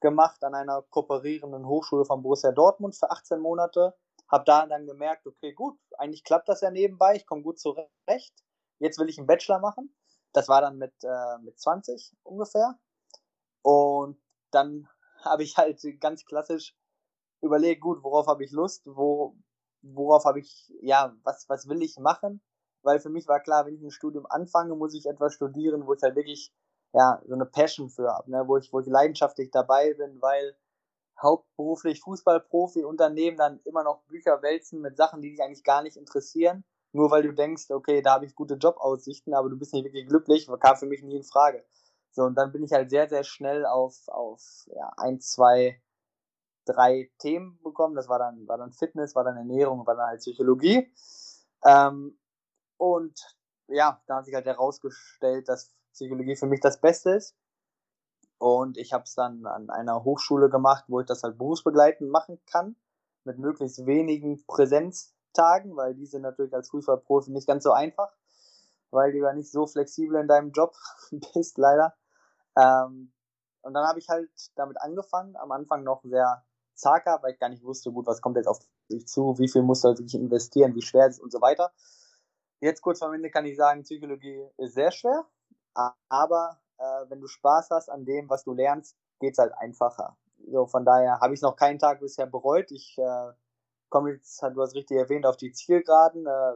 gemacht 0.00 0.42
an 0.44 0.54
einer 0.54 0.82
kooperierenden 0.82 1.66
Hochschule 1.66 2.04
von 2.04 2.22
Borussia 2.22 2.52
Dortmund 2.52 2.96
für 2.96 3.10
18 3.10 3.40
Monate. 3.40 3.94
Habe 4.28 4.44
da 4.44 4.66
dann 4.66 4.86
gemerkt, 4.86 5.26
okay, 5.26 5.52
gut, 5.52 5.78
eigentlich 5.98 6.24
klappt 6.24 6.48
das 6.48 6.60
ja 6.60 6.70
nebenbei, 6.70 7.14
ich 7.16 7.26
komme 7.26 7.42
gut 7.42 7.58
zurecht. 7.58 8.34
Jetzt 8.78 8.98
will 8.98 9.08
ich 9.08 9.18
einen 9.18 9.26
Bachelor 9.26 9.60
machen. 9.60 9.94
Das 10.32 10.48
war 10.48 10.60
dann 10.60 10.78
mit, 10.78 10.92
äh, 11.02 11.38
mit 11.42 11.58
20 11.58 12.14
ungefähr. 12.22 12.78
Und 13.62 14.20
dann 14.50 14.88
habe 15.20 15.42
ich 15.42 15.56
halt 15.56 15.80
ganz 16.00 16.24
klassisch 16.24 16.74
überlegt, 17.40 17.80
gut, 17.80 18.02
worauf 18.02 18.26
habe 18.26 18.44
ich 18.44 18.52
Lust, 18.52 18.86
wo, 18.86 19.36
worauf 19.82 20.24
habe 20.24 20.40
ich, 20.40 20.72
ja, 20.80 21.14
was, 21.22 21.48
was 21.48 21.68
will 21.68 21.82
ich 21.82 21.98
machen? 21.98 22.42
Weil 22.82 23.00
für 23.00 23.10
mich 23.10 23.26
war 23.28 23.40
klar, 23.40 23.66
wenn 23.66 23.74
ich 23.74 23.82
ein 23.82 23.90
Studium 23.90 24.26
anfange, 24.26 24.74
muss 24.74 24.94
ich 24.94 25.06
etwas 25.06 25.34
studieren, 25.34 25.86
wo 25.86 25.94
ich 25.94 26.02
halt 26.02 26.16
wirklich, 26.16 26.52
ja, 26.96 27.20
so 27.26 27.34
eine 27.34 27.44
Passion 27.44 27.90
für 27.90 28.08
habe, 28.08 28.30
ne? 28.30 28.44
wo, 28.46 28.56
ich, 28.56 28.72
wo 28.72 28.80
ich 28.80 28.86
leidenschaftlich 28.86 29.50
dabei 29.50 29.92
bin, 29.92 30.22
weil 30.22 30.56
hauptberuflich 31.20 32.00
Fußballprofi, 32.00 32.84
Unternehmen 32.84 33.36
dann 33.36 33.60
immer 33.64 33.84
noch 33.84 34.00
Bücher 34.04 34.40
wälzen 34.40 34.80
mit 34.80 34.96
Sachen, 34.96 35.20
die 35.20 35.30
dich 35.30 35.42
eigentlich 35.42 35.62
gar 35.62 35.82
nicht 35.82 35.98
interessieren, 35.98 36.64
nur 36.92 37.10
weil 37.10 37.22
du 37.22 37.34
denkst, 37.34 37.70
okay, 37.70 38.00
da 38.00 38.14
habe 38.14 38.24
ich 38.24 38.34
gute 38.34 38.54
Jobaussichten, 38.54 39.34
aber 39.34 39.50
du 39.50 39.58
bist 39.58 39.74
nicht 39.74 39.84
wirklich 39.84 40.08
glücklich, 40.08 40.48
kam 40.60 40.76
für 40.76 40.86
mich 40.86 41.02
nie 41.02 41.16
in 41.16 41.22
Frage. 41.22 41.66
So, 42.12 42.22
und 42.22 42.34
dann 42.34 42.50
bin 42.50 42.64
ich 42.64 42.72
halt 42.72 42.88
sehr, 42.88 43.10
sehr 43.10 43.24
schnell 43.24 43.66
auf, 43.66 44.08
auf 44.08 44.66
ja, 44.74 44.90
ein, 44.96 45.20
zwei, 45.20 45.82
drei 46.64 47.10
Themen 47.18 47.60
bekommen. 47.62 47.94
Das 47.94 48.08
war 48.08 48.18
dann, 48.18 48.48
war 48.48 48.56
dann 48.56 48.72
Fitness, 48.72 49.14
war 49.14 49.24
dann 49.24 49.36
Ernährung, 49.36 49.86
war 49.86 49.96
dann 49.96 50.08
halt 50.08 50.20
Psychologie. 50.20 50.90
Ähm, 51.62 52.18
und 52.78 53.36
ja, 53.68 54.00
da 54.06 54.16
hat 54.16 54.24
sich 54.24 54.34
halt 54.34 54.46
herausgestellt, 54.46 55.50
dass 55.50 55.76
Psychologie 55.96 56.36
für 56.36 56.46
mich 56.46 56.60
das 56.60 56.80
Beste 56.80 57.10
ist. 57.10 57.34
Und 58.38 58.76
ich 58.76 58.92
habe 58.92 59.04
es 59.04 59.14
dann 59.14 59.46
an 59.46 59.70
einer 59.70 60.04
Hochschule 60.04 60.50
gemacht, 60.50 60.84
wo 60.88 61.00
ich 61.00 61.06
das 61.06 61.22
halt 61.22 61.38
berufsbegleitend 61.38 62.10
machen 62.10 62.38
kann, 62.46 62.76
mit 63.24 63.38
möglichst 63.38 63.86
wenigen 63.86 64.44
Präsenztagen, 64.46 65.74
weil 65.74 65.94
die 65.94 66.06
sind 66.06 66.22
natürlich 66.22 66.54
als 66.54 66.68
Fußballprofi 66.70 67.30
nicht 67.30 67.46
ganz 67.46 67.64
so 67.64 67.72
einfach, 67.72 68.12
weil 68.90 69.12
du 69.12 69.18
ja 69.18 69.32
nicht 69.32 69.50
so 69.50 69.66
flexibel 69.66 70.20
in 70.20 70.28
deinem 70.28 70.52
Job 70.52 70.74
bist, 71.34 71.56
leider. 71.56 71.94
Ähm, 72.56 73.12
und 73.62 73.74
dann 73.74 73.86
habe 73.86 73.98
ich 73.98 74.08
halt 74.08 74.30
damit 74.54 74.80
angefangen, 74.80 75.34
am 75.36 75.50
Anfang 75.50 75.82
noch 75.82 76.02
sehr 76.04 76.44
zager, 76.74 77.18
weil 77.22 77.32
ich 77.32 77.40
gar 77.40 77.48
nicht 77.48 77.64
wusste, 77.64 77.90
gut, 77.90 78.06
was 78.06 78.20
kommt 78.20 78.36
jetzt 78.36 78.46
auf 78.46 78.58
dich 78.90 79.08
zu, 79.08 79.38
wie 79.38 79.48
viel 79.48 79.62
musst 79.62 79.82
du 79.82 79.88
wirklich 79.88 80.14
investieren, 80.14 80.74
wie 80.74 80.82
schwer 80.82 81.06
ist 81.06 81.16
es? 81.16 81.20
Und 81.20 81.32
so 81.32 81.40
weiter. 81.40 81.72
Jetzt 82.60 82.82
kurz 82.82 82.98
vor 82.98 83.12
Ende 83.12 83.30
kann 83.30 83.46
ich 83.46 83.56
sagen, 83.56 83.82
Psychologie 83.82 84.46
ist 84.58 84.74
sehr 84.74 84.90
schwer, 84.90 85.26
aber 86.08 86.58
äh, 86.78 87.04
wenn 87.08 87.20
du 87.20 87.26
Spaß 87.26 87.70
hast 87.70 87.88
an 87.88 88.04
dem, 88.04 88.28
was 88.28 88.44
du 88.44 88.52
lernst, 88.52 88.96
geht 89.20 89.32
es 89.32 89.38
halt 89.38 89.52
einfacher. 89.58 90.16
So, 90.50 90.66
von 90.66 90.84
daher 90.84 91.20
habe 91.20 91.34
ich 91.34 91.42
noch 91.42 91.56
keinen 91.56 91.78
Tag 91.78 92.00
bisher 92.00 92.26
bereut. 92.26 92.70
Ich 92.70 92.96
äh, 92.98 93.32
komme 93.88 94.12
jetzt, 94.12 94.42
du 94.42 94.62
hast 94.62 94.74
richtig 94.74 94.98
erwähnt, 94.98 95.26
auf 95.26 95.36
die 95.36 95.52
Zielgeraden. 95.52 96.26
Äh, 96.26 96.54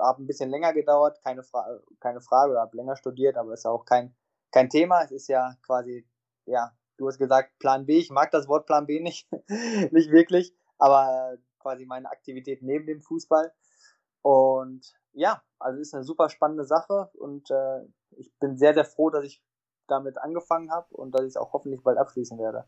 habe 0.00 0.22
ein 0.22 0.26
bisschen 0.26 0.50
länger 0.50 0.72
gedauert, 0.72 1.20
keine, 1.24 1.42
Fra 1.42 1.66
keine 1.98 2.20
Frage, 2.20 2.52
oder 2.52 2.60
habe 2.60 2.76
länger 2.76 2.96
studiert, 2.96 3.36
aber 3.36 3.54
ist 3.54 3.64
ja 3.64 3.70
auch 3.70 3.84
kein 3.84 4.14
kein 4.50 4.70
Thema. 4.70 5.02
Es 5.02 5.10
ist 5.10 5.28
ja 5.28 5.56
quasi, 5.62 6.06
ja, 6.46 6.72
du 6.96 7.08
hast 7.08 7.18
gesagt 7.18 7.58
Plan 7.58 7.86
B. 7.86 7.98
Ich 7.98 8.10
mag 8.10 8.30
das 8.30 8.48
Wort 8.48 8.66
Plan 8.66 8.86
B 8.86 9.00
nicht, 9.00 9.28
nicht 9.92 10.10
wirklich, 10.10 10.54
aber 10.78 11.36
quasi 11.58 11.86
meine 11.86 12.10
Aktivität 12.10 12.62
neben 12.62 12.86
dem 12.86 13.02
Fußball. 13.02 13.52
Und 14.22 14.94
ja, 15.12 15.42
also 15.58 15.80
ist 15.80 15.94
eine 15.94 16.04
super 16.04 16.28
spannende 16.28 16.64
Sache 16.64 17.10
und 17.14 17.50
äh, 17.50 17.80
ich 18.16 18.32
bin 18.38 18.56
sehr, 18.56 18.74
sehr 18.74 18.84
froh, 18.84 19.10
dass 19.10 19.24
ich 19.24 19.42
damit 19.86 20.18
angefangen 20.18 20.70
habe 20.70 20.94
und 20.94 21.12
dass 21.12 21.22
ich 21.22 21.28
es 21.28 21.36
auch 21.36 21.52
hoffentlich 21.52 21.82
bald 21.82 21.98
abschließen 21.98 22.38
werde. 22.38 22.64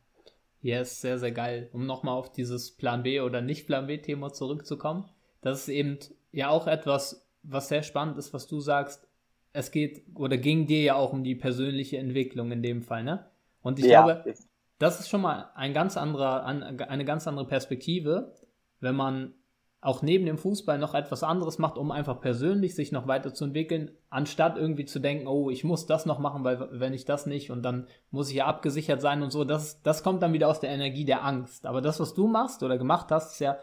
Yes, 0.62 1.00
sehr, 1.00 1.18
sehr 1.18 1.32
geil. 1.32 1.70
Um 1.72 1.86
nochmal 1.86 2.14
auf 2.14 2.30
dieses 2.30 2.76
Plan 2.76 3.02
B 3.02 3.20
oder 3.20 3.40
nicht 3.40 3.66
Plan 3.66 3.86
B-Thema 3.86 4.32
zurückzukommen. 4.32 5.08
Das 5.40 5.60
ist 5.60 5.68
eben 5.68 5.98
ja 6.32 6.50
auch 6.50 6.66
etwas, 6.66 7.26
was 7.42 7.68
sehr 7.68 7.82
spannend 7.82 8.18
ist, 8.18 8.34
was 8.34 8.46
du 8.46 8.60
sagst 8.60 9.06
es 9.52 9.70
geht 9.70 10.04
oder 10.14 10.36
ging 10.36 10.66
dir 10.66 10.82
ja 10.82 10.94
auch 10.94 11.12
um 11.12 11.24
die 11.24 11.34
persönliche 11.34 11.98
Entwicklung 11.98 12.52
in 12.52 12.62
dem 12.62 12.82
Fall, 12.82 13.02
ne? 13.02 13.26
Und 13.62 13.78
ich 13.78 13.86
ja. 13.86 14.04
glaube, 14.04 14.34
das 14.78 15.00
ist 15.00 15.08
schon 15.08 15.20
mal 15.20 15.50
ein 15.54 15.74
ganz 15.74 15.96
anderer, 15.96 16.44
eine 16.44 17.04
ganz 17.04 17.26
andere 17.26 17.46
Perspektive, 17.46 18.34
wenn 18.80 18.94
man 18.94 19.34
auch 19.82 20.02
neben 20.02 20.26
dem 20.26 20.36
Fußball 20.36 20.78
noch 20.78 20.94
etwas 20.94 21.22
anderes 21.22 21.58
macht, 21.58 21.78
um 21.78 21.90
einfach 21.90 22.20
persönlich 22.20 22.74
sich 22.74 22.92
noch 22.92 23.06
weiterzuentwickeln, 23.06 23.90
anstatt 24.10 24.58
irgendwie 24.58 24.84
zu 24.84 24.98
denken, 24.98 25.26
oh, 25.26 25.48
ich 25.48 25.64
muss 25.64 25.86
das 25.86 26.04
noch 26.04 26.18
machen, 26.18 26.44
weil 26.44 26.68
wenn 26.72 26.92
ich 26.92 27.06
das 27.06 27.24
nicht 27.24 27.50
und 27.50 27.62
dann 27.62 27.86
muss 28.10 28.28
ich 28.28 28.36
ja 28.36 28.46
abgesichert 28.46 29.00
sein 29.00 29.22
und 29.22 29.30
so, 29.30 29.44
das, 29.44 29.82
das 29.82 30.02
kommt 30.02 30.22
dann 30.22 30.34
wieder 30.34 30.48
aus 30.48 30.60
der 30.60 30.70
Energie 30.70 31.06
der 31.06 31.24
Angst. 31.24 31.64
Aber 31.64 31.80
das, 31.80 31.98
was 31.98 32.12
du 32.12 32.26
machst 32.26 32.62
oder 32.62 32.76
gemacht 32.76 33.10
hast, 33.10 33.32
ist 33.32 33.38
ja, 33.38 33.56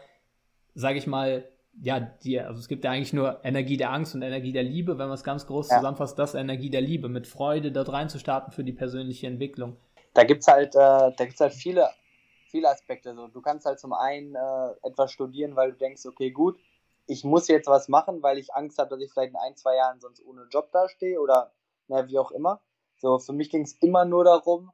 sage 0.74 0.98
ich 0.98 1.06
mal, 1.06 1.44
ja, 1.80 2.00
die, 2.00 2.40
also 2.40 2.58
es 2.58 2.66
gibt 2.66 2.84
ja 2.84 2.90
eigentlich 2.90 3.12
nur 3.12 3.38
Energie 3.44 3.76
der 3.76 3.92
Angst 3.92 4.16
und 4.16 4.22
Energie 4.22 4.52
der 4.52 4.64
Liebe, 4.64 4.98
wenn 4.98 5.06
man 5.06 5.14
es 5.14 5.22
ganz 5.22 5.46
groß 5.46 5.70
ja. 5.70 5.76
zusammenfasst, 5.76 6.18
das 6.18 6.34
Energie 6.34 6.70
der 6.70 6.80
Liebe, 6.80 7.08
mit 7.08 7.28
Freude 7.28 7.70
dort 7.70 7.92
reinzustarten 7.92 8.52
für 8.52 8.64
die 8.64 8.72
persönliche 8.72 9.28
Entwicklung. 9.28 9.76
Da 10.14 10.24
gibt 10.24 10.40
es 10.40 10.48
halt, 10.48 10.74
äh, 10.74 10.78
da 10.78 11.12
gibt's 11.16 11.40
halt 11.40 11.52
viele, 11.52 11.88
viele 12.48 12.68
Aspekte. 12.68 13.14
So, 13.14 13.28
du 13.28 13.40
kannst 13.40 13.66
halt 13.66 13.78
zum 13.78 13.92
einen 13.92 14.34
äh, 14.34 14.70
etwas 14.82 15.12
studieren, 15.12 15.56
weil 15.56 15.72
du 15.72 15.78
denkst, 15.78 16.06
okay, 16.06 16.30
gut, 16.30 16.58
ich 17.06 17.24
muss 17.24 17.48
jetzt 17.48 17.68
was 17.68 17.88
machen, 17.88 18.22
weil 18.22 18.38
ich 18.38 18.54
Angst 18.54 18.78
habe, 18.78 18.90
dass 18.90 19.00
ich 19.00 19.10
vielleicht 19.10 19.30
in 19.30 19.36
ein, 19.36 19.56
zwei 19.56 19.76
Jahren 19.76 20.00
sonst 20.00 20.24
ohne 20.24 20.46
Job 20.50 20.70
dastehe 20.72 21.20
oder 21.20 21.52
na, 21.88 22.06
wie 22.06 22.18
auch 22.18 22.30
immer. 22.30 22.60
So, 22.98 23.18
für 23.18 23.32
mich 23.32 23.50
ging 23.50 23.62
es 23.62 23.74
immer 23.80 24.04
nur 24.04 24.24
darum, 24.24 24.72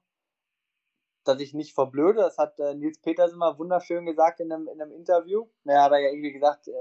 dass 1.25 1.41
ich 1.41 1.55
nicht 1.55 1.75
verblöde. 1.75 2.21
Das 2.21 2.39
hat 2.39 2.59
äh, 2.59 2.75
Nils 2.75 3.01
Peters 3.01 3.33
immer 3.33 3.59
wunderschön 3.59 4.05
gesagt 4.05 4.41
in 4.41 4.53
einem, 4.53 4.69
in 4.69 4.81
einem 4.81 4.93
Interview. 4.93 5.47
Er 5.65 5.85
hat 5.85 5.93
ja 5.93 5.99
irgendwie 5.99 6.33
gesagt, 6.33 6.69
äh, 6.69 6.73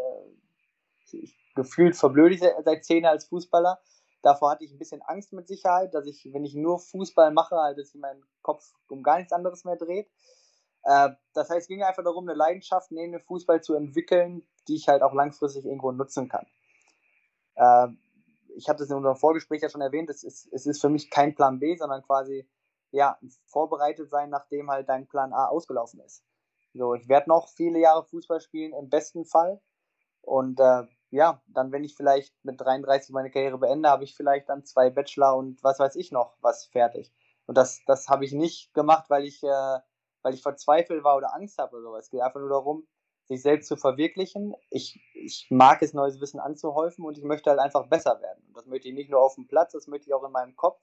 ich, 1.11 1.37
gefühlt 1.55 1.95
verblöde 1.95 2.35
ich 2.35 2.41
seit 2.41 2.83
zehn 2.83 3.03
Jahren 3.03 3.13
als 3.13 3.25
Fußballer. 3.25 3.79
Davor 4.23 4.51
hatte 4.51 4.63
ich 4.63 4.71
ein 4.71 4.79
bisschen 4.79 5.01
Angst 5.01 5.33
mit 5.33 5.47
Sicherheit, 5.47 5.93
dass 5.93 6.07
ich, 6.07 6.29
wenn 6.31 6.45
ich 6.45 6.55
nur 6.55 6.79
Fußball 6.79 7.31
mache, 7.31 7.57
halt, 7.57 7.77
dass 7.77 7.91
sich 7.91 7.99
mein 7.99 8.23
Kopf 8.41 8.73
um 8.89 9.03
gar 9.03 9.17
nichts 9.17 9.33
anderes 9.33 9.65
mehr 9.65 9.75
dreht. 9.75 10.09
Äh, 10.83 11.09
das 11.33 11.49
heißt, 11.49 11.61
es 11.61 11.67
ging 11.67 11.83
einfach 11.83 12.03
darum, 12.03 12.27
eine 12.27 12.37
Leidenschaft 12.37 12.91
neben 12.91 13.13
dem 13.13 13.21
Fußball 13.21 13.61
zu 13.61 13.75
entwickeln, 13.75 14.47
die 14.67 14.75
ich 14.75 14.87
halt 14.87 15.01
auch 15.01 15.13
langfristig 15.13 15.65
irgendwo 15.65 15.91
nutzen 15.91 16.29
kann. 16.29 16.45
Äh, 17.55 17.87
ich 18.55 18.69
habe 18.69 18.79
das 18.79 18.89
in 18.89 18.97
unserem 18.97 19.15
Vorgespräch 19.15 19.61
ja 19.61 19.69
schon 19.69 19.81
erwähnt, 19.81 20.09
es 20.09 20.23
ist, 20.23 20.47
es 20.51 20.65
ist 20.65 20.81
für 20.81 20.89
mich 20.89 21.09
kein 21.09 21.33
Plan 21.35 21.59
B, 21.59 21.75
sondern 21.75 22.03
quasi 22.03 22.47
ja, 22.91 23.17
vorbereitet 23.47 24.09
sein, 24.11 24.29
nachdem 24.29 24.69
halt 24.69 24.87
dein 24.87 25.07
Plan 25.07 25.33
A 25.33 25.47
ausgelaufen 25.47 25.99
ist. 26.01 26.23
So, 26.75 26.93
ich 26.93 27.09
werde 27.09 27.29
noch 27.29 27.49
viele 27.49 27.79
Jahre 27.79 28.03
Fußball 28.03 28.39
spielen, 28.39 28.73
im 28.73 28.89
besten 28.89 29.25
Fall. 29.25 29.61
Und 30.21 30.59
äh, 30.59 30.83
ja, 31.09 31.41
dann, 31.47 31.71
wenn 31.71 31.83
ich 31.83 31.95
vielleicht 31.95 32.33
mit 32.43 32.61
33 32.61 33.13
meine 33.13 33.31
Karriere 33.31 33.57
beende, 33.57 33.89
habe 33.89 34.03
ich 34.03 34.15
vielleicht 34.15 34.49
dann 34.49 34.63
zwei 34.63 34.89
Bachelor 34.89 35.35
und 35.35 35.63
was 35.63 35.79
weiß 35.79 35.95
ich 35.95 36.11
noch, 36.11 36.35
was 36.41 36.65
fertig. 36.65 37.11
Und 37.45 37.57
das, 37.57 37.81
das 37.85 38.09
habe 38.09 38.25
ich 38.25 38.31
nicht 38.31 38.73
gemacht, 38.73 39.09
weil 39.09 39.25
ich, 39.25 39.43
äh, 39.43 39.79
weil 40.23 40.33
ich 40.33 40.41
verzweifelt 40.41 41.03
war 41.03 41.17
oder 41.17 41.35
Angst 41.35 41.57
habe 41.59 41.75
oder 41.75 41.83
sowas. 41.83 42.05
Es 42.05 42.11
geht 42.11 42.21
einfach 42.21 42.39
nur 42.39 42.49
darum, 42.49 42.87
sich 43.25 43.41
selbst 43.41 43.67
zu 43.67 43.77
verwirklichen. 43.77 44.53
Ich, 44.69 44.99
ich 45.13 45.47
mag 45.49 45.81
es, 45.81 45.93
neues 45.93 46.19
Wissen 46.19 46.39
anzuhäufen 46.39 47.05
und 47.05 47.17
ich 47.17 47.23
möchte 47.23 47.49
halt 47.49 47.59
einfach 47.59 47.87
besser 47.87 48.19
werden. 48.21 48.43
Und 48.47 48.57
das 48.57 48.65
möchte 48.65 48.89
ich 48.89 48.93
nicht 48.93 49.09
nur 49.09 49.21
auf 49.21 49.35
dem 49.35 49.47
Platz, 49.47 49.73
das 49.73 49.87
möchte 49.87 50.07
ich 50.07 50.13
auch 50.13 50.23
in 50.23 50.31
meinem 50.31 50.55
Kopf. 50.55 50.81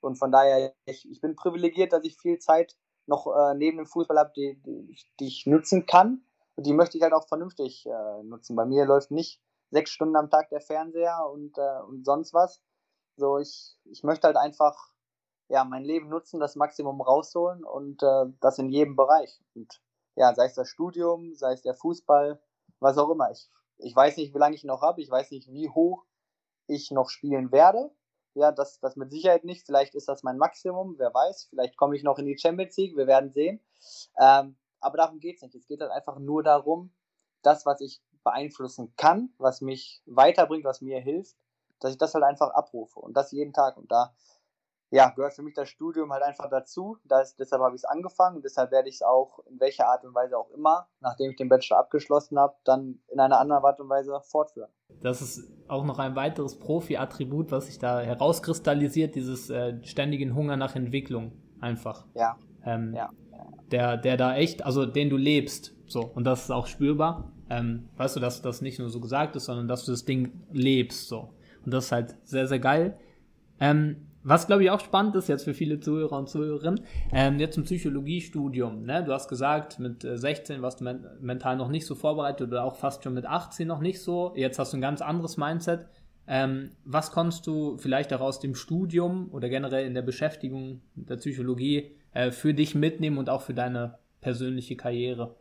Und 0.00 0.16
von 0.16 0.30
daher, 0.30 0.74
ich, 0.86 1.10
ich 1.10 1.20
bin 1.20 1.34
privilegiert, 1.34 1.92
dass 1.92 2.04
ich 2.04 2.16
viel 2.16 2.38
Zeit 2.38 2.76
noch 3.06 3.26
äh, 3.26 3.54
neben 3.54 3.78
dem 3.78 3.86
Fußball 3.86 4.18
habe, 4.18 4.32
die, 4.36 4.60
die, 4.62 4.96
die, 5.20 5.26
ich 5.26 5.46
nutzen 5.46 5.86
kann. 5.86 6.24
Und 6.56 6.66
die 6.66 6.72
möchte 6.72 6.96
ich 6.96 7.02
halt 7.02 7.12
auch 7.12 7.26
vernünftig 7.26 7.86
äh, 7.86 8.22
nutzen. 8.22 8.54
Bei 8.54 8.64
mir 8.64 8.84
läuft 8.84 9.10
nicht 9.10 9.40
sechs 9.70 9.90
Stunden 9.90 10.16
am 10.16 10.30
Tag 10.30 10.48
der 10.50 10.60
Fernseher 10.60 11.26
und, 11.30 11.58
äh, 11.58 11.82
und 11.88 12.04
sonst 12.04 12.32
was, 12.32 12.62
So, 13.16 13.38
ich, 13.38 13.76
ich 13.84 14.02
möchte 14.02 14.26
halt 14.26 14.36
einfach 14.36 14.93
ja, 15.48 15.64
mein 15.64 15.84
Leben 15.84 16.08
nutzen, 16.08 16.40
das 16.40 16.56
Maximum 16.56 17.00
rausholen 17.00 17.64
und 17.64 18.02
äh, 18.02 18.26
das 18.40 18.58
in 18.58 18.70
jedem 18.70 18.96
Bereich. 18.96 19.40
Und 19.54 19.80
ja, 20.16 20.34
sei 20.34 20.46
es 20.46 20.54
das 20.54 20.68
Studium, 20.68 21.34
sei 21.34 21.52
es 21.52 21.62
der 21.62 21.74
Fußball, 21.74 22.40
was 22.80 22.98
auch 22.98 23.10
immer. 23.10 23.30
Ich, 23.30 23.50
ich 23.78 23.94
weiß 23.94 24.16
nicht, 24.16 24.34
wie 24.34 24.38
lange 24.38 24.54
ich 24.54 24.64
noch 24.64 24.82
habe, 24.82 25.00
ich 25.00 25.10
weiß 25.10 25.30
nicht, 25.30 25.50
wie 25.50 25.68
hoch 25.68 26.04
ich 26.66 26.90
noch 26.90 27.10
spielen 27.10 27.52
werde. 27.52 27.90
Ja, 28.34 28.50
das, 28.50 28.80
das 28.80 28.96
mit 28.96 29.10
Sicherheit 29.10 29.44
nicht. 29.44 29.64
Vielleicht 29.64 29.94
ist 29.94 30.08
das 30.08 30.22
mein 30.22 30.38
Maximum, 30.38 30.98
wer 30.98 31.14
weiß. 31.14 31.46
Vielleicht 31.50 31.76
komme 31.76 31.94
ich 31.94 32.02
noch 32.02 32.18
in 32.18 32.26
die 32.26 32.38
Champions 32.38 32.76
League, 32.76 32.96
wir 32.96 33.06
werden 33.06 33.30
sehen. 33.30 33.60
Ähm, 34.18 34.56
aber 34.80 34.96
darum 34.96 35.20
geht 35.20 35.36
es 35.36 35.42
nicht. 35.42 35.54
Es 35.54 35.66
geht 35.66 35.80
halt 35.80 35.92
einfach 35.92 36.18
nur 36.18 36.42
darum, 36.42 36.92
das, 37.42 37.64
was 37.64 37.80
ich 37.80 38.02
beeinflussen 38.24 38.92
kann, 38.96 39.32
was 39.38 39.60
mich 39.60 40.02
weiterbringt, 40.06 40.64
was 40.64 40.80
mir 40.80 41.00
hilft, 41.00 41.36
dass 41.78 41.92
ich 41.92 41.98
das 41.98 42.14
halt 42.14 42.24
einfach 42.24 42.50
abrufe 42.50 42.98
und 42.98 43.16
das 43.16 43.30
jeden 43.30 43.52
Tag. 43.52 43.76
Und 43.76 43.92
da 43.92 44.14
ja, 44.94 45.10
gehört 45.10 45.34
für 45.34 45.42
mich 45.42 45.54
das 45.54 45.68
Studium 45.68 46.12
halt 46.12 46.22
einfach 46.22 46.48
dazu. 46.48 46.98
Das, 47.04 47.34
deshalb 47.34 47.60
habe 47.60 47.74
ich 47.74 47.80
es 47.80 47.84
angefangen 47.84 48.36
und 48.36 48.44
deshalb 48.44 48.70
werde 48.70 48.88
ich 48.88 48.96
es 48.96 49.02
auch 49.02 49.40
in 49.50 49.58
welcher 49.58 49.88
Art 49.88 50.04
und 50.04 50.14
Weise 50.14 50.38
auch 50.38 50.50
immer, 50.50 50.86
nachdem 51.00 51.32
ich 51.32 51.36
den 51.36 51.48
Bachelor 51.48 51.78
abgeschlossen 51.78 52.38
habe, 52.38 52.54
dann 52.62 53.00
in 53.08 53.18
einer 53.18 53.40
anderen 53.40 53.64
Art 53.64 53.80
und 53.80 53.88
Weise 53.88 54.16
fortführen. 54.22 54.70
Das 55.02 55.20
ist 55.20 55.50
auch 55.66 55.84
noch 55.84 55.98
ein 55.98 56.14
weiteres 56.14 56.60
Profi-Attribut, 56.60 57.50
was 57.50 57.66
sich 57.66 57.80
da 57.80 58.00
herauskristallisiert, 58.00 59.16
dieses 59.16 59.50
äh, 59.50 59.82
ständigen 59.82 60.36
Hunger 60.36 60.56
nach 60.56 60.76
Entwicklung 60.76 61.32
einfach. 61.60 62.06
Ja. 62.14 62.38
Ähm, 62.64 62.94
ja. 62.94 63.10
Der, 63.72 63.96
der 63.96 64.16
da 64.16 64.36
echt, 64.36 64.64
also 64.64 64.86
den 64.86 65.10
du 65.10 65.16
lebst, 65.16 65.74
so, 65.86 66.02
und 66.02 66.22
das 66.22 66.44
ist 66.44 66.50
auch 66.52 66.68
spürbar. 66.68 67.32
Ähm, 67.50 67.88
weißt 67.96 68.14
du, 68.14 68.20
dass 68.20 68.42
das 68.42 68.62
nicht 68.62 68.78
nur 68.78 68.90
so 68.90 69.00
gesagt 69.00 69.34
ist, 69.34 69.46
sondern 69.46 69.66
dass 69.66 69.84
du 69.84 69.90
das 69.90 70.04
Ding 70.04 70.46
lebst, 70.52 71.08
so. 71.08 71.34
Und 71.64 71.74
das 71.74 71.86
ist 71.86 71.92
halt 71.92 72.14
sehr, 72.22 72.46
sehr 72.46 72.60
geil. 72.60 72.96
Ähm, 73.58 74.13
was, 74.24 74.46
glaube 74.46 74.64
ich, 74.64 74.70
auch 74.70 74.80
spannend 74.80 75.14
ist 75.16 75.28
jetzt 75.28 75.44
für 75.44 75.52
viele 75.52 75.80
Zuhörer 75.80 76.18
und 76.18 76.28
Zuhörerinnen, 76.28 76.80
ähm, 77.12 77.38
jetzt 77.38 77.58
im 77.58 77.64
Psychologiestudium. 77.64 78.84
Ne? 78.84 79.04
Du 79.04 79.12
hast 79.12 79.28
gesagt, 79.28 79.78
mit 79.78 80.02
16 80.02 80.56
äh, 80.58 80.62
warst 80.62 80.80
du 80.80 80.84
men 80.84 81.06
mental 81.20 81.56
noch 81.56 81.68
nicht 81.68 81.86
so 81.86 81.94
vorbereitet 81.94 82.48
oder 82.48 82.64
auch 82.64 82.76
fast 82.76 83.04
schon 83.04 83.14
mit 83.14 83.26
18 83.26 83.68
noch 83.68 83.80
nicht 83.80 84.02
so. 84.02 84.32
Jetzt 84.34 84.58
hast 84.58 84.72
du 84.72 84.78
ein 84.78 84.80
ganz 84.80 85.02
anderes 85.02 85.36
Mindset. 85.36 85.86
Ähm, 86.26 86.70
was 86.84 87.12
konntest 87.12 87.46
du 87.46 87.76
vielleicht 87.76 88.14
auch 88.14 88.20
aus 88.20 88.40
dem 88.40 88.54
Studium 88.54 89.28
oder 89.30 89.50
generell 89.50 89.86
in 89.86 89.92
der 89.92 90.02
Beschäftigung 90.02 90.80
der 90.94 91.16
Psychologie 91.16 91.94
äh, 92.14 92.30
für 92.30 92.54
dich 92.54 92.74
mitnehmen 92.74 93.18
und 93.18 93.28
auch 93.28 93.42
für 93.42 93.54
deine 93.54 93.98
persönliche 94.22 94.74
Karriere? 94.74 95.36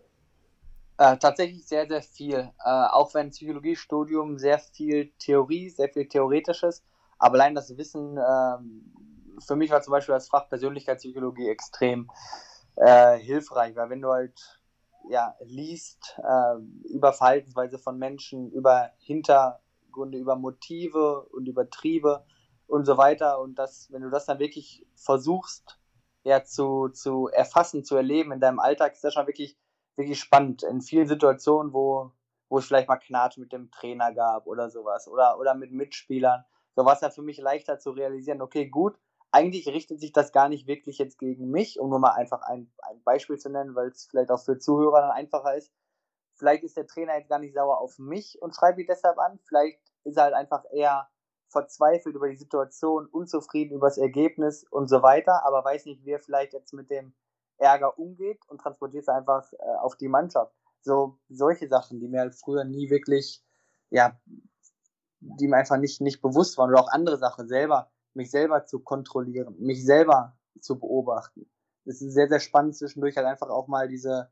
Äh, 0.97 1.17
tatsächlich 1.17 1.65
sehr, 1.65 1.87
sehr 1.87 2.01
viel. 2.01 2.35
Äh, 2.35 2.69
auch 2.69 3.13
wenn 3.13 3.29
Psychologiestudium 3.29 4.37
sehr 4.37 4.59
viel 4.59 5.11
Theorie, 5.19 5.69
sehr 5.69 5.87
viel 5.87 6.07
Theoretisches 6.07 6.83
aber 7.17 7.35
allein 7.35 7.55
das 7.55 7.77
Wissen, 7.77 8.17
ähm, 8.17 8.93
für 9.39 9.55
mich 9.55 9.71
war 9.71 9.81
zum 9.81 9.91
Beispiel 9.91 10.13
das 10.13 10.29
Fach 10.29 10.49
Persönlichkeitspsychologie 10.49 11.49
extrem 11.49 12.09
äh, 12.75 13.17
hilfreich, 13.17 13.75
weil 13.75 13.89
wenn 13.89 14.01
du 14.01 14.09
halt 14.09 14.59
ja, 15.09 15.35
liest 15.41 16.17
äh, 16.17 16.55
über 16.89 17.13
Verhaltensweise 17.13 17.77
von 17.77 17.97
Menschen, 17.97 18.51
über 18.51 18.91
Hintergründe, 18.99 20.17
über 20.17 20.35
Motive 20.35 21.23
und 21.31 21.47
über 21.47 21.69
Triebe 21.69 22.25
und 22.67 22.85
so 22.85 22.97
weiter 22.97 23.39
und 23.39 23.55
das, 23.55 23.91
wenn 23.91 24.01
du 24.01 24.09
das 24.09 24.25
dann 24.25 24.39
wirklich 24.39 24.85
versuchst, 24.95 25.79
ja, 26.23 26.43
zu, 26.43 26.89
zu 26.89 27.27
erfassen, 27.27 27.83
zu 27.83 27.97
erleben 27.97 28.31
in 28.31 28.39
deinem 28.39 28.59
Alltag, 28.59 28.93
ist 28.93 29.03
das 29.03 29.13
schon 29.13 29.27
wirklich, 29.27 29.57
wirklich 29.97 30.19
spannend. 30.19 30.63
In 30.63 30.81
vielen 30.81 31.07
Situationen, 31.07 31.73
wo, 31.73 32.11
wo 32.47 32.59
es 32.59 32.65
vielleicht 32.65 32.87
mal 32.87 32.97
Knatsch 32.97 33.37
mit 33.37 33.51
dem 33.51 33.71
Trainer 33.71 34.13
gab 34.13 34.47
oder 34.47 34.69
sowas 34.69 35.07
oder, 35.09 35.37
oder 35.37 35.53
mit 35.53 35.73
Mitspielern, 35.73 36.45
so 36.75 36.85
war 36.85 36.93
es 36.93 37.01
ja 37.01 37.09
für 37.09 37.21
mich 37.21 37.37
leichter 37.37 37.79
zu 37.79 37.91
realisieren, 37.91 38.41
okay, 38.41 38.67
gut, 38.67 38.97
eigentlich 39.31 39.67
richtet 39.67 39.99
sich 39.99 40.11
das 40.11 40.31
gar 40.31 40.49
nicht 40.49 40.67
wirklich 40.67 40.97
jetzt 40.97 41.17
gegen 41.17 41.49
mich, 41.49 41.79
um 41.79 41.89
nur 41.89 41.99
mal 41.99 42.11
einfach 42.11 42.41
ein, 42.43 42.71
ein 42.83 43.01
Beispiel 43.03 43.37
zu 43.37 43.49
nennen, 43.49 43.75
weil 43.75 43.89
es 43.89 44.05
vielleicht 44.05 44.29
auch 44.29 44.43
für 44.43 44.59
Zuhörer 44.59 45.01
dann 45.01 45.11
einfacher 45.11 45.55
ist. 45.55 45.71
Vielleicht 46.35 46.63
ist 46.63 46.77
der 46.77 46.87
Trainer 46.87 47.17
jetzt 47.17 47.29
gar 47.29 47.39
nicht 47.39 47.53
sauer 47.53 47.79
auf 47.79 47.97
mich 47.97 48.39
und 48.41 48.55
schreibt 48.55 48.77
mich 48.77 48.87
deshalb 48.87 49.17
an. 49.17 49.39
Vielleicht 49.47 49.79
ist 50.03 50.17
er 50.17 50.25
halt 50.25 50.33
einfach 50.35 50.63
eher 50.71 51.09
verzweifelt 51.47 52.15
über 52.15 52.29
die 52.29 52.35
Situation, 52.35 53.07
unzufrieden 53.07 53.75
über 53.75 53.87
das 53.87 53.97
Ergebnis 53.97 54.65
und 54.69 54.87
so 54.87 55.01
weiter, 55.03 55.45
aber 55.45 55.63
weiß 55.63 55.85
nicht, 55.85 56.03
wie 56.05 56.11
er 56.11 56.19
vielleicht 56.19 56.53
jetzt 56.53 56.73
mit 56.73 56.89
dem 56.89 57.13
Ärger 57.57 57.97
umgeht 57.97 58.39
und 58.47 58.59
transportiert 58.61 59.03
es 59.03 59.09
einfach 59.09 59.51
äh, 59.53 59.75
auf 59.81 59.95
die 59.95 60.07
Mannschaft. 60.07 60.53
So 60.81 61.17
solche 61.29 61.67
Sachen, 61.67 61.99
die 61.99 62.07
mir 62.07 62.21
halt 62.21 62.35
früher 62.35 62.65
nie 62.65 62.89
wirklich 62.89 63.43
ja, 63.93 64.19
die 65.39 65.47
mir 65.47 65.57
einfach 65.57 65.77
nicht, 65.77 66.01
nicht 66.01 66.21
bewusst 66.21 66.57
waren 66.57 66.69
oder 66.69 66.81
auch 66.81 66.91
andere 66.91 67.17
Sachen 67.17 67.47
selber, 67.47 67.91
mich 68.13 68.31
selber 68.31 68.65
zu 68.65 68.79
kontrollieren, 68.79 69.55
mich 69.59 69.85
selber 69.85 70.37
zu 70.59 70.79
beobachten. 70.79 71.49
Es 71.85 72.01
ist 72.01 72.13
sehr, 72.13 72.29
sehr 72.29 72.39
spannend 72.39 72.75
zwischendurch 72.75 73.17
halt 73.17 73.27
einfach 73.27 73.49
auch 73.49 73.67
mal 73.67 73.87
diese, 73.87 74.31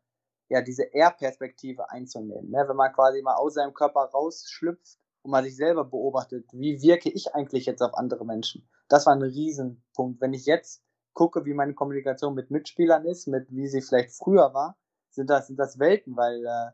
ja, 0.50 0.62
diese 0.62 0.94
R-Perspektive 0.94 1.90
einzunehmen. 1.90 2.50
Ne? 2.50 2.66
Wenn 2.68 2.76
man 2.76 2.94
quasi 2.94 3.22
mal 3.22 3.36
aus 3.36 3.56
seinem 3.56 3.74
Körper 3.74 4.02
rausschlüpft 4.14 4.98
und 5.24 5.32
man 5.32 5.44
sich 5.44 5.56
selber 5.56 5.84
beobachtet, 5.84 6.46
wie 6.54 6.82
wirke 6.82 7.10
ich 7.10 7.34
eigentlich 7.34 7.66
jetzt 7.66 7.82
auf 7.82 7.94
andere 7.96 8.26
Menschen? 8.26 8.70
Das 8.88 9.06
war 9.06 9.14
ein 9.14 9.22
Riesenpunkt. 9.22 10.22
Wenn 10.22 10.34
ich 10.34 10.46
jetzt 10.46 10.84
gucke, 11.14 11.46
wie 11.46 11.54
meine 11.54 11.74
Kommunikation 11.74 12.34
mit 12.34 12.52
Mitspielern 12.52 13.06
ist, 13.06 13.28
mit 13.28 13.52
wie 13.52 13.68
sie 13.68 13.82
vielleicht 13.82 14.12
früher 14.12 14.54
war, 14.54 14.78
sind 15.10 15.30
das, 15.30 15.48
sind 15.48 15.58
das 15.58 15.78
Welten, 15.78 16.16
weil 16.16 16.46
äh, 16.46 16.72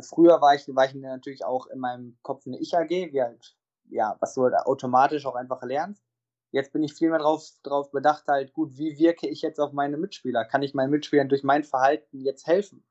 früher 0.00 0.40
war 0.40 0.54
ich, 0.54 0.66
war 0.74 0.86
ich 0.86 0.94
natürlich 0.94 1.44
auch 1.44 1.66
in 1.66 1.78
meinem 1.78 2.18
Kopf 2.22 2.46
eine 2.46 2.58
Ich-AG, 2.58 2.88
wie 2.88 3.22
halt, 3.22 3.56
ja, 3.90 4.16
was 4.20 4.34
du 4.34 4.44
halt 4.44 4.54
automatisch 4.54 5.26
auch 5.26 5.34
einfach 5.34 5.62
lernst. 5.62 6.02
Jetzt 6.50 6.72
bin 6.72 6.82
ich 6.82 6.94
viel 6.94 7.10
mehr 7.10 7.18
drauf, 7.18 7.46
drauf 7.62 7.90
bedacht, 7.90 8.24
halt, 8.28 8.52
gut, 8.52 8.76
wie 8.76 8.98
wirke 8.98 9.28
ich 9.28 9.42
jetzt 9.42 9.58
auf 9.58 9.72
meine 9.72 9.96
Mitspieler? 9.96 10.44
Kann 10.44 10.62
ich 10.62 10.74
meinen 10.74 10.90
Mitspielern 10.90 11.28
durch 11.28 11.42
mein 11.42 11.64
Verhalten 11.64 12.20
jetzt 12.20 12.46
helfen? 12.46 12.84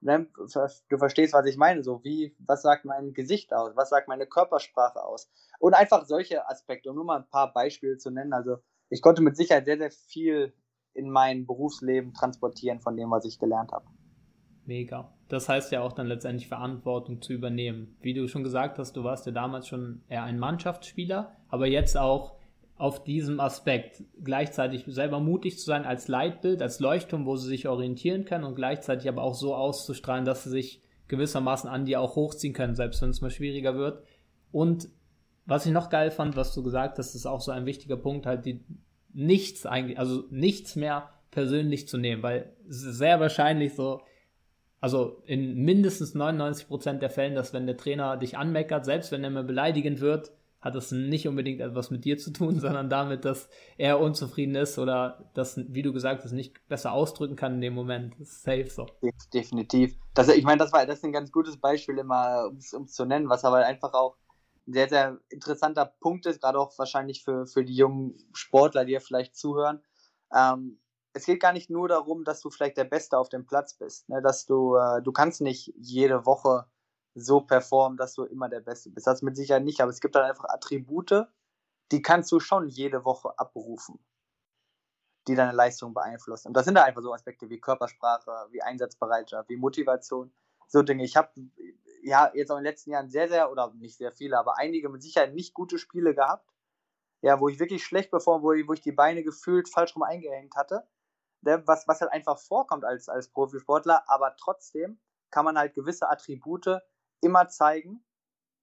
Ne? 0.00 0.26
Du 0.88 0.98
verstehst, 0.98 1.32
was 1.32 1.46
ich 1.46 1.56
meine, 1.56 1.84
so 1.84 2.02
wie, 2.02 2.34
was 2.40 2.62
sagt 2.62 2.84
mein 2.84 3.12
Gesicht 3.12 3.54
aus? 3.54 3.76
Was 3.76 3.88
sagt 3.88 4.08
meine 4.08 4.26
Körpersprache 4.26 5.02
aus? 5.04 5.30
Und 5.60 5.74
einfach 5.74 6.06
solche 6.06 6.48
Aspekte, 6.48 6.90
um 6.90 6.96
nur 6.96 7.04
mal 7.04 7.20
ein 7.20 7.28
paar 7.28 7.52
Beispiele 7.52 7.98
zu 7.98 8.10
nennen. 8.10 8.32
Also, 8.32 8.56
ich 8.88 9.00
konnte 9.00 9.22
mit 9.22 9.36
Sicherheit 9.36 9.64
sehr, 9.64 9.78
sehr 9.78 9.92
viel 9.92 10.52
in 10.92 11.08
mein 11.08 11.46
Berufsleben 11.46 12.14
transportieren 12.14 12.80
von 12.80 12.96
dem, 12.96 13.12
was 13.12 13.24
ich 13.24 13.38
gelernt 13.38 13.70
habe. 13.70 13.86
Mega. 14.64 15.12
Das 15.28 15.48
heißt 15.48 15.72
ja 15.72 15.82
auch 15.82 15.92
dann 15.92 16.06
letztendlich 16.06 16.48
Verantwortung 16.48 17.20
zu 17.20 17.32
übernehmen. 17.32 17.96
Wie 18.00 18.14
du 18.14 18.28
schon 18.28 18.44
gesagt 18.44 18.78
hast, 18.78 18.96
du 18.96 19.04
warst 19.04 19.26
ja 19.26 19.32
damals 19.32 19.66
schon 19.66 20.02
eher 20.08 20.24
ein 20.24 20.38
Mannschaftsspieler, 20.38 21.36
aber 21.48 21.66
jetzt 21.66 21.96
auch 21.96 22.36
auf 22.76 23.04
diesem 23.04 23.40
Aspekt 23.40 24.02
gleichzeitig 24.22 24.84
selber 24.86 25.20
mutig 25.20 25.58
zu 25.58 25.64
sein 25.64 25.84
als 25.84 26.08
Leitbild, 26.08 26.62
als 26.62 26.80
Leuchtturm, 26.80 27.26
wo 27.26 27.36
sie 27.36 27.48
sich 27.48 27.68
orientieren 27.68 28.24
können 28.24 28.44
und 28.44 28.56
gleichzeitig 28.56 29.08
aber 29.08 29.22
auch 29.22 29.34
so 29.34 29.54
auszustrahlen, 29.54 30.24
dass 30.24 30.44
sie 30.44 30.50
sich 30.50 30.82
gewissermaßen 31.08 31.68
an 31.68 31.84
dir 31.84 32.00
auch 32.00 32.16
hochziehen 32.16 32.54
können, 32.54 32.74
selbst 32.74 33.02
wenn 33.02 33.10
es 33.10 33.20
mal 33.20 33.30
schwieriger 33.30 33.76
wird. 33.76 34.02
Und 34.50 34.88
was 35.44 35.66
ich 35.66 35.72
noch 35.72 35.90
geil 35.90 36.10
fand, 36.10 36.36
was 36.36 36.54
du 36.54 36.62
gesagt 36.62 36.98
hast, 36.98 37.14
ist 37.14 37.26
auch 37.26 37.40
so 37.40 37.52
ein 37.52 37.66
wichtiger 37.66 37.96
Punkt, 37.96 38.26
halt 38.26 38.46
die 38.46 38.64
nichts 39.12 39.66
eigentlich, 39.66 39.98
also 39.98 40.24
nichts 40.30 40.76
mehr 40.76 41.10
persönlich 41.30 41.88
zu 41.88 41.98
nehmen, 41.98 42.22
weil 42.22 42.52
es 42.68 42.82
ist 42.82 42.98
sehr 42.98 43.20
wahrscheinlich 43.20 43.74
so, 43.74 44.00
also 44.82 45.22
in 45.26 45.64
mindestens 45.64 46.14
99% 46.16 46.98
der 46.98 47.08
Fällen, 47.08 47.36
dass 47.36 47.52
wenn 47.52 47.66
der 47.66 47.76
Trainer 47.76 48.16
dich 48.16 48.36
anmeckert, 48.36 48.84
selbst 48.84 49.12
wenn 49.12 49.22
er 49.22 49.30
mal 49.30 49.44
beleidigend 49.44 50.00
wird, 50.00 50.32
hat 50.60 50.74
das 50.74 50.90
nicht 50.90 51.28
unbedingt 51.28 51.60
etwas 51.60 51.90
mit 51.90 52.04
dir 52.04 52.18
zu 52.18 52.32
tun, 52.32 52.58
sondern 52.60 52.90
damit, 52.90 53.24
dass 53.24 53.48
er 53.78 54.00
unzufrieden 54.00 54.56
ist 54.56 54.80
oder 54.80 55.30
das, 55.34 55.56
wie 55.56 55.82
du 55.82 55.92
gesagt 55.92 56.24
hast, 56.24 56.32
nicht 56.32 56.66
besser 56.66 56.90
ausdrücken 56.90 57.36
kann 57.36 57.54
in 57.54 57.60
dem 57.60 57.74
Moment. 57.74 58.14
Das 58.18 58.28
ist 58.28 58.42
safe 58.42 58.68
so. 58.68 58.86
Definitiv. 59.32 59.94
Das, 60.14 60.28
ich 60.28 60.42
meine, 60.42 60.58
das 60.58 60.72
war 60.72 60.84
das 60.84 60.98
ist 60.98 61.04
ein 61.04 61.12
ganz 61.12 61.30
gutes 61.30 61.58
Beispiel 61.58 61.98
immer, 61.98 62.48
um 62.48 62.56
es 62.56 62.92
zu 62.92 63.04
nennen, 63.04 63.28
was 63.28 63.44
aber 63.44 63.64
einfach 63.64 63.94
auch 63.94 64.16
ein 64.66 64.72
sehr, 64.72 64.88
sehr 64.88 65.20
interessanter 65.28 65.86
Punkt 66.00 66.26
ist, 66.26 66.40
gerade 66.40 66.58
auch 66.58 66.76
wahrscheinlich 66.76 67.22
für, 67.22 67.46
für 67.46 67.64
die 67.64 67.76
jungen 67.76 68.16
Sportler, 68.32 68.84
die 68.84 68.94
ja 68.94 69.00
vielleicht 69.00 69.36
zuhören. 69.36 69.80
Ähm, 70.34 70.78
es 71.14 71.26
geht 71.26 71.40
gar 71.40 71.52
nicht 71.52 71.70
nur 71.70 71.88
darum, 71.88 72.24
dass 72.24 72.40
du 72.40 72.50
vielleicht 72.50 72.76
der 72.76 72.84
Beste 72.84 73.18
auf 73.18 73.28
dem 73.28 73.46
Platz 73.46 73.74
bist. 73.74 74.08
Ne? 74.08 74.22
Dass 74.22 74.46
du, 74.46 74.76
äh, 74.76 75.02
du 75.02 75.12
kannst 75.12 75.40
nicht 75.40 75.72
jede 75.76 76.24
Woche 76.24 76.66
so 77.14 77.42
performen, 77.42 77.98
dass 77.98 78.14
du 78.14 78.24
immer 78.24 78.48
der 78.48 78.60
Beste 78.60 78.90
bist. 78.90 79.06
Das 79.06 79.22
mit 79.22 79.36
Sicherheit 79.36 79.64
nicht, 79.64 79.80
aber 79.80 79.90
es 79.90 80.00
gibt 80.00 80.14
dann 80.14 80.24
einfach 80.24 80.46
Attribute, 80.48 81.26
die 81.90 82.00
kannst 82.00 82.32
du 82.32 82.40
schon 82.40 82.68
jede 82.68 83.04
Woche 83.04 83.38
abrufen, 83.38 83.98
die 85.28 85.34
deine 85.34 85.52
Leistung 85.52 85.92
beeinflussen. 85.92 86.48
Und 86.48 86.56
das 86.56 86.64
sind 86.64 86.74
da 86.74 86.84
einfach 86.84 87.02
so 87.02 87.12
Aspekte 87.12 87.50
wie 87.50 87.60
Körpersprache, 87.60 88.48
wie 88.50 88.62
Einsatzbereitschaft, 88.62 89.50
wie 89.50 89.56
Motivation, 89.56 90.32
so 90.68 90.82
Dinge. 90.82 91.04
Ich 91.04 91.16
habe 91.16 91.28
ja 92.02 92.32
jetzt 92.32 92.50
auch 92.50 92.56
in 92.56 92.64
den 92.64 92.70
letzten 92.70 92.92
Jahren 92.92 93.10
sehr, 93.10 93.28
sehr, 93.28 93.52
oder 93.52 93.74
nicht 93.74 93.98
sehr 93.98 94.12
viele, 94.12 94.38
aber 94.38 94.56
einige 94.56 94.88
mit 94.88 95.02
Sicherheit 95.02 95.34
nicht 95.34 95.52
gute 95.52 95.76
Spiele 95.76 96.14
gehabt, 96.14 96.48
ja, 97.20 97.38
wo 97.38 97.50
ich 97.50 97.60
wirklich 97.60 97.84
schlecht 97.84 98.10
performt, 98.10 98.42
wo 98.42 98.52
ich, 98.52 98.66
wo 98.66 98.72
ich 98.72 98.80
die 98.80 98.90
Beine 98.90 99.22
gefühlt 99.22 99.68
falsch 99.68 99.94
rum 99.94 100.02
eingehängt 100.02 100.56
hatte 100.56 100.88
was, 101.42 101.86
was 101.88 102.00
halt 102.00 102.12
einfach 102.12 102.38
vorkommt 102.38 102.84
als, 102.84 103.08
als 103.08 103.28
Profisportler, 103.28 104.04
aber 104.08 104.36
trotzdem 104.36 105.00
kann 105.30 105.44
man 105.44 105.58
halt 105.58 105.74
gewisse 105.74 106.08
Attribute 106.08 106.80
immer 107.20 107.48
zeigen. 107.48 108.04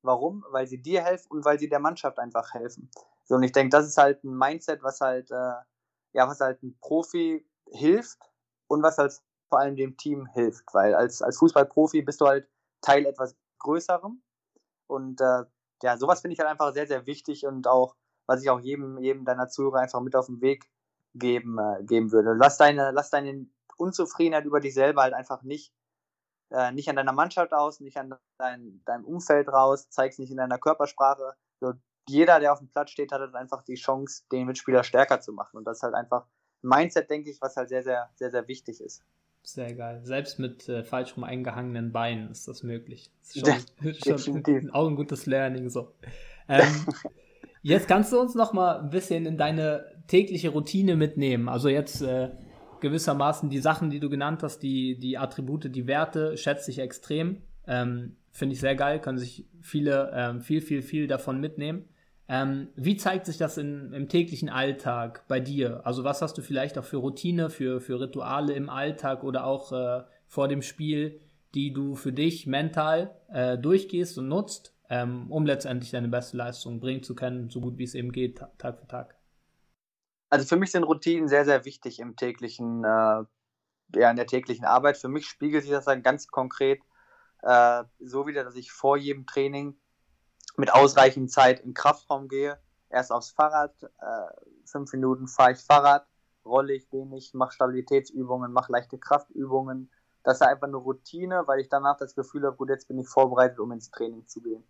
Warum? 0.01 0.45
Weil 0.49 0.67
sie 0.67 0.81
dir 0.81 1.03
helfen 1.03 1.31
und 1.31 1.45
weil 1.45 1.59
sie 1.59 1.69
der 1.69 1.79
Mannschaft 1.79 2.19
einfach 2.19 2.53
helfen. 2.53 2.89
So, 3.25 3.35
und 3.35 3.43
ich 3.43 3.51
denke, 3.51 3.69
das 3.69 3.85
ist 3.85 3.97
halt 3.97 4.23
ein 4.23 4.37
Mindset, 4.37 4.81
was 4.81 5.01
halt, 5.01 5.29
äh, 5.31 5.53
ja, 6.13 6.27
was 6.27 6.39
halt 6.39 6.63
ein 6.63 6.77
Profi 6.79 7.45
hilft 7.71 8.19
und 8.67 8.81
was 8.81 8.97
halt 8.97 9.21
vor 9.49 9.59
allem 9.59 9.75
dem 9.75 9.97
Team 9.97 10.27
hilft, 10.27 10.73
weil 10.73 10.95
als, 10.95 11.21
als 11.21 11.37
Fußballprofi 11.37 12.01
bist 12.03 12.21
du 12.21 12.27
halt 12.27 12.47
Teil 12.81 13.05
etwas 13.05 13.35
Größerem 13.59 14.21
und 14.87 15.19
äh, 15.21 15.43
ja, 15.81 15.97
sowas 15.97 16.21
finde 16.21 16.33
ich 16.33 16.39
halt 16.39 16.49
einfach 16.49 16.73
sehr, 16.73 16.87
sehr 16.87 17.05
wichtig 17.05 17.45
und 17.45 17.67
auch, 17.67 17.95
was 18.27 18.41
ich 18.41 18.49
auch 18.49 18.59
jedem, 18.59 18.97
jedem 18.99 19.25
deiner 19.25 19.47
Zuhörer 19.47 19.79
einfach 19.79 20.01
mit 20.01 20.15
auf 20.15 20.27
den 20.27 20.41
Weg 20.41 20.69
geben, 21.15 21.57
äh, 21.57 21.83
geben 21.83 22.11
würde. 22.11 22.33
Lass 22.33 22.57
deine, 22.57 22.91
lass 22.91 23.09
deine 23.09 23.47
Unzufriedenheit 23.77 24.45
über 24.45 24.59
dich 24.59 24.73
selber 24.73 25.03
halt 25.03 25.13
einfach 25.13 25.43
nicht, 25.43 25.73
äh, 26.51 26.71
nicht 26.71 26.89
an 26.89 26.95
deiner 26.95 27.13
Mannschaft 27.13 27.53
aus, 27.53 27.79
nicht 27.79 27.97
an 27.97 28.15
dein, 28.37 28.81
deinem 28.85 29.05
Umfeld 29.05 29.47
raus, 29.47 29.89
zeig's 29.89 30.19
nicht 30.19 30.31
in 30.31 30.37
deiner 30.37 30.57
Körpersprache. 30.57 31.33
So, 31.59 31.73
jeder, 32.07 32.39
der 32.39 32.53
auf 32.53 32.59
dem 32.59 32.69
Platz 32.69 32.91
steht, 32.91 33.11
hat 33.11 33.21
halt 33.21 33.35
einfach 33.35 33.63
die 33.63 33.75
Chance, 33.75 34.23
den 34.31 34.47
Mitspieler 34.47 34.83
stärker 34.83 35.21
zu 35.21 35.31
machen. 35.33 35.57
Und 35.57 35.65
das 35.65 35.77
ist 35.77 35.83
halt 35.83 35.93
einfach 35.93 36.25
ein 36.63 36.69
Mindset, 36.69 37.09
denke 37.09 37.29
ich, 37.29 37.41
was 37.41 37.55
halt 37.55 37.69
sehr, 37.69 37.83
sehr, 37.83 38.09
sehr, 38.15 38.31
sehr 38.31 38.47
wichtig 38.47 38.81
ist. 38.81 39.03
Sehr 39.43 39.73
geil. 39.73 40.01
Selbst 40.03 40.37
mit 40.37 40.67
äh, 40.67 40.83
falsch 40.83 41.15
rum 41.15 41.23
eingehangenen 41.23 41.91
Beinen 41.91 42.29
ist 42.29 42.47
das 42.47 42.63
möglich. 42.63 43.11
Das 43.21 43.35
ist 43.35 44.05
schon, 44.05 44.43
schon 44.43 44.71
auch 44.71 44.87
ein 44.87 44.95
gutes 44.95 45.25
Learning 45.25 45.69
so. 45.69 45.93
Ähm, 46.47 46.85
jetzt 47.61 47.87
kannst 47.87 48.11
du 48.11 48.19
uns 48.19 48.35
noch 48.35 48.53
mal 48.53 48.79
ein 48.79 48.89
bisschen 48.89 49.25
in 49.25 49.37
deine 49.37 49.98
tägliche 50.09 50.49
Routine 50.49 50.97
mitnehmen. 50.97 51.47
Also 51.47 51.69
jetzt 51.69 52.01
äh, 52.01 52.31
gewissermaßen 52.81 53.49
die 53.49 53.59
Sachen, 53.59 53.89
die 53.89 53.99
du 53.99 54.09
genannt 54.09 54.43
hast, 54.43 54.59
die, 54.59 54.99
die 54.99 55.17
Attribute, 55.17 55.73
die 55.73 55.87
Werte, 55.87 56.35
schätze 56.35 56.71
ich 56.71 56.79
extrem. 56.79 57.43
Ähm, 57.67 58.17
Finde 58.31 58.53
ich 58.53 58.59
sehr 58.59 58.75
geil, 58.75 58.99
können 58.99 59.17
sich 59.17 59.47
viele 59.61 60.11
ähm, 60.13 60.41
viel, 60.41 60.61
viel, 60.61 60.81
viel 60.81 61.07
davon 61.07 61.39
mitnehmen. 61.39 61.85
Ähm, 62.27 62.69
wie 62.75 62.95
zeigt 62.95 63.25
sich 63.25 63.37
das 63.37 63.57
in, 63.57 63.91
im 63.93 64.07
täglichen 64.07 64.49
Alltag 64.49 65.25
bei 65.27 65.39
dir? 65.39 65.85
Also 65.85 66.03
was 66.03 66.21
hast 66.21 66.37
du 66.37 66.41
vielleicht 66.41 66.77
auch 66.77 66.83
für 66.83 66.97
Routine, 66.97 67.49
für, 67.49 67.81
für 67.81 67.99
Rituale 67.99 68.53
im 68.53 68.69
Alltag 68.69 69.23
oder 69.23 69.45
auch 69.45 69.71
äh, 69.71 70.03
vor 70.27 70.47
dem 70.47 70.61
Spiel, 70.61 71.19
die 71.55 71.73
du 71.73 71.95
für 71.95 72.13
dich 72.13 72.45
mental 72.45 73.15
äh, 73.29 73.57
durchgehst 73.57 74.17
und 74.19 74.27
nutzt, 74.27 74.75
ähm, 74.89 75.31
um 75.31 75.45
letztendlich 75.45 75.91
deine 75.91 76.07
beste 76.07 76.37
Leistung 76.37 76.79
bringen 76.79 77.01
zu 77.01 77.15
können, 77.15 77.49
so 77.49 77.61
gut 77.61 77.79
wie 77.79 77.83
es 77.83 77.95
eben 77.95 78.11
geht, 78.11 78.39
Tag 78.59 78.79
für 78.79 78.87
Tag? 78.87 79.18
Also 80.29 80.45
für 80.45 80.57
mich 80.57 80.71
sind 80.71 80.83
Routinen 80.83 81.27
sehr, 81.27 81.45
sehr 81.45 81.65
wichtig 81.65 81.99
im 81.99 82.15
täglichen, 82.15 82.83
äh, 82.83 83.23
ja, 83.95 84.11
in 84.11 84.15
der 84.15 84.27
täglichen 84.27 84.65
Arbeit. 84.65 84.97
Für 84.97 85.09
mich 85.09 85.27
spiegelt 85.27 85.63
sich 85.63 85.71
das 85.71 85.85
dann 85.85 86.03
ganz 86.03 86.27
konkret 86.27 86.81
äh, 87.41 87.83
so 87.99 88.27
wieder, 88.27 88.43
dass 88.43 88.55
ich 88.55 88.71
vor 88.71 88.97
jedem 88.97 89.25
Training 89.25 89.79
mit 90.57 90.73
ausreichend 90.73 91.31
Zeit 91.31 91.61
in 91.61 91.73
Kraftraum 91.73 92.27
gehe. 92.27 92.59
Erst 92.89 93.11
aufs 93.11 93.31
Fahrrad, 93.31 93.73
äh, 93.83 94.41
fünf 94.65 94.91
Minuten 94.93 95.27
fahre 95.27 95.53
ich 95.53 95.59
Fahrrad, 95.59 96.07
rolle 96.45 96.73
ich 96.73 96.91
wenig, 96.91 97.33
mache 97.33 97.53
Stabilitätsübungen, 97.53 98.51
mache 98.51 98.71
leichte 98.71 98.97
Kraftübungen. 98.97 99.91
Das 100.23 100.41
ist 100.41 100.41
einfach 100.41 100.67
eine 100.67 100.77
Routine, 100.77 101.43
weil 101.47 101.59
ich 101.59 101.69
danach 101.69 101.97
das 101.97 102.13
Gefühl 102.13 102.45
habe, 102.45 102.57
gut, 102.57 102.69
jetzt 102.69 102.87
bin 102.87 102.99
ich 102.99 103.07
vorbereitet, 103.07 103.59
um 103.59 103.71
ins 103.71 103.89
Training 103.89 104.27
zu 104.27 104.41
gehen. 104.41 104.63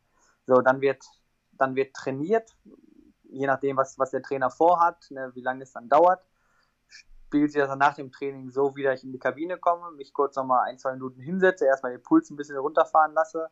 So, 0.46 0.62
dann 0.62 0.82
wird, 0.82 1.04
dann 1.54 1.76
wird 1.76 1.96
trainiert, 1.96 2.56
je 3.32 3.48
nachdem, 3.48 3.78
was, 3.78 3.98
was 3.98 4.12
der 4.12 4.22
Trainer 4.22 4.50
vorhat, 4.50 5.10
ne, 5.12 5.32
wie 5.36 5.42
lange 5.42 5.64
es 5.64 5.72
dann 5.72 5.90
dauert. 5.90 6.24
Spielt 6.88 7.52
sich 7.52 7.62
das 7.62 7.70
dann 7.70 7.80
nach 7.80 7.96
dem 7.96 8.12
Training 8.12 8.50
so 8.50 8.76
wieder, 8.76 8.94
ich 8.94 9.04
in 9.04 9.12
die 9.12 9.20
Kabine 9.20 9.58
komme, 9.58 9.92
mich 9.92 10.14
kurz 10.14 10.36
nochmal 10.36 10.68
ein, 10.68 10.80
zwei 10.80 10.94
Minuten 10.94 11.22
hinsetze, 11.22 11.66
erstmal 11.66 11.92
den 11.92 12.04
Puls 12.04 12.30
ein 12.30 12.36
bisschen 12.36 12.58
runterfahren 12.58 13.14
lasse, 13.14 13.50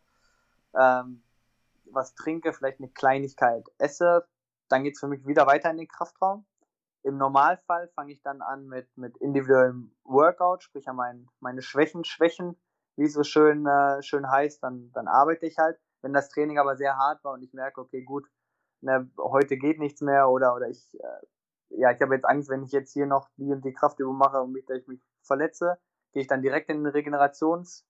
ähm, 0.75 1.21
was 1.91 2.15
trinke, 2.15 2.53
vielleicht 2.53 2.79
eine 2.79 2.89
Kleinigkeit 2.89 3.65
esse, 3.77 4.27
dann 4.67 4.83
geht 4.83 4.95
es 4.95 4.99
für 4.99 5.07
mich 5.07 5.25
wieder 5.25 5.47
weiter 5.47 5.69
in 5.69 5.77
den 5.77 5.87
Kraftraum. 5.87 6.45
Im 7.03 7.17
Normalfall 7.17 7.87
fange 7.89 8.11
ich 8.11 8.21
dann 8.21 8.41
an 8.41 8.67
mit, 8.67 8.97
mit 8.97 9.15
individuellem 9.17 9.95
Workout, 10.03 10.63
sprich 10.63 10.85
ja 10.85 10.93
mein, 10.93 11.29
meine 11.39 11.61
Schwächen, 11.61 12.03
Schwächen, 12.03 12.57
wie 12.97 13.05
es 13.05 13.13
so 13.13 13.23
schön, 13.23 13.65
äh, 13.65 14.01
schön 14.01 14.29
heißt, 14.29 14.61
dann, 14.63 14.91
dann 14.93 15.07
arbeite 15.07 15.45
ich 15.45 15.57
halt. 15.57 15.79
Wenn 16.01 16.13
das 16.13 16.29
Training 16.29 16.59
aber 16.59 16.75
sehr 16.75 16.97
hart 16.97 17.23
war 17.23 17.33
und 17.33 17.43
ich 17.43 17.53
merke, 17.53 17.81
okay, 17.81 18.03
gut, 18.03 18.27
ne, 18.81 19.09
heute 19.17 19.57
geht 19.57 19.79
nichts 19.79 20.01
mehr 20.01 20.29
oder, 20.29 20.55
oder 20.55 20.69
ich, 20.69 20.97
äh, 20.99 21.79
ja, 21.79 21.91
ich 21.91 22.01
habe 22.01 22.15
jetzt 22.15 22.25
Angst, 22.25 22.49
wenn 22.49 22.63
ich 22.63 22.71
jetzt 22.71 22.93
hier 22.93 23.05
noch 23.05 23.29
die 23.37 23.51
und 23.51 23.63
die 23.63 23.73
Kraftübung 23.73 24.17
mache 24.17 24.41
und 24.41 24.51
mich, 24.51 24.65
dass 24.65 24.77
ich 24.77 24.87
mich 24.87 25.01
verletze, 25.21 25.77
gehe 26.13 26.21
ich 26.21 26.27
dann 26.27 26.41
direkt 26.41 26.69
in 26.69 26.83
den 26.83 26.91
Regenerations, 26.91 27.85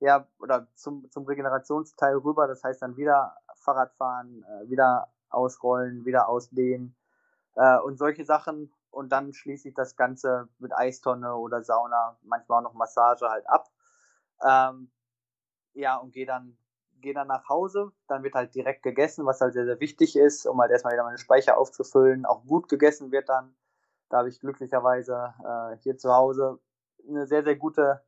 ja, 0.00 0.28
oder 0.38 0.68
zum, 0.74 1.10
zum 1.10 1.24
Regenerationsteil 1.24 2.16
rüber. 2.16 2.46
Das 2.46 2.62
heißt 2.62 2.82
dann 2.82 2.96
wieder 2.96 3.36
Fahrradfahren, 3.56 4.44
äh, 4.44 4.68
wieder 4.68 5.12
ausrollen, 5.30 6.04
wieder 6.04 6.28
ausdehnen 6.28 6.96
äh, 7.54 7.78
und 7.78 7.98
solche 7.98 8.24
Sachen. 8.24 8.72
Und 8.90 9.10
dann 9.10 9.32
schließe 9.32 9.68
ich 9.68 9.74
das 9.74 9.96
Ganze 9.96 10.48
mit 10.58 10.72
Eistonne 10.74 11.34
oder 11.36 11.62
Sauna, 11.62 12.18
manchmal 12.22 12.58
auch 12.58 12.70
noch 12.70 12.74
Massage 12.74 13.28
halt 13.28 13.46
ab. 13.48 13.68
Ähm, 14.46 14.90
ja, 15.74 15.96
und 15.96 16.12
gehe 16.12 16.26
dann, 16.26 16.56
gehe 17.00 17.14
dann 17.14 17.28
nach 17.28 17.48
Hause. 17.48 17.92
Dann 18.08 18.22
wird 18.22 18.34
halt 18.34 18.54
direkt 18.54 18.82
gegessen, 18.82 19.26
was 19.26 19.40
halt 19.40 19.54
sehr, 19.54 19.64
sehr 19.64 19.80
wichtig 19.80 20.16
ist, 20.16 20.46
um 20.46 20.60
halt 20.60 20.70
erstmal 20.70 20.94
wieder 20.94 21.04
meine 21.04 21.18
Speicher 21.18 21.58
aufzufüllen. 21.58 22.26
Auch 22.26 22.44
gut 22.44 22.68
gegessen 22.68 23.12
wird 23.12 23.28
dann. 23.28 23.54
Da 24.08 24.18
habe 24.18 24.28
ich 24.28 24.40
glücklicherweise 24.40 25.34
äh, 25.44 25.76
hier 25.78 25.98
zu 25.98 26.12
Hause 26.12 26.60
eine 27.08 27.26
sehr, 27.26 27.44
sehr 27.44 27.56
gute 27.56 28.02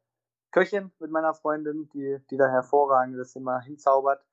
Köchin 0.50 0.92
mit 0.98 1.10
meiner 1.10 1.34
Freundin, 1.34 1.88
die, 1.92 2.18
die 2.30 2.36
da 2.36 2.48
hervorragend 2.48 3.18
das 3.18 3.36
immer 3.36 3.60
hinzaubert. 3.60 4.24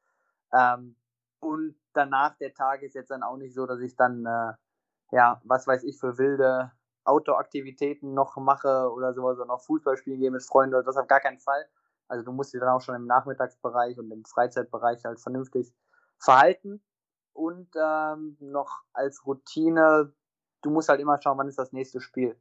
Ähm, 0.53 0.95
und 1.39 1.75
danach 1.93 2.35
der 2.37 2.53
Tag 2.53 2.81
ist 2.81 2.95
jetzt 2.95 3.11
dann 3.11 3.23
auch 3.23 3.37
nicht 3.37 3.53
so, 3.53 3.65
dass 3.65 3.79
ich 3.79 3.95
dann, 3.95 4.25
äh, 4.25 4.53
ja, 5.11 5.41
was 5.43 5.67
weiß 5.67 5.83
ich, 5.83 5.99
für 5.99 6.17
wilde 6.17 6.71
Outdoor-Aktivitäten 7.03 8.13
noch 8.13 8.35
mache 8.37 8.91
oder 8.91 9.13
sowas, 9.13 9.37
oder 9.37 9.45
noch 9.45 9.61
Fußball 9.61 9.97
spielen 9.97 10.19
gehe 10.19 10.31
mit 10.31 10.43
Freunden, 10.43 10.83
das 10.83 10.97
auf 10.97 11.07
gar 11.07 11.19
keinen 11.19 11.39
Fall. 11.39 11.67
Also 12.07 12.23
du 12.23 12.31
musst 12.31 12.53
dich 12.53 12.59
dann 12.59 12.69
auch 12.69 12.81
schon 12.81 12.95
im 12.95 13.05
Nachmittagsbereich 13.05 13.97
und 13.97 14.11
im 14.11 14.25
Freizeitbereich 14.25 15.03
halt 15.05 15.19
vernünftig 15.19 15.73
verhalten. 16.17 16.83
Und 17.33 17.69
ähm, 17.75 18.37
noch 18.39 18.83
als 18.93 19.25
Routine, 19.25 20.13
du 20.61 20.69
musst 20.69 20.89
halt 20.89 21.01
immer 21.01 21.21
schauen, 21.21 21.37
wann 21.37 21.47
ist 21.47 21.59
das 21.59 21.73
nächste 21.73 21.99
Spiel. 21.99 22.39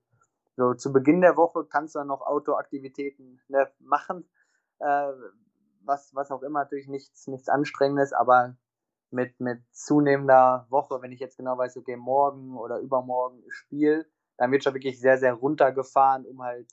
So, 0.57 0.75
zu 0.75 0.93
Beginn 0.93 1.21
der 1.21 1.37
Woche 1.37 1.65
kannst 1.65 1.95
du 1.95 1.99
dann 1.99 2.09
noch 2.09 2.23
Outdoor-Aktivitäten 2.23 3.41
ne, 3.49 3.69
machen, 3.81 4.29
äh, 4.79 5.13
was, 5.81 6.15
was 6.15 6.31
auch 6.31 6.43
immer 6.43 6.61
natürlich 6.61 6.87
nichts, 6.87 7.27
nichts 7.27 7.49
Anstrengendes, 7.49 8.13
aber 8.13 8.57
mit, 9.11 9.39
mit 9.41 9.63
zunehmender 9.73 10.67
Woche, 10.71 11.03
wenn 11.03 11.13
ich 11.13 11.21
jetzt 11.21 11.37
genau 11.37 11.59
weiß, 11.59 11.77
okay, 11.77 11.97
morgen 11.97 12.57
oder 12.57 12.79
übermorgen 12.79 13.43
Spiel, 13.49 14.09
dann 14.37 14.51
wird 14.53 14.65
schon 14.65 14.75
wirklich 14.75 15.01
sehr, 15.01 15.19
sehr 15.19 15.35
runtergefahren, 15.35 16.25
um 16.27 16.43
halt 16.43 16.71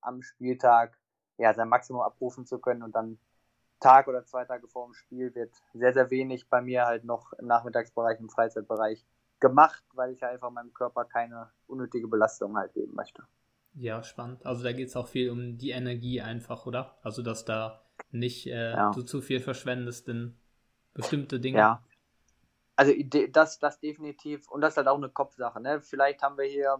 am 0.00 0.22
Spieltag 0.22 0.98
ja, 1.42 1.52
sein 1.54 1.68
Maximum 1.68 2.02
abrufen 2.02 2.46
zu 2.46 2.58
können 2.58 2.82
und 2.82 2.94
dann 2.94 3.18
Tag 3.80 4.06
oder 4.06 4.24
zwei 4.24 4.44
Tage 4.44 4.68
vor 4.68 4.86
dem 4.86 4.94
Spiel 4.94 5.34
wird 5.34 5.50
sehr, 5.74 5.92
sehr 5.92 6.08
wenig 6.10 6.48
bei 6.48 6.62
mir 6.62 6.86
halt 6.86 7.04
noch 7.04 7.32
im 7.34 7.46
Nachmittagsbereich, 7.46 8.20
im 8.20 8.30
Freizeitbereich 8.30 9.04
gemacht, 9.40 9.82
weil 9.94 10.12
ich 10.12 10.24
einfach 10.24 10.50
meinem 10.50 10.72
Körper 10.72 11.04
keine 11.04 11.50
unnötige 11.66 12.06
Belastung 12.06 12.56
halt 12.56 12.72
geben 12.74 12.94
möchte. 12.94 13.24
Ja, 13.74 14.04
spannend. 14.04 14.46
Also 14.46 14.62
da 14.62 14.72
geht 14.72 14.88
es 14.88 14.96
auch 14.96 15.08
viel 15.08 15.30
um 15.30 15.58
die 15.58 15.70
Energie 15.70 16.20
einfach, 16.20 16.64
oder? 16.66 16.96
Also 17.02 17.22
dass 17.22 17.44
da 17.44 17.82
nicht 18.12 18.46
äh, 18.46 18.70
ja. 18.70 18.92
du 18.92 19.02
zu 19.02 19.20
viel 19.20 19.40
verschwendest 19.40 20.08
in 20.08 20.36
bestimmte 20.94 21.40
Dinge. 21.40 21.58
Ja. 21.58 21.84
Also 22.76 22.92
das, 23.32 23.58
das 23.58 23.80
definitiv 23.80 24.48
und 24.48 24.60
das 24.60 24.74
ist 24.74 24.76
halt 24.76 24.88
auch 24.88 24.96
eine 24.96 25.08
Kopfsache. 25.08 25.60
Ne? 25.60 25.80
Vielleicht 25.80 26.22
haben 26.22 26.38
wir 26.38 26.44
hier 26.44 26.78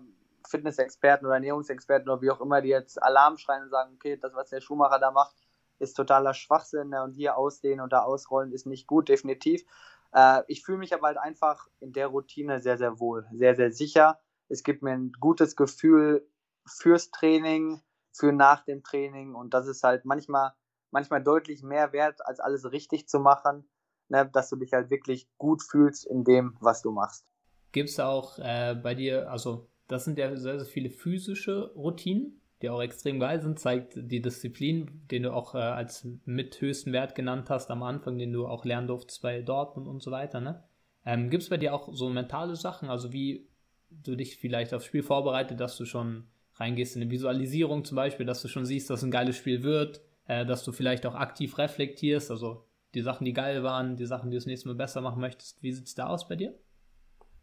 Fitnessexperten 0.48 1.26
oder 1.26 1.36
Ernährungsexperten 1.36 2.08
oder 2.08 2.22
wie 2.22 2.30
auch 2.30 2.40
immer, 2.40 2.60
die 2.60 2.68
jetzt 2.68 3.02
Alarm 3.02 3.38
schreien 3.38 3.64
und 3.64 3.70
sagen, 3.70 3.92
okay, 3.94 4.16
das, 4.16 4.34
was 4.34 4.50
der 4.50 4.60
Schuhmacher 4.60 4.98
da 4.98 5.10
macht, 5.10 5.36
ist 5.78 5.94
totaler 5.94 6.34
Schwachsinn 6.34 6.90
ne? 6.90 7.02
und 7.02 7.12
hier 7.12 7.36
ausdehnen 7.36 7.80
und 7.80 7.92
da 7.92 8.02
ausrollen 8.02 8.52
ist 8.52 8.66
nicht 8.66 8.86
gut, 8.86 9.08
definitiv. 9.08 9.64
Äh, 10.12 10.42
ich 10.46 10.62
fühle 10.62 10.78
mich 10.78 10.94
aber 10.94 11.08
halt 11.08 11.18
einfach 11.18 11.68
in 11.80 11.92
der 11.92 12.06
Routine 12.06 12.60
sehr, 12.60 12.78
sehr 12.78 13.00
wohl, 13.00 13.26
sehr, 13.32 13.54
sehr 13.56 13.72
sicher. 13.72 14.18
Es 14.48 14.62
gibt 14.62 14.82
mir 14.82 14.92
ein 14.92 15.12
gutes 15.18 15.56
Gefühl 15.56 16.26
fürs 16.66 17.10
Training, 17.10 17.82
für 18.12 18.32
nach 18.32 18.64
dem 18.64 18.82
Training 18.82 19.34
und 19.34 19.54
das 19.54 19.66
ist 19.66 19.82
halt 19.82 20.04
manchmal, 20.04 20.52
manchmal 20.90 21.22
deutlich 21.22 21.62
mehr 21.62 21.92
wert, 21.92 22.24
als 22.26 22.40
alles 22.40 22.70
richtig 22.70 23.08
zu 23.08 23.18
machen, 23.18 23.68
ne? 24.08 24.28
dass 24.32 24.48
du 24.50 24.56
dich 24.56 24.72
halt 24.72 24.90
wirklich 24.90 25.28
gut 25.38 25.62
fühlst 25.62 26.06
in 26.06 26.24
dem, 26.24 26.56
was 26.60 26.82
du 26.82 26.92
machst. 26.92 27.26
Gibt 27.72 27.88
es 27.88 27.98
auch 27.98 28.38
äh, 28.38 28.74
bei 28.74 28.94
dir, 28.94 29.30
also 29.30 29.66
das 29.88 30.04
sind 30.04 30.18
ja 30.18 30.34
sehr, 30.36 30.58
sehr 30.58 30.66
viele 30.66 30.90
physische 30.90 31.72
Routinen, 31.74 32.40
die 32.62 32.70
auch 32.70 32.80
extrem 32.80 33.18
geil 33.18 33.40
sind, 33.40 33.58
zeigt 33.58 33.94
die 33.96 34.22
Disziplin, 34.22 35.02
den 35.10 35.24
du 35.24 35.32
auch 35.32 35.54
äh, 35.54 35.58
als 35.58 36.06
mit 36.24 36.60
höchsten 36.60 36.92
Wert 36.92 37.14
genannt 37.14 37.50
hast 37.50 37.70
am 37.70 37.82
Anfang, 37.82 38.18
den 38.18 38.32
du 38.32 38.46
auch 38.46 38.64
lernen 38.64 38.86
durftest 38.86 39.20
bei 39.20 39.42
Dortmund 39.42 39.88
und 39.88 40.00
so 40.00 40.12
weiter. 40.12 40.40
Ne? 40.40 40.62
Ähm, 41.04 41.28
Gibt 41.28 41.42
es 41.42 41.48
bei 41.48 41.56
dir 41.56 41.74
auch 41.74 41.92
so 41.92 42.08
mentale 42.08 42.54
Sachen, 42.54 42.88
also 42.88 43.12
wie 43.12 43.48
du 43.90 44.14
dich 44.14 44.36
vielleicht 44.36 44.72
aufs 44.72 44.86
Spiel 44.86 45.02
vorbereitet, 45.02 45.60
dass 45.60 45.76
du 45.76 45.84
schon 45.84 46.28
reingehst 46.54 46.96
in 46.96 47.02
eine 47.02 47.10
Visualisierung 47.10 47.84
zum 47.84 47.96
Beispiel, 47.96 48.26
dass 48.26 48.42
du 48.42 48.48
schon 48.48 48.64
siehst, 48.64 48.88
dass 48.90 49.02
ein 49.02 49.10
geiles 49.10 49.36
Spiel 49.36 49.64
wird, 49.64 50.00
äh, 50.26 50.46
dass 50.46 50.64
du 50.64 50.72
vielleicht 50.72 51.04
auch 51.04 51.16
aktiv 51.16 51.58
reflektierst, 51.58 52.30
also 52.30 52.64
die 52.94 53.02
Sachen, 53.02 53.24
die 53.24 53.32
geil 53.32 53.62
waren, 53.64 53.96
die 53.96 54.06
Sachen, 54.06 54.30
die 54.30 54.36
du 54.36 54.38
das 54.38 54.46
nächste 54.46 54.68
Mal 54.68 54.76
besser 54.76 55.00
machen 55.00 55.20
möchtest. 55.20 55.62
Wie 55.62 55.72
sieht 55.72 55.86
es 55.86 55.94
da 55.94 56.06
aus 56.06 56.28
bei 56.28 56.36
dir? 56.36 56.54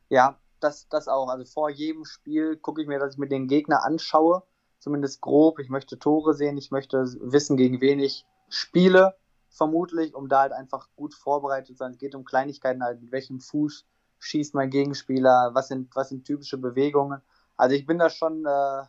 Ja, 0.07 0.39
das, 0.59 0.87
das 0.89 1.07
auch. 1.07 1.29
Also 1.29 1.45
vor 1.45 1.69
jedem 1.69 2.05
Spiel 2.05 2.57
gucke 2.57 2.81
ich 2.81 2.87
mir, 2.87 2.99
dass 2.99 3.13
ich 3.13 3.19
mir 3.19 3.27
den 3.27 3.47
Gegner 3.47 3.83
anschaue, 3.83 4.43
zumindest 4.79 5.21
grob. 5.21 5.59
Ich 5.59 5.69
möchte 5.69 5.99
Tore 5.99 6.33
sehen, 6.33 6.57
ich 6.57 6.71
möchte 6.71 7.03
wissen, 7.21 7.57
gegen 7.57 7.81
wen 7.81 7.99
ich 7.99 8.25
spiele, 8.49 9.15
vermutlich, 9.49 10.15
um 10.15 10.29
da 10.29 10.41
halt 10.41 10.53
einfach 10.53 10.89
gut 10.95 11.13
vorbereitet 11.13 11.67
zu 11.67 11.73
sein. 11.75 11.91
Es 11.91 11.97
geht 11.97 12.15
um 12.15 12.25
Kleinigkeiten 12.25 12.83
halt, 12.83 13.01
mit 13.01 13.11
welchem 13.11 13.39
Fuß 13.39 13.85
schießt 14.19 14.53
mein 14.53 14.69
Gegenspieler, 14.69 15.51
was 15.53 15.69
sind, 15.69 15.95
was 15.95 16.09
sind 16.09 16.25
typische 16.25 16.57
Bewegungen. 16.57 17.21
Also 17.55 17.75
ich 17.75 17.85
bin 17.85 17.97
da 17.97 18.09
schon 18.09 18.45
äh, 18.45 18.83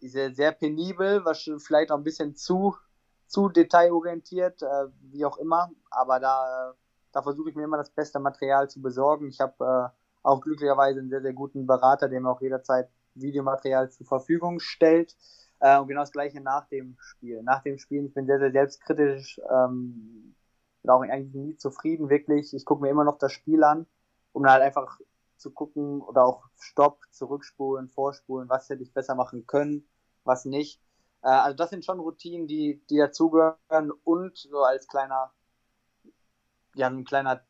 sehr, 0.00 0.34
sehr 0.34 0.52
penibel, 0.52 1.24
was 1.24 1.48
vielleicht 1.58 1.90
auch 1.90 1.96
ein 1.96 2.04
bisschen 2.04 2.34
zu, 2.34 2.76
zu 3.26 3.48
detailorientiert, 3.48 4.62
äh, 4.62 4.86
wie 5.00 5.24
auch 5.24 5.38
immer, 5.38 5.70
aber 5.90 6.18
da, 6.18 6.74
da 7.12 7.22
versuche 7.22 7.50
ich 7.50 7.56
mir 7.56 7.64
immer 7.64 7.76
das 7.76 7.90
beste 7.90 8.18
Material 8.18 8.68
zu 8.68 8.82
besorgen. 8.82 9.28
Ich 9.28 9.40
habe 9.40 9.92
äh, 9.92 10.01
auch 10.22 10.40
glücklicherweise 10.40 11.00
einen 11.00 11.10
sehr, 11.10 11.22
sehr 11.22 11.32
guten 11.32 11.66
Berater, 11.66 12.08
der 12.08 12.20
mir 12.20 12.30
auch 12.30 12.40
jederzeit 12.40 12.88
Videomaterial 13.14 13.90
zur 13.90 14.06
Verfügung 14.06 14.60
stellt. 14.60 15.16
Äh, 15.60 15.78
und 15.78 15.88
genau 15.88 16.00
das 16.00 16.12
gleiche 16.12 16.40
nach 16.40 16.68
dem 16.68 16.96
Spiel. 17.00 17.42
Nach 17.42 17.62
dem 17.62 17.78
Spiel, 17.78 18.06
ich 18.06 18.14
bin 18.14 18.26
sehr, 18.26 18.38
sehr 18.38 18.52
selbstkritisch, 18.52 19.40
ähm, 19.50 20.34
bin 20.82 20.90
auch 20.90 21.02
eigentlich 21.02 21.34
nie 21.34 21.56
zufrieden, 21.56 22.08
wirklich. 22.08 22.54
Ich 22.54 22.64
gucke 22.64 22.82
mir 22.82 22.90
immer 22.90 23.04
noch 23.04 23.18
das 23.18 23.32
Spiel 23.32 23.62
an, 23.62 23.86
um 24.32 24.42
dann 24.42 24.52
halt 24.52 24.62
einfach 24.62 24.98
zu 25.36 25.50
gucken 25.50 26.00
oder 26.00 26.24
auch 26.24 26.44
Stopp, 26.58 27.00
zurückspulen, 27.10 27.88
vorspulen, 27.88 28.48
was 28.48 28.68
hätte 28.68 28.82
ich 28.82 28.92
besser 28.92 29.14
machen 29.14 29.46
können, 29.46 29.86
was 30.24 30.44
nicht. 30.44 30.80
Äh, 31.22 31.28
also 31.28 31.56
das 31.56 31.70
sind 31.70 31.84
schon 31.84 32.00
Routinen, 32.00 32.46
die, 32.46 32.82
die 32.90 32.98
dazugehören 32.98 33.90
und 34.04 34.38
so 34.38 34.62
als 34.62 34.86
kleiner, 34.86 35.32
ja, 36.74 36.88
ein 36.88 37.04
kleiner 37.04 37.42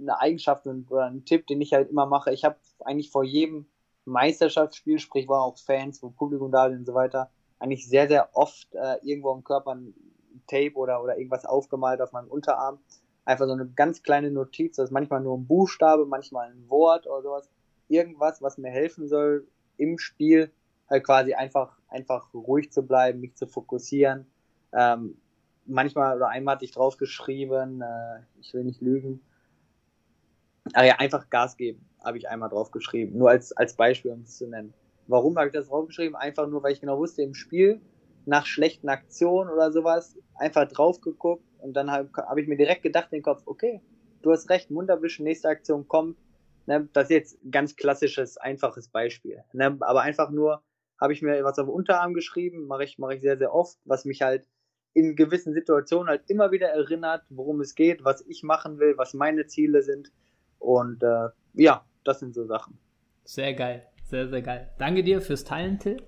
eine 0.00 0.18
Eigenschaft 0.18 0.66
oder 0.66 1.06
ein 1.06 1.24
Tipp, 1.24 1.46
den 1.46 1.60
ich 1.60 1.72
halt 1.72 1.90
immer 1.90 2.06
mache. 2.06 2.32
Ich 2.32 2.44
habe 2.44 2.56
eigentlich 2.80 3.10
vor 3.10 3.24
jedem 3.24 3.66
Meisterschaftsspiel, 4.04 4.98
sprich 4.98 5.28
war 5.28 5.42
auch 5.42 5.58
Fans, 5.58 6.02
wo 6.02 6.10
Publikum 6.10 6.50
da 6.50 6.68
sind 6.68 6.80
und 6.80 6.86
so 6.86 6.94
weiter, 6.94 7.30
eigentlich 7.58 7.86
sehr, 7.88 8.08
sehr 8.08 8.30
oft 8.34 8.74
äh, 8.74 8.96
irgendwo 9.02 9.32
im 9.32 9.44
Körper 9.44 9.74
ein 9.74 9.94
Tape 10.46 10.74
oder, 10.74 11.02
oder 11.02 11.16
irgendwas 11.18 11.44
aufgemalt 11.44 12.00
auf 12.00 12.12
meinem 12.12 12.28
Unterarm. 12.28 12.78
Einfach 13.24 13.46
so 13.46 13.52
eine 13.52 13.68
ganz 13.68 14.02
kleine 14.02 14.30
Notiz, 14.30 14.76
das 14.76 14.86
ist 14.86 14.92
manchmal 14.92 15.20
nur 15.20 15.36
ein 15.36 15.46
Buchstabe, 15.46 16.06
manchmal 16.06 16.50
ein 16.50 16.68
Wort 16.68 17.06
oder 17.06 17.22
sowas. 17.22 17.50
Irgendwas, 17.88 18.40
was 18.40 18.56
mir 18.56 18.70
helfen 18.70 19.08
soll, 19.08 19.46
im 19.76 19.98
Spiel 19.98 20.50
halt 20.88 21.04
quasi 21.04 21.34
einfach, 21.34 21.76
einfach 21.88 22.32
ruhig 22.34 22.72
zu 22.72 22.82
bleiben, 22.82 23.20
mich 23.20 23.34
zu 23.36 23.46
fokussieren. 23.46 24.26
Ähm, 24.72 25.16
manchmal 25.66 26.16
oder 26.16 26.28
einmal 26.28 26.56
hatte 26.56 26.64
ich 26.64 26.72
drauf 26.72 26.96
geschrieben, 26.96 27.82
äh, 27.82 28.20
ich 28.40 28.52
will 28.54 28.64
nicht 28.64 28.80
lügen, 28.80 29.20
aber 30.74 30.86
ja, 30.86 30.96
einfach 30.98 31.30
Gas 31.30 31.56
geben, 31.56 31.84
habe 32.04 32.18
ich 32.18 32.28
einmal 32.28 32.48
drauf 32.48 32.70
geschrieben. 32.70 33.18
Nur 33.18 33.30
als, 33.30 33.52
als 33.52 33.74
Beispiel, 33.74 34.12
um 34.12 34.20
es 34.22 34.38
zu 34.38 34.46
nennen. 34.46 34.74
Warum 35.06 35.36
habe 35.36 35.48
ich 35.48 35.52
das 35.52 35.68
draufgeschrieben? 35.68 36.14
Einfach 36.14 36.48
nur, 36.48 36.62
weil 36.62 36.72
ich 36.72 36.80
genau 36.80 36.98
wusste, 36.98 37.22
im 37.22 37.34
Spiel, 37.34 37.80
nach 38.26 38.46
schlechten 38.46 38.88
Aktionen 38.88 39.50
oder 39.50 39.72
sowas, 39.72 40.16
einfach 40.34 40.68
drauf 40.68 41.00
geguckt 41.00 41.44
und 41.58 41.74
dann 41.74 41.90
habe 41.90 42.10
hab 42.14 42.38
ich 42.38 42.46
mir 42.46 42.56
direkt 42.56 42.82
gedacht 42.82 43.08
in 43.10 43.18
den 43.18 43.22
Kopf, 43.22 43.42
okay, 43.46 43.80
du 44.22 44.30
hast 44.30 44.48
recht, 44.50 44.70
Munderwischen, 44.70 45.24
nächste 45.24 45.48
Aktion 45.48 45.88
kommt. 45.88 46.16
Ne, 46.66 46.88
das 46.92 47.04
ist 47.04 47.10
jetzt 47.10 47.44
ein 47.44 47.50
ganz 47.50 47.74
klassisches, 47.74 48.36
einfaches 48.36 48.88
Beispiel. 48.88 49.42
Ne, 49.52 49.76
aber 49.80 50.02
einfach 50.02 50.30
nur 50.30 50.62
habe 51.00 51.12
ich 51.12 51.22
mir 51.22 51.42
was 51.42 51.58
auf 51.58 51.66
den 51.66 51.74
Unterarm 51.74 52.14
geschrieben, 52.14 52.66
mache 52.66 52.84
ich, 52.84 52.98
mache 52.98 53.14
ich 53.14 53.22
sehr, 53.22 53.38
sehr 53.38 53.54
oft, 53.54 53.78
was 53.84 54.04
mich 54.04 54.22
halt 54.22 54.46
in 54.92 55.16
gewissen 55.16 55.54
Situationen 55.54 56.08
halt 56.08 56.28
immer 56.28 56.50
wieder 56.50 56.68
erinnert, 56.68 57.24
worum 57.30 57.60
es 57.60 57.74
geht, 57.74 58.04
was 58.04 58.24
ich 58.26 58.42
machen 58.42 58.78
will, 58.78 58.98
was 58.98 59.14
meine 59.14 59.46
Ziele 59.46 59.82
sind. 59.82 60.12
Und 60.60 61.02
äh, 61.02 61.30
ja, 61.54 61.84
das 62.04 62.20
sind 62.20 62.34
so 62.34 62.46
Sachen. 62.46 62.78
Sehr 63.24 63.54
geil, 63.54 63.86
sehr, 64.04 64.28
sehr 64.28 64.42
geil. 64.42 64.70
Danke 64.78 65.02
dir 65.02 65.20
fürs 65.20 65.44
Teilen, 65.44 65.78
Till. 65.80 66.02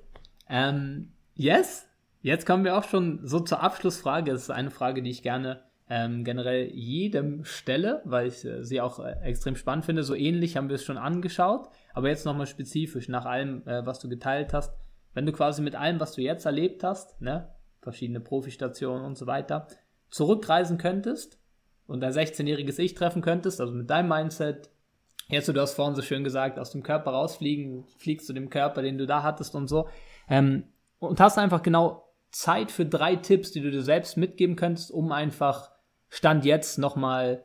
Ähm, 0.48 1.12
yes, 1.34 1.88
jetzt 2.20 2.46
kommen 2.46 2.64
wir 2.64 2.76
auch 2.76 2.84
schon 2.84 3.26
so 3.26 3.40
zur 3.40 3.60
Abschlussfrage. 3.60 4.30
Das 4.30 4.42
ist 4.42 4.50
eine 4.50 4.70
Frage, 4.70 5.02
die 5.02 5.10
ich 5.10 5.22
gerne 5.22 5.62
ähm, 5.88 6.24
generell 6.24 6.70
jedem 6.72 7.44
stelle, 7.44 8.02
weil 8.04 8.28
ich 8.28 8.44
äh, 8.44 8.62
sie 8.64 8.80
auch 8.80 8.98
äh, 8.98 9.12
extrem 9.22 9.56
spannend 9.56 9.84
finde. 9.84 10.02
So 10.04 10.14
ähnlich 10.14 10.56
haben 10.56 10.68
wir 10.68 10.76
es 10.76 10.84
schon 10.84 10.96
angeschaut, 10.96 11.68
aber 11.92 12.08
jetzt 12.08 12.24
nochmal 12.24 12.46
spezifisch 12.46 13.08
nach 13.08 13.24
allem, 13.24 13.66
äh, 13.66 13.84
was 13.84 13.98
du 13.98 14.08
geteilt 14.08 14.54
hast. 14.54 14.74
Wenn 15.12 15.26
du 15.26 15.32
quasi 15.32 15.60
mit 15.60 15.74
allem, 15.74 16.00
was 16.00 16.14
du 16.14 16.22
jetzt 16.22 16.46
erlebt 16.46 16.84
hast, 16.84 17.20
ne, 17.20 17.54
verschiedene 17.82 18.20
Profistationen 18.20 19.04
und 19.04 19.18
so 19.18 19.26
weiter, 19.26 19.66
zurückreisen 20.08 20.78
könntest 20.78 21.41
und 21.92 22.00
dein 22.00 22.12
16-jähriges 22.12 22.78
Ich 22.78 22.94
treffen 22.94 23.20
könntest, 23.20 23.60
also 23.60 23.72
mit 23.74 23.90
deinem 23.90 24.08
Mindset, 24.08 24.70
jetzt 25.28 25.46
du 25.46 25.60
hast 25.60 25.74
vorhin 25.74 25.94
so 25.94 26.00
schön 26.00 26.24
gesagt, 26.24 26.58
aus 26.58 26.70
dem 26.70 26.82
Körper 26.82 27.10
rausfliegen, 27.10 27.84
fliegst 27.98 28.26
zu 28.26 28.32
dem 28.32 28.48
Körper, 28.48 28.80
den 28.80 28.96
du 28.96 29.06
da 29.06 29.22
hattest 29.22 29.54
und 29.54 29.68
so, 29.68 29.88
ähm, 30.26 30.64
und 31.00 31.20
hast 31.20 31.36
einfach 31.36 31.62
genau 31.62 32.08
Zeit 32.30 32.70
für 32.70 32.86
drei 32.86 33.16
Tipps, 33.16 33.52
die 33.52 33.60
du 33.60 33.70
dir 33.70 33.82
selbst 33.82 34.16
mitgeben 34.16 34.56
könntest, 34.56 34.90
um 34.90 35.12
einfach 35.12 35.70
Stand 36.08 36.46
jetzt 36.46 36.78
nochmal 36.78 37.44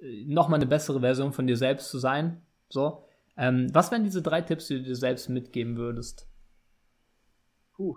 äh, 0.00 0.24
noch 0.26 0.48
mal 0.48 0.56
eine 0.56 0.66
bessere 0.66 1.00
Version 1.00 1.34
von 1.34 1.46
dir 1.46 1.58
selbst 1.58 1.90
zu 1.90 1.98
sein. 1.98 2.40
So. 2.70 3.04
Ähm, 3.36 3.68
was 3.74 3.90
wären 3.90 4.04
diese 4.04 4.22
drei 4.22 4.40
Tipps, 4.40 4.68
die 4.68 4.78
du 4.78 4.84
dir 4.84 4.96
selbst 4.96 5.28
mitgeben 5.28 5.76
würdest? 5.76 6.26
Puh. 7.74 7.96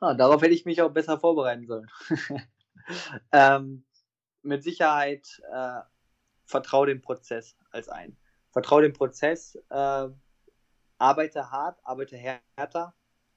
Ah, 0.00 0.14
darauf 0.14 0.40
hätte 0.40 0.54
ich 0.54 0.64
mich 0.64 0.80
auch 0.80 0.90
besser 0.90 1.18
vorbereiten 1.18 1.66
sollen. 1.66 1.86
ähm, 3.32 3.84
mit 4.42 4.62
Sicherheit 4.62 5.42
äh, 5.52 5.80
vertraue 6.44 6.86
dem 6.86 7.00
Prozess 7.00 7.56
als 7.70 7.88
ein. 7.88 8.16
Vertraue 8.50 8.82
dem 8.82 8.92
Prozess, 8.92 9.56
äh, 9.70 10.08
arbeite 10.98 11.50
hart, 11.50 11.78
arbeite 11.84 12.16
härter, 12.16 12.94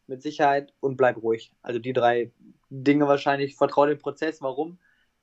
mit 0.07 0.21
Sicherheit 0.21 0.73
und 0.79 0.97
bleib 0.97 1.17
ruhig. 1.17 1.51
Also 1.61 1.79
die 1.79 1.93
drei 1.93 2.31
Dinge 2.69 3.07
wahrscheinlich. 3.07 3.55
Vertraue 3.55 3.87
dem 3.87 3.97
Prozess. 3.97 4.41
Warum? 4.41 4.79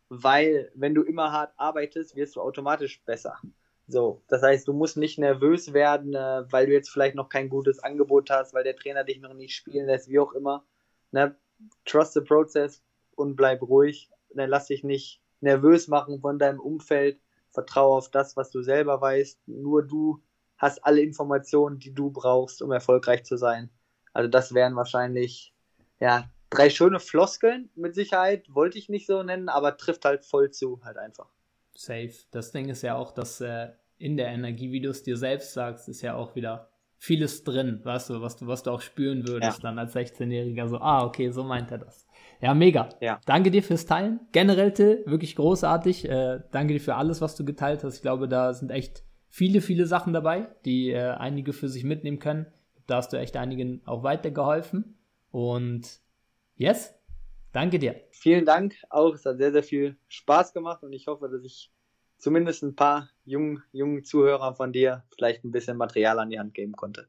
Weil 0.09 0.71
wenn 0.75 0.95
du 0.95 1.03
immer 1.03 1.33
hart 1.33 1.55
arbeitest, 1.57 2.17
wirst 2.17 2.37
du 2.37 2.41
automatisch 2.41 3.03
besser. 3.05 3.39
So, 3.87 4.23
das 4.29 4.43
heißt, 4.43 4.67
du 4.69 4.73
musst 4.73 4.97
nicht 4.97 5.19
nervös 5.19 5.73
werden, 5.73 6.15
äh, 6.15 6.45
weil 6.51 6.67
du 6.67 6.73
jetzt 6.73 6.91
vielleicht 6.91 7.15
noch 7.15 7.29
kein 7.29 7.49
gutes 7.49 7.81
Angebot 7.81 8.31
hast, 8.31 8.55
weil 8.55 8.65
der 8.65 8.77
Trainer 8.77 9.05
dich 9.05 9.21
noch 9.21 9.35
nicht 9.35 9.55
spielen 9.55 9.87
lässt, 9.87 10.09
wie 10.09 10.19
auch 10.19 10.33
immer. 10.33 10.65
Ne? 11.11 11.37
Trust 11.85 12.15
the 12.15 12.21
process 12.21 12.83
und 13.15 13.37
bleib 13.37 13.63
ruhig. 13.63 14.11
Dann 14.35 14.49
lass 14.49 14.67
dich 14.67 14.83
nicht 14.83 15.22
nervös 15.43 15.89
machen 15.89 16.21
von 16.21 16.39
deinem 16.39 16.61
Umfeld. 16.61 17.21
Vertraue 17.51 17.99
auf 17.99 18.11
das, 18.11 18.37
was 18.37 18.51
du 18.51 18.63
selber 18.63 19.01
weißt. 19.01 19.47
Nur 19.47 19.83
du 19.83 20.23
hast 20.57 20.85
alle 20.85 21.03
Informationen, 21.03 21.79
die 21.79 21.93
du 21.93 22.11
brauchst, 22.11 22.63
um 22.63 22.73
erfolgreich 22.73 23.25
zu 23.25 23.37
sein. 23.37 23.71
Also 24.13 24.29
das 24.29 24.55
wären 24.55 24.77
wahrscheinlich 24.77 25.55
ja 26.01 26.31
drei 26.51 26.71
schöne 26.71 27.01
Floskeln 27.01 27.71
mit 27.75 27.95
Sicherheit. 27.95 28.47
Wollte 28.55 28.79
ich 28.79 28.89
nicht 28.89 29.07
so 29.07 29.23
nennen, 29.23 29.49
aber 29.49 29.77
trifft 29.77 30.05
halt 30.05 30.25
voll 30.25 30.51
zu, 30.51 30.81
halt 30.85 30.97
einfach. 30.97 31.29
Safe. 31.75 32.13
Das 32.31 32.53
Ding 32.53 32.69
ist 32.69 32.83
ja 32.83 32.95
auch, 32.95 33.13
dass 33.13 33.41
äh, 33.41 33.71
in 33.99 34.17
der 34.17 34.29
Energie, 34.29 34.73
wie 34.73 34.81
du 34.81 34.91
es 34.91 35.03
dir 35.03 35.17
selbst 35.17 35.53
sagst, 35.53 35.89
ist 35.89 36.03
ja 36.03 36.15
auch 36.15 36.35
wieder 36.35 36.69
vieles 36.99 37.43
drin, 37.43 37.81
weißt 37.83 38.11
du, 38.11 38.21
was 38.21 38.37
du, 38.37 38.47
was 38.47 38.63
du 38.63 38.71
auch 38.71 38.81
spüren 38.81 39.27
würdest 39.27 39.59
ja. 39.59 39.63
dann 39.63 39.79
als 39.79 39.97
16-Jähriger. 39.97 40.69
So, 40.69 40.79
ah, 40.79 41.05
okay, 41.05 41.31
so 41.31 41.43
meint 41.43 41.71
er 41.73 41.79
das. 41.79 42.07
Ja, 42.43 42.55
mega. 42.55 42.89
Ja. 43.01 43.21
Danke 43.25 43.53
dir 43.53 43.63
fürs 43.63 43.87
Teilen. 43.87 44.19
Generell, 44.33 44.73
Till, 44.73 45.05
wirklich 45.07 45.37
großartig. 45.37 46.09
Äh, 46.09 46.41
danke 46.51 46.75
dir 46.75 46.81
für 46.81 46.97
alles, 46.97 47.21
was 47.21 47.37
du 47.37 47.45
geteilt 47.45 47.85
hast. 47.85 47.95
Ich 47.95 48.03
glaube, 48.03 48.27
da 48.27 48.53
sind 48.53 48.73
echt 48.73 49.05
viele, 49.29 49.61
viele 49.61 49.87
Sachen 49.87 50.13
dabei, 50.13 50.49
die 50.65 50.91
äh, 50.91 51.13
einige 51.13 51.53
für 51.53 51.69
sich 51.69 51.85
mitnehmen 51.85 52.19
können. 52.19 52.47
Da 52.89 52.97
hast 52.97 53.13
du 53.13 53.17
echt 53.17 53.37
einigen 53.37 53.81
auch 53.87 54.03
weitergeholfen. 54.03 54.99
Und 55.31 56.01
yes, 56.57 56.93
danke 57.53 57.79
dir. 57.79 57.95
Vielen 58.11 58.45
Dank 58.45 58.75
auch. 58.91 59.15
Es 59.15 59.25
hat 59.25 59.39
sehr, 59.39 59.53
sehr 59.53 59.63
viel 59.63 59.97
Spaß 60.09 60.53
gemacht 60.53 60.83
und 60.83 60.93
ich 60.93 61.07
hoffe, 61.07 61.29
dass 61.29 61.45
ich 61.45 61.71
zumindest 62.19 62.65
ein 62.65 62.75
paar 62.75 63.09
jungen, 63.25 63.63
jungen 63.71 64.03
Zuhörer 64.03 64.57
von 64.57 64.73
dir 64.73 65.05
vielleicht 65.15 65.45
ein 65.45 65.53
bisschen 65.53 65.77
Material 65.77 66.19
an 66.19 66.31
die 66.31 66.41
Hand 66.41 66.55
geben 66.55 66.73
konnte. 66.73 67.07